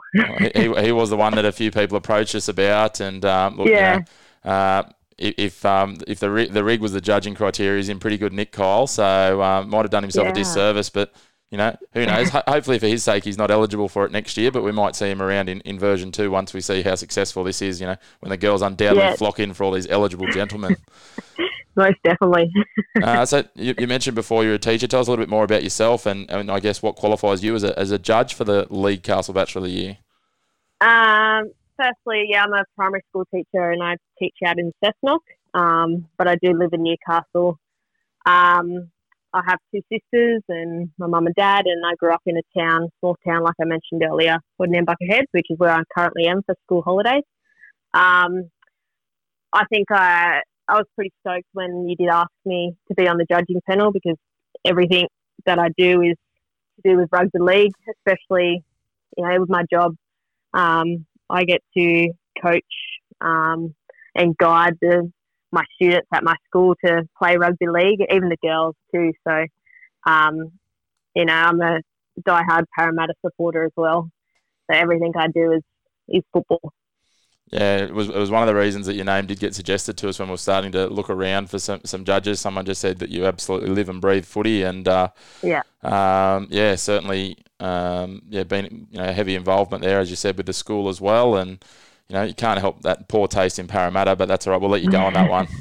he, 0.56 0.74
he 0.82 0.92
was 0.92 1.10
the 1.10 1.18
one 1.18 1.36
that 1.36 1.46
a 1.46 1.52
few 1.52 1.72
people 1.72 1.98
approached 1.98 2.36
us 2.36 2.48
about, 2.48 3.00
and 3.00 3.26
um, 3.26 3.58
look, 3.58 3.68
yeah. 3.68 3.96
You 3.96 4.06
know, 4.46 4.52
uh, 4.52 4.84
if 5.18 5.66
um, 5.66 5.98
if 6.08 6.20
the 6.20 6.32
rig, 6.32 6.52
the 6.54 6.64
rig 6.64 6.82
was 6.82 6.94
the 6.94 7.02
judging 7.02 7.36
criteria, 7.36 7.78
he's 7.78 7.90
in 7.90 8.00
pretty 8.00 8.18
good 8.18 8.34
nick, 8.34 8.52
Kyle. 8.52 8.88
So 8.88 9.42
um, 9.42 9.70
might 9.70 9.82
have 9.82 9.92
done 9.92 10.04
himself 10.04 10.26
yeah. 10.26 10.32
a 10.32 10.36
disservice, 10.36 10.90
but 10.90 11.14
you 11.54 11.58
know, 11.58 11.78
who 11.94 12.04
knows? 12.08 12.30
Hopefully, 12.30 12.80
for 12.80 12.88
his 12.88 13.04
sake, 13.04 13.24
he's 13.24 13.38
not 13.38 13.52
eligible 13.52 13.88
for 13.88 14.06
it 14.06 14.12
next 14.12 14.36
year, 14.38 14.52
but 14.52 14.64
we 14.64 14.72
might 14.72 14.96
see 14.96 15.10
him 15.10 15.22
around 15.22 15.50
in, 15.50 15.62
in 15.62 15.78
version 15.78 16.12
two 16.12 16.32
once 16.32 16.52
we 16.52 16.62
see 16.62 16.82
how 16.82 16.96
successful 16.96 17.44
this 17.44 17.62
is, 17.62 17.80
you 17.80 17.86
know, 17.86 17.96
when 18.22 18.32
the 18.32 18.38
girls 18.38 18.64
undoubtedly 18.64 19.04
yeah. 19.04 19.16
flock 19.16 19.40
in 19.40 19.54
for 19.54 19.64
all 19.64 19.72
these 19.72 19.88
eligible 19.88 20.26
gentlemen. 20.32 20.76
Most 21.76 21.98
definitely. 22.04 22.52
uh, 23.04 23.24
so, 23.26 23.44
you, 23.54 23.76
you, 23.78 23.86
mentioned 23.86 24.16
before 24.16 24.44
you're 24.44 24.56
a 24.56 24.60
teacher. 24.60 24.88
Tell 24.88 25.02
us 25.02 25.08
a 25.08 25.12
little 25.12 25.24
bit 25.24 25.30
more 25.30 25.44
about 25.44 25.64
yourself 25.64 26.08
and, 26.08 26.30
and 26.30 26.50
I 26.50 26.60
guess 26.60 26.82
what 26.82 26.96
qualifies 26.96 27.44
you 27.44 27.54
as 27.54 27.64
a, 27.64 27.78
as 27.78 27.92
a 27.92 28.00
judge 28.00 28.34
for 28.34 28.44
the 28.44 28.66
League 28.72 29.04
Castle 29.04 29.36
Bachelor 29.36 29.60
of 29.60 29.66
the 29.66 29.72
Year. 29.72 29.98
Um, 30.82 31.52
firstly, 31.78 32.28
yeah, 32.30 32.44
I'm 32.44 32.54
a 32.54 32.64
primary 32.76 33.04
school 33.10 33.26
teacher 33.34 33.70
and 33.70 33.84
I 33.84 33.98
teach 34.18 34.36
out 34.46 34.58
in 34.58 34.72
Cessnock. 34.84 35.20
um, 35.54 36.08
but 36.18 36.28
I 36.28 36.36
do 36.36 36.54
live 36.54 36.74
in 36.74 36.84
Newcastle. 36.84 37.60
Um, 38.26 38.92
I 39.34 39.42
have 39.48 39.60
two 39.74 39.82
sisters 39.92 40.44
and 40.48 40.92
my 41.00 41.08
mum 41.08 41.26
and 41.26 41.36
dad, 41.36 41.66
and 41.66 41.84
I 41.86 41.96
grew 41.96 42.14
up 42.14 42.22
in 42.26 42.38
a 42.38 42.60
town, 42.60 42.90
small 43.00 43.18
town, 43.28 43.44
like 43.44 43.56
I 43.60 43.66
mentioned 43.66 44.04
earlier, 44.04 44.38
called 44.58 44.70
Nambucca 44.70 45.10
Heads, 45.10 45.28
which 45.32 45.48
is 45.50 45.58
where 45.58 45.72
I 45.72 45.82
currently 45.96 46.28
am 46.28 46.44
for 46.46 46.56
school 46.66 46.84
holidays. 46.84 47.24
Um, 47.94 48.50
I 49.52 49.66
think 49.72 49.92
I 49.92 50.42
I 50.68 50.76
was 50.76 50.86
pretty 50.96 51.12
stoked 51.22 51.48
when 51.54 51.88
you 51.90 51.96
did 51.96 52.10
ask 52.10 52.30
me 52.46 52.74
to 52.88 52.94
be 52.94 53.08
on 53.08 53.18
the 53.18 53.26
judging 53.30 53.60
panel 53.68 53.92
because 53.92 54.18
everything 54.66 55.08
that 55.46 55.60
I 55.60 55.70
do 55.78 56.02
is 56.02 56.16
to 56.76 56.92
do 56.92 56.98
with 56.98 57.10
rugby 57.12 57.40
league, 57.40 57.74
especially 57.98 58.64
you 59.18 59.28
know 59.28 59.40
with 59.40 59.50
my 59.50 59.64
job. 59.72 59.96
Um, 60.54 61.06
I 61.30 61.44
get 61.46 61.62
to 61.76 62.10
coach 62.42 62.62
um, 63.20 63.74
and 64.16 64.38
guide 64.38 64.78
the 64.82 65.12
my 65.54 65.64
students 65.76 66.08
at 66.12 66.24
my 66.24 66.36
school 66.48 66.76
to 66.84 67.08
play 67.18 67.38
rugby 67.38 67.68
league, 67.68 68.02
even 68.10 68.30
the 68.30 68.38
girls 68.44 68.76
too. 68.94 69.14
So, 69.26 69.46
um, 70.06 70.52
you 71.16 71.26
know, 71.26 71.34
I'm 71.34 71.62
a 71.62 71.80
diehard 72.28 72.66
Parramatta 72.76 73.14
supporter 73.26 73.64
as 73.64 73.72
well. 73.78 74.10
So 74.70 74.78
everything 74.78 75.14
I 75.16 75.28
do 75.28 75.54
is 75.54 75.62
is 76.10 76.24
football. 76.34 76.74
Yeah, 77.52 77.78
it 77.78 77.94
was 77.94 78.10
it 78.10 78.16
was 78.16 78.32
one 78.32 78.42
of 78.42 78.48
the 78.48 78.60
reasons 78.60 78.88
that 78.88 78.96
your 78.96 79.06
name 79.06 79.28
did 79.28 79.40
get 79.40 79.54
suggested 79.54 79.96
to 79.98 80.10
us 80.10 80.18
when 80.18 80.28
we 80.28 80.34
were 80.34 80.38
starting 80.38 80.72
to 80.72 80.88
look 80.88 81.10
around 81.10 81.52
for 81.52 81.60
some, 81.60 81.82
some 81.86 82.04
judges. 82.04 82.40
Someone 82.40 82.66
just 82.66 82.82
said 82.82 82.98
that 83.00 83.10
you 83.10 83.28
absolutely 83.28 83.70
live 83.70 83.90
and 83.90 84.02
breathe 84.02 84.26
footy, 84.26 84.64
and 84.64 84.88
uh, 84.88 85.10
yeah, 85.44 85.62
um, 85.84 86.48
yeah, 86.50 86.76
certainly, 86.76 87.38
um, 87.60 88.24
yeah, 88.30 88.44
been 88.44 88.88
you 88.90 88.98
know 88.98 89.14
heavy 89.14 89.36
involvement 89.36 89.84
there 89.84 90.00
as 90.00 90.10
you 90.10 90.16
said 90.16 90.36
with 90.36 90.48
the 90.48 90.54
school 90.54 90.90
as 90.90 91.00
well, 91.00 91.36
and 91.36 91.64
you 92.14 92.20
know, 92.20 92.26
you 92.26 92.36
can't 92.36 92.60
help 92.60 92.84
that 92.84 93.10
poor 93.10 93.28
taste 93.28 93.58
in 93.58 93.66
Parramatta, 93.66 94.16
but 94.16 94.28
that's 94.28 94.46
all 94.46 94.52
right. 94.52 94.62
We'll 94.62 94.70
let 94.70 94.84
you 94.84 94.92
go 94.92 95.00
on 95.00 95.14
that 95.14 95.32
one. 95.32 95.48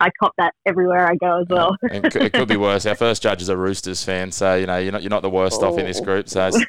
I 0.00 0.10
cop 0.22 0.32
that 0.38 0.54
everywhere 0.64 1.08
I 1.08 1.16
go 1.16 1.40
as 1.40 1.46
well. 1.50 1.76
it, 1.82 2.12
could, 2.12 2.22
it, 2.22 2.32
could, 2.32 2.46
be 2.46 2.56
worse. 2.56 2.86
Our 2.86 2.94
first 2.94 3.20
judge 3.20 3.42
is 3.42 3.48
a 3.48 3.56
Roosters 3.56 4.04
fan, 4.04 4.30
so 4.30 4.54
you 4.54 4.66
know 4.66 4.78
you're 4.78 4.92
not 4.92 5.02
you're 5.02 5.10
not 5.10 5.22
the 5.22 5.30
worst 5.30 5.60
oh. 5.62 5.72
off 5.72 5.78
in 5.78 5.86
this 5.86 6.00
group. 6.00 6.28
So 6.28 6.42
as, 6.42 6.64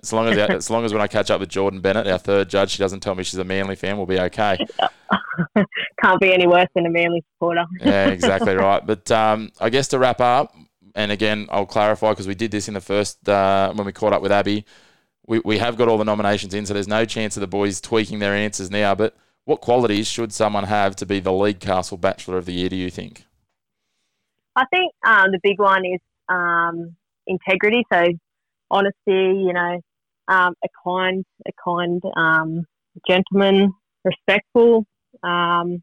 as 0.00 0.12
long 0.12 0.28
as 0.28 0.38
as 0.38 0.70
long 0.70 0.84
as 0.84 0.92
when 0.92 1.02
I 1.02 1.08
catch 1.08 1.30
up 1.30 1.40
with 1.40 1.48
Jordan 1.48 1.80
Bennett, 1.80 2.06
our 2.06 2.18
third 2.18 2.48
judge, 2.48 2.70
she 2.70 2.78
doesn't 2.78 3.00
tell 3.00 3.16
me 3.16 3.24
she's 3.24 3.38
a 3.38 3.44
Manly 3.44 3.74
fan, 3.74 3.96
we'll 3.96 4.06
be 4.06 4.20
okay. 4.20 4.64
Can't 6.00 6.20
be 6.20 6.32
any 6.32 6.46
worse 6.46 6.68
than 6.76 6.86
a 6.86 6.90
Manly 6.90 7.24
supporter. 7.34 7.64
yeah, 7.80 8.08
exactly 8.08 8.54
right. 8.54 8.86
But 8.86 9.10
um, 9.10 9.50
I 9.60 9.70
guess 9.70 9.88
to 9.88 9.98
wrap 9.98 10.20
up, 10.20 10.54
and 10.94 11.10
again, 11.10 11.48
I'll 11.50 11.66
clarify 11.66 12.10
because 12.10 12.28
we 12.28 12.36
did 12.36 12.52
this 12.52 12.68
in 12.68 12.74
the 12.74 12.80
first 12.80 13.28
uh, 13.28 13.72
when 13.72 13.86
we 13.86 13.92
caught 13.92 14.12
up 14.12 14.22
with 14.22 14.30
Abby 14.30 14.64
we, 15.26 15.40
we 15.44 15.58
have 15.58 15.76
got 15.76 15.88
all 15.88 15.98
the 15.98 16.04
nominations 16.04 16.54
in, 16.54 16.66
so 16.66 16.74
there's 16.74 16.88
no 16.88 17.04
chance 17.04 17.36
of 17.36 17.40
the 17.40 17.46
boys 17.46 17.80
tweaking 17.80 18.18
their 18.18 18.34
answers 18.34 18.70
now. 18.70 18.94
But 18.94 19.16
what 19.44 19.60
qualities 19.60 20.06
should 20.06 20.32
someone 20.32 20.64
have 20.64 20.96
to 20.96 21.06
be 21.06 21.20
the 21.20 21.32
League 21.32 21.60
Castle 21.60 21.96
Bachelor 21.96 22.38
of 22.38 22.46
the 22.46 22.52
Year, 22.52 22.68
do 22.68 22.76
you 22.76 22.90
think? 22.90 23.24
I 24.56 24.64
think 24.72 24.92
um, 25.06 25.32
the 25.32 25.40
big 25.42 25.58
one 25.58 25.84
is 25.84 26.00
um, 26.28 26.96
integrity. 27.26 27.84
So 27.92 28.04
honesty, 28.70 28.94
you 29.06 29.52
know, 29.52 29.80
um, 30.28 30.54
a 30.62 30.68
kind, 30.86 31.24
a 31.46 31.50
kind 31.62 32.02
um, 32.16 32.64
gentleman, 33.08 33.72
respectful, 34.04 34.86
um, 35.22 35.82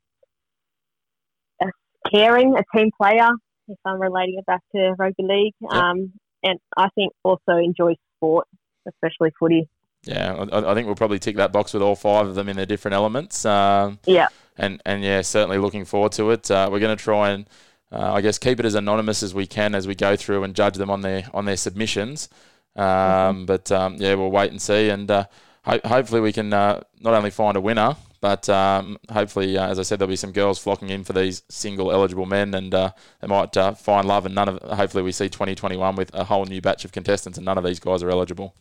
a 1.62 1.68
caring, 2.12 2.56
a 2.58 2.78
team 2.78 2.90
player. 3.00 3.30
If 3.68 3.78
I'm 3.86 4.02
relating 4.02 4.36
it 4.38 4.46
back 4.46 4.62
to 4.76 4.96
rugby 4.98 5.24
league, 5.24 5.54
yep. 5.62 5.72
Um, 5.72 6.14
and 6.44 6.60
I 6.76 6.90
think 6.96 7.14
also 7.24 7.58
enjoy 7.58 7.94
sport 8.18 8.48
especially 8.88 9.32
footy. 9.40 9.68
Yeah, 10.04 10.46
I, 10.52 10.72
I, 10.72 10.74
think 10.74 10.88
we'll 10.88 10.96
probably 10.96 11.20
tick 11.20 11.36
that 11.36 11.52
box 11.52 11.74
with 11.74 11.84
all 11.84 11.96
five 11.96 12.28
of 12.28 12.34
them 12.34 12.50
in 12.50 12.58
their 12.58 12.66
different 12.66 12.96
elements. 12.96 13.46
Um, 13.46 14.00
yeah. 14.06 14.30
And 14.58 14.82
and 14.86 15.04
yeah, 15.04 15.22
certainly 15.22 15.58
looking 15.58 15.86
forward 15.86 16.12
to 16.14 16.32
it. 16.32 16.50
Uh, 16.50 16.70
we're 16.72 16.80
going 16.80 16.96
to 16.96 17.02
try 17.02 17.30
and 17.30 17.48
uh, 17.92 18.14
I 18.14 18.22
guess 18.22 18.38
keep 18.38 18.60
it 18.60 18.66
as 18.66 18.76
anonymous 18.76 19.22
as 19.22 19.34
we 19.34 19.46
can 19.46 19.76
as 19.76 19.88
we 19.88 19.96
go 19.96 20.16
through 20.16 20.44
and 20.44 20.56
judge 20.56 20.76
them 20.76 20.90
on 20.90 21.02
their 21.02 21.26
on 21.34 21.46
their 21.46 21.58
submissions. 21.58 22.30
Um, 22.76 22.86
mm-hmm. 22.86 23.46
But 23.46 23.72
um, 23.72 23.96
yeah, 23.98 24.16
we'll 24.16 24.32
wait 24.32 24.52
and 24.52 24.62
see, 24.62 24.90
and 24.90 25.10
uh, 25.10 25.26
ho- 25.66 25.82
hopefully 25.84 26.22
we 26.22 26.34
can 26.34 26.52
uh, 26.54 26.82
not 27.00 27.14
only 27.14 27.30
find 27.30 27.58
a 27.58 27.62
winner, 27.62 27.96
but 28.22 28.48
um, 28.50 28.98
hopefully, 29.12 29.58
uh, 29.58 29.68
as 29.68 29.78
I 29.78 29.84
said, 29.84 30.00
there'll 30.00 30.10
be 30.10 30.16
some 30.16 30.32
girls 30.32 30.58
flocking 30.58 30.90
in 30.90 31.04
for 31.04 31.14
these 31.14 31.44
single 31.50 31.92
eligible 31.92 32.26
men, 32.26 32.54
and 32.54 32.74
uh, 32.74 32.92
they 33.20 33.28
might 33.28 33.54
find 33.78 34.08
love. 34.08 34.26
And 34.26 34.36
none 34.36 34.50
of 34.50 34.62
hopefully 34.78 35.04
we 35.04 35.12
see 35.12 35.28
2021 35.28 35.96
with 35.96 36.14
a 36.14 36.24
whole 36.24 36.46
new 36.46 36.62
batch 36.62 36.86
of 36.86 36.92
contestants, 36.92 37.38
and 37.38 37.46
none 37.46 37.58
of 37.58 37.64
these 37.64 37.80
guys 37.80 38.04
are 38.04 38.10
eligible. 38.10 38.56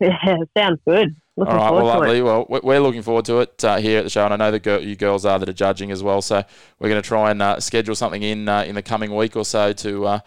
Yeah, 0.00 0.36
sounds 0.56 0.80
good. 0.86 1.16
Looking 1.36 1.54
All 1.54 1.58
right, 1.58 1.70
well, 1.70 1.86
lovely. 1.86 2.20
Well, 2.22 2.46
we're 2.48 2.80
looking 2.80 3.02
forward 3.02 3.24
to 3.26 3.40
it 3.40 3.64
uh, 3.64 3.76
here 3.76 3.98
at 3.98 4.04
the 4.04 4.10
show, 4.10 4.24
and 4.24 4.34
I 4.34 4.36
know 4.36 4.50
that 4.50 4.82
you 4.82 4.96
girls 4.96 5.24
are 5.24 5.38
that 5.38 5.48
are 5.48 5.52
judging 5.52 5.92
as 5.92 6.02
well. 6.02 6.20
So 6.20 6.42
we're 6.80 6.88
going 6.88 7.00
to 7.00 7.06
try 7.06 7.30
and 7.30 7.40
uh, 7.40 7.60
schedule 7.60 7.94
something 7.94 8.22
in 8.22 8.48
uh, 8.48 8.62
in 8.62 8.74
the 8.74 8.82
coming 8.82 9.14
week 9.14 9.36
or 9.36 9.44
so 9.44 9.72
to 9.72 10.06
uh, 10.06 10.20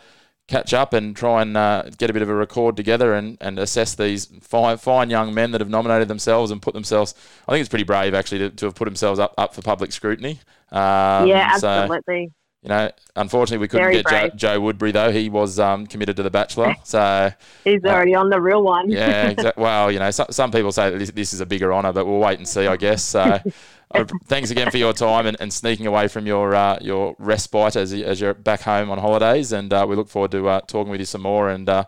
catch 0.48 0.74
up 0.74 0.94
and 0.94 1.16
try 1.16 1.42
and 1.42 1.56
uh, 1.56 1.84
get 1.98 2.10
a 2.10 2.14
bit 2.14 2.22
of 2.22 2.30
a 2.30 2.36
record 2.36 2.76
together 2.76 3.14
and, 3.14 3.38
and 3.40 3.58
assess 3.58 3.96
these 3.96 4.26
fine, 4.42 4.78
fine 4.78 5.10
young 5.10 5.34
men 5.34 5.52
that 5.52 5.62
have 5.62 5.70
nominated 5.70 6.08
themselves 6.08 6.52
and 6.52 6.62
put 6.62 6.74
themselves. 6.74 7.16
I 7.48 7.52
think 7.52 7.62
it's 7.62 7.70
pretty 7.70 7.86
brave 7.86 8.14
actually 8.14 8.40
to, 8.40 8.50
to 8.50 8.66
have 8.68 8.76
put 8.76 8.86
themselves 8.86 9.20
up, 9.20 9.34
up 9.38 9.54
for 9.56 9.62
public 9.62 9.92
scrutiny. 9.92 10.40
Um, 10.72 11.28
yeah, 11.28 11.52
absolutely. 11.54 12.28
So, 12.28 12.34
you 12.62 12.70
know, 12.70 12.92
unfortunately, 13.16 13.58
we 13.58 13.68
couldn't 13.68 13.88
Very 13.88 14.04
get 14.04 14.36
Joe, 14.36 14.36
Joe, 14.36 14.60
Woodbury 14.60 14.92
though. 14.92 15.12
He 15.12 15.30
was 15.30 15.58
um, 15.58 15.88
committed 15.88 16.16
to 16.18 16.24
the 16.24 16.30
Bachelor, 16.30 16.76
so 16.84 17.32
he's 17.64 17.84
already 17.84 18.14
uh, 18.14 18.20
on 18.20 18.30
the 18.30 18.40
real 18.40 18.62
one. 18.62 18.90
yeah, 18.90 19.30
exactly. 19.30 19.62
Well, 19.62 19.92
you 19.92 19.98
know, 19.98 20.12
so, 20.12 20.28
some 20.30 20.52
people 20.52 20.72
say 20.72 20.92
that 20.92 20.98
this, 21.00 21.10
this, 21.12 21.34
is 21.34 21.40
a 21.40 21.46
bigger 21.46 21.74
honour, 21.74 21.92
but 21.92 22.06
we'll 22.06 22.20
wait 22.20 22.38
and 22.38 22.48
see, 22.48 22.68
I 22.68 22.78
guess. 22.78 23.04
So, 23.04 23.20
uh, 23.92 24.06
thanks 24.26 24.52
again 24.52 24.70
for 24.70 24.78
your 24.78 24.94
time 24.94 25.26
and, 25.26 25.38
and 25.40 25.52
sneaking 25.52 25.88
away 25.88 26.08
from 26.08 26.28
your 26.28 26.54
uh, 26.54 26.78
your 26.82 27.16
respite 27.18 27.76
as, 27.76 27.94
as 27.94 28.22
you're 28.22 28.36
back 28.36 28.62
home 28.62 28.92
on 28.92 29.00
holidays, 29.00 29.52
and 29.52 29.74
uh, 29.74 29.84
we 29.90 29.96
look 29.96 30.08
forward 30.08 30.32
to 30.32 30.48
uh, 30.48 30.62
talking 30.62 30.92
with 30.92 31.00
you 31.00 31.06
some 31.06 31.22
more 31.22 31.50
and. 31.50 31.68
Uh, 31.68 31.86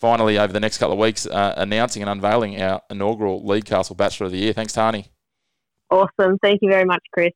finally, 0.00 0.38
over 0.38 0.52
the 0.52 0.60
next 0.60 0.76
couple 0.76 0.92
of 0.92 0.98
weeks, 0.98 1.26
announcing 1.30 2.02
and 2.02 2.10
unveiling 2.10 2.60
our 2.60 2.82
inaugural 2.90 3.42
League 3.46 3.64
Castle 3.64 3.96
Bachelor 3.96 4.26
of 4.26 4.32
the 4.32 4.38
Year. 4.38 4.52
Thanks, 4.52 4.74
Tani. 4.74 5.06
Awesome. 5.90 6.36
Thank 6.42 6.60
you 6.60 6.68
very 6.68 6.84
much, 6.84 7.02
Chris. 7.10 7.30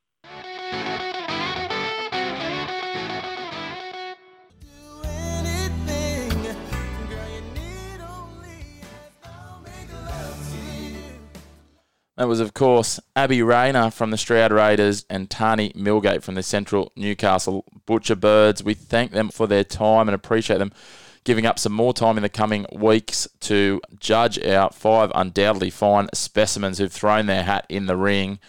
That 12.19 12.27
was, 12.27 12.41
of 12.41 12.53
course, 12.53 12.99
Abby 13.14 13.43
Rayner 13.43 13.93
from 13.93 14.11
the 14.11 14.19
Stroud 14.19 14.51
Raiders 14.51 15.07
and 15.09 15.31
Tani 15.31 15.71
Millgate 15.77 16.25
from 16.25 16.35
the 16.35 16.43
Central 16.43 16.91
Newcastle 16.97 17.64
Butcher 17.87 18.16
Birds. 18.16 18.61
We 18.61 18.75
thank 18.75 19.12
them 19.12 19.29
for 19.29 19.47
their 19.47 19.62
time 19.62 20.09
and 20.09 20.16
appreciate 20.16 20.59
them 20.59 20.73
giving 21.23 21.47
up 21.47 21.61
some 21.61 21.73
more 21.73 21.93
time 21.93 22.16
in 22.16 22.25
the 22.25 22.29
coming 22.29 22.66
weeks 22.73 23.29
to 23.39 23.81
judge 24.01 24.37
our 24.45 24.71
five 24.71 25.12
undoubtedly 25.14 25.71
fine 25.71 26.09
specimens 26.12 26.79
who've 26.79 26.91
thrown 26.91 27.27
their 27.27 27.45
hat 27.45 27.64
in 27.69 27.87
the 27.87 27.97
ring 27.97 28.41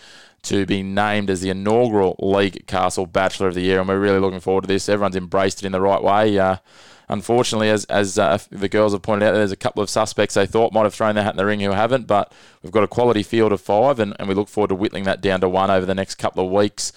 to 0.44 0.66
be 0.66 0.84
named 0.84 1.30
as 1.30 1.42
the 1.42 1.50
inaugural 1.50 2.16
League 2.20 2.66
Castle 2.68 3.06
Bachelor 3.06 3.48
of 3.48 3.56
the 3.56 3.62
Year. 3.62 3.80
And 3.80 3.88
we're 3.88 4.00
really 4.00 4.20
looking 4.20 4.40
forward 4.40 4.62
to 4.62 4.68
this. 4.68 4.90
Everyone's 4.90 5.16
embraced 5.16 5.64
it 5.64 5.66
in 5.66 5.72
the 5.72 5.82
right 5.82 6.02
way. 6.02 6.38
Uh, 6.38 6.58
unfortunately, 7.08 7.70
as 7.70 7.86
as 7.86 8.18
uh, 8.18 8.38
the 8.50 8.70
girls 8.70 8.94
have 8.94 9.02
pointed 9.02 9.26
out, 9.26 9.34
there's 9.34 9.52
a 9.52 9.58
couple 9.58 9.84
of 9.84 9.90
suspects 9.90 10.36
they 10.36 10.46
thought 10.46 10.74
might 10.74 10.84
have 10.84 10.94
thrown 10.94 11.16
their 11.16 11.24
hat 11.24 11.34
in 11.34 11.38
the 11.38 11.46
ring 11.46 11.60
who 11.60 11.72
haven't, 11.72 12.08
but 12.08 12.32
we've 12.64 12.72
got 12.72 12.84
a 12.84 12.88
quality 12.88 13.24
field 13.24 13.52
of 13.52 13.62
five, 13.62 14.00
and, 14.00 14.16
and 14.20 14.30
we 14.30 14.36
look 14.36 14.48
forward 14.48 14.70
to 14.70 14.76
whittling 14.76 15.04
that 15.04 15.22
down 15.22 15.42
to 15.42 15.50
one 15.50 15.70
over 15.70 15.86
the 15.86 15.96
next 15.96 16.16
couple 16.16 16.46
of 16.46 16.52
weeks. 16.52 16.94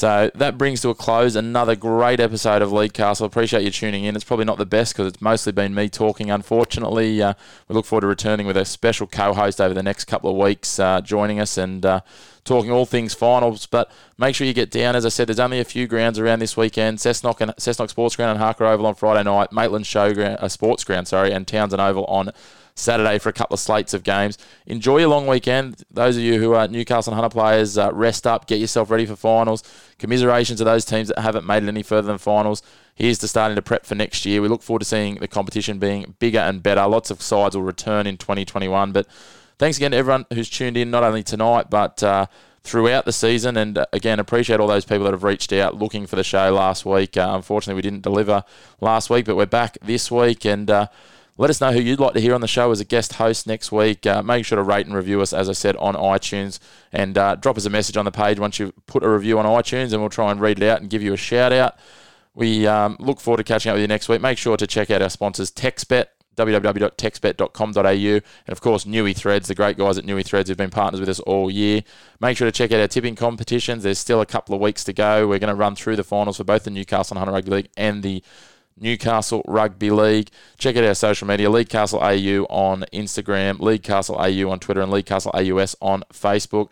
So 0.00 0.30
that 0.34 0.56
brings 0.56 0.80
to 0.80 0.88
a 0.88 0.94
close 0.94 1.36
another 1.36 1.76
great 1.76 2.20
episode 2.20 2.62
of 2.62 2.72
League 2.72 2.94
Castle. 2.94 3.26
Appreciate 3.26 3.64
you 3.64 3.70
tuning 3.70 4.04
in. 4.04 4.16
It's 4.16 4.24
probably 4.24 4.46
not 4.46 4.56
the 4.56 4.64
best 4.64 4.94
because 4.94 5.08
it's 5.08 5.20
mostly 5.20 5.52
been 5.52 5.74
me 5.74 5.90
talking. 5.90 6.30
Unfortunately, 6.30 7.20
uh, 7.20 7.34
we 7.68 7.74
look 7.74 7.84
forward 7.84 8.00
to 8.00 8.06
returning 8.06 8.46
with 8.46 8.56
a 8.56 8.64
special 8.64 9.06
co-host 9.06 9.60
over 9.60 9.74
the 9.74 9.82
next 9.82 10.06
couple 10.06 10.30
of 10.30 10.36
weeks, 10.36 10.78
uh, 10.78 11.02
joining 11.02 11.38
us 11.38 11.58
and 11.58 11.84
uh, 11.84 12.00
talking 12.44 12.70
all 12.70 12.86
things 12.86 13.12
finals. 13.12 13.66
But 13.66 13.92
make 14.16 14.34
sure 14.34 14.46
you 14.46 14.54
get 14.54 14.70
down. 14.70 14.96
As 14.96 15.04
I 15.04 15.10
said, 15.10 15.28
there's 15.28 15.38
only 15.38 15.60
a 15.60 15.64
few 15.64 15.86
grounds 15.86 16.18
around 16.18 16.38
this 16.38 16.56
weekend: 16.56 16.96
Cessnock 16.96 17.42
and 17.42 17.50
Cessnock 17.56 17.90
Sports 17.90 18.16
Ground 18.16 18.30
and 18.30 18.40
Harker 18.40 18.64
Oval 18.64 18.86
on 18.86 18.94
Friday 18.94 19.24
night, 19.24 19.52
Maitland 19.52 19.84
Showground, 19.84 20.36
uh, 20.36 20.48
Sports 20.48 20.82
Ground, 20.82 21.08
sorry, 21.08 21.30
and 21.30 21.46
Townson 21.46 21.78
Oval 21.78 22.06
on 22.06 22.30
Saturday 22.74 23.18
for 23.18 23.28
a 23.28 23.32
couple 23.32 23.54
of 23.54 23.60
slates 23.60 23.94
of 23.94 24.02
games. 24.02 24.38
Enjoy 24.66 24.98
your 24.98 25.08
long 25.08 25.26
weekend. 25.26 25.82
Those 25.90 26.16
of 26.16 26.22
you 26.22 26.38
who 26.38 26.54
are 26.54 26.68
Newcastle 26.68 27.12
and 27.12 27.20
Hunter 27.20 27.32
players, 27.32 27.76
uh, 27.78 27.92
rest 27.92 28.26
up, 28.26 28.46
get 28.46 28.60
yourself 28.60 28.90
ready 28.90 29.06
for 29.06 29.16
finals. 29.16 29.62
Commiserations 29.98 30.58
to 30.58 30.64
those 30.64 30.84
teams 30.84 31.08
that 31.08 31.18
haven't 31.18 31.46
made 31.46 31.62
it 31.62 31.68
any 31.68 31.82
further 31.82 32.08
than 32.08 32.18
finals. 32.18 32.62
Here's 32.94 33.18
to 33.18 33.28
starting 33.28 33.56
to 33.56 33.62
prep 33.62 33.86
for 33.86 33.94
next 33.94 34.26
year. 34.26 34.42
We 34.42 34.48
look 34.48 34.62
forward 34.62 34.80
to 34.80 34.84
seeing 34.84 35.16
the 35.16 35.28
competition 35.28 35.78
being 35.78 36.14
bigger 36.18 36.40
and 36.40 36.62
better. 36.62 36.86
Lots 36.86 37.10
of 37.10 37.22
sides 37.22 37.56
will 37.56 37.62
return 37.62 38.06
in 38.06 38.16
2021. 38.16 38.92
But 38.92 39.06
thanks 39.58 39.76
again 39.76 39.92
to 39.92 39.96
everyone 39.96 40.26
who's 40.32 40.50
tuned 40.50 40.76
in, 40.76 40.90
not 40.90 41.02
only 41.02 41.22
tonight, 41.22 41.70
but. 41.70 42.02
Uh, 42.02 42.26
throughout 42.62 43.04
the 43.04 43.12
season. 43.12 43.56
And 43.56 43.78
uh, 43.78 43.86
again, 43.92 44.18
appreciate 44.20 44.60
all 44.60 44.66
those 44.66 44.84
people 44.84 45.04
that 45.04 45.12
have 45.12 45.24
reached 45.24 45.52
out 45.52 45.76
looking 45.76 46.06
for 46.06 46.16
the 46.16 46.24
show 46.24 46.52
last 46.52 46.84
week. 46.84 47.16
Uh, 47.16 47.32
unfortunately, 47.34 47.76
we 47.76 47.82
didn't 47.82 48.02
deliver 48.02 48.44
last 48.80 49.10
week, 49.10 49.26
but 49.26 49.36
we're 49.36 49.46
back 49.46 49.78
this 49.82 50.10
week. 50.10 50.44
And 50.44 50.70
uh, 50.70 50.86
Let 51.40 51.48
us 51.48 51.58
know 51.58 51.72
who 51.72 51.80
you'd 51.80 52.00
like 52.00 52.12
to 52.12 52.20
hear 52.20 52.34
on 52.34 52.42
the 52.42 52.46
show 52.46 52.70
as 52.70 52.80
a 52.80 52.84
guest 52.84 53.14
host 53.14 53.46
next 53.46 53.72
week. 53.72 54.06
Uh, 54.06 54.22
make 54.22 54.44
sure 54.44 54.56
to 54.56 54.62
rate 54.62 54.84
and 54.84 54.94
review 54.94 55.22
us, 55.22 55.32
as 55.32 55.48
I 55.48 55.54
said, 55.54 55.74
on 55.76 55.94
iTunes, 55.94 56.58
and 56.92 57.16
uh, 57.16 57.34
drop 57.34 57.56
us 57.56 57.64
a 57.64 57.70
message 57.70 57.96
on 57.96 58.04
the 58.04 58.10
page 58.10 58.38
once 58.38 58.58
you've 58.58 58.74
put 58.84 59.02
a 59.02 59.08
review 59.08 59.38
on 59.38 59.46
iTunes, 59.46 59.94
and 59.94 60.02
we'll 60.02 60.10
try 60.10 60.30
and 60.30 60.38
read 60.38 60.62
it 60.62 60.68
out 60.68 60.82
and 60.82 60.90
give 60.90 61.02
you 61.02 61.14
a 61.14 61.16
shout 61.16 61.50
out. 61.50 61.78
We 62.34 62.66
um, 62.66 62.98
look 63.00 63.20
forward 63.20 63.38
to 63.38 63.44
catching 63.44 63.70
up 63.70 63.76
with 63.76 63.80
you 63.80 63.88
next 63.88 64.06
week. 64.10 64.20
Make 64.20 64.36
sure 64.36 64.58
to 64.58 64.66
check 64.66 64.90
out 64.90 65.00
our 65.00 65.08
sponsors, 65.08 65.50
TextBet, 65.50 66.08
www.textbet.com.au, 66.36 67.82
and 67.86 68.22
of 68.48 68.60
course, 68.60 68.84
Newey 68.84 69.16
Threads, 69.16 69.48
the 69.48 69.54
great 69.54 69.78
guys 69.78 69.96
at 69.96 70.04
Newey 70.04 70.22
Threads 70.22 70.50
who've 70.50 70.58
been 70.58 70.68
partners 70.68 71.00
with 71.00 71.08
us 71.08 71.20
all 71.20 71.50
year. 71.50 71.82
Make 72.20 72.36
sure 72.36 72.48
to 72.48 72.52
check 72.52 72.70
out 72.70 72.80
our 72.80 72.88
tipping 72.88 73.16
competitions. 73.16 73.82
There's 73.82 73.98
still 73.98 74.20
a 74.20 74.26
couple 74.26 74.54
of 74.54 74.60
weeks 74.60 74.84
to 74.84 74.92
go. 74.92 75.26
We're 75.26 75.38
going 75.38 75.48
to 75.48 75.54
run 75.54 75.74
through 75.74 75.96
the 75.96 76.04
finals 76.04 76.36
for 76.36 76.44
both 76.44 76.64
the 76.64 76.70
Newcastle 76.70 77.14
and 77.14 77.20
Hunter 77.20 77.32
Rugby 77.32 77.50
League 77.50 77.70
and 77.78 78.02
the 78.02 78.22
Newcastle 78.80 79.42
Rugby 79.46 79.90
League. 79.90 80.30
Check 80.58 80.76
out 80.76 80.84
our 80.84 80.94
social 80.94 81.28
media, 81.28 81.50
League 81.50 81.68
Castle 81.68 82.00
AU 82.00 82.44
on 82.48 82.84
Instagram, 82.92 83.60
League 83.60 83.82
Castle 83.82 84.16
AU 84.16 84.50
on 84.50 84.58
Twitter, 84.58 84.80
and 84.80 84.90
League 84.90 85.06
Castle 85.06 85.32
AUS 85.34 85.76
on 85.80 86.02
Facebook. 86.12 86.70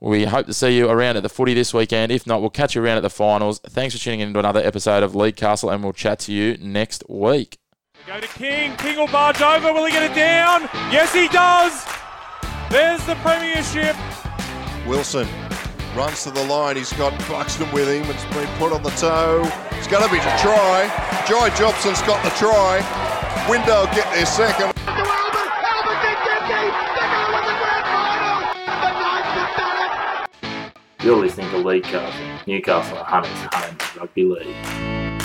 We 0.00 0.24
hope 0.24 0.46
to 0.46 0.54
see 0.54 0.76
you 0.76 0.90
around 0.90 1.16
at 1.16 1.22
the 1.22 1.28
footy 1.28 1.54
this 1.54 1.72
weekend. 1.72 2.12
If 2.12 2.26
not, 2.26 2.40
we'll 2.40 2.50
catch 2.50 2.74
you 2.74 2.84
around 2.84 2.98
at 2.98 3.02
the 3.02 3.10
finals. 3.10 3.60
Thanks 3.60 3.94
for 3.94 4.00
tuning 4.00 4.20
in 4.20 4.32
to 4.34 4.38
another 4.38 4.60
episode 4.60 5.02
of 5.02 5.14
League 5.14 5.36
Castle, 5.36 5.70
and 5.70 5.82
we'll 5.82 5.94
chat 5.94 6.18
to 6.20 6.32
you 6.32 6.58
next 6.60 7.02
week. 7.08 7.58
Go 8.06 8.20
to 8.20 8.28
King. 8.28 8.76
King 8.76 8.98
will 8.98 9.06
barge 9.06 9.40
over. 9.40 9.72
Will 9.72 9.86
he 9.86 9.92
get 9.92 10.10
it 10.10 10.14
down? 10.14 10.62
Yes, 10.92 11.14
he 11.14 11.28
does. 11.28 11.84
There's 12.70 13.04
the 13.06 13.14
premiership. 13.16 13.96
Wilson 14.86 15.26
runs 15.96 16.24
to 16.24 16.30
the 16.30 16.44
line. 16.44 16.76
He's 16.76 16.92
got 16.92 17.18
Buxton 17.26 17.70
with 17.72 17.88
him. 17.88 18.08
It's 18.10 18.24
been 18.26 18.46
put 18.58 18.72
on 18.72 18.82
the 18.82 18.90
toe. 18.90 19.42
It's 19.72 19.86
going 19.86 20.04
to 20.04 20.12
be 20.12 20.18
to 20.18 20.38
try. 20.38 20.84
Joy 21.26 21.48
Jobson's 21.56 22.02
got 22.02 22.22
the 22.22 22.30
try. 22.30 22.84
Window 23.48 23.86
get 23.94 24.04
their 24.12 24.26
second. 24.26 24.72
You're 31.02 31.16
listening 31.16 31.48
to 31.50 31.58
League 31.58 31.84
Castle, 31.84 32.26
Newcastle 32.46 32.98
Hunters 32.98 33.30
Home 33.52 33.78
Rugby 33.96 34.24
League. 34.24 35.15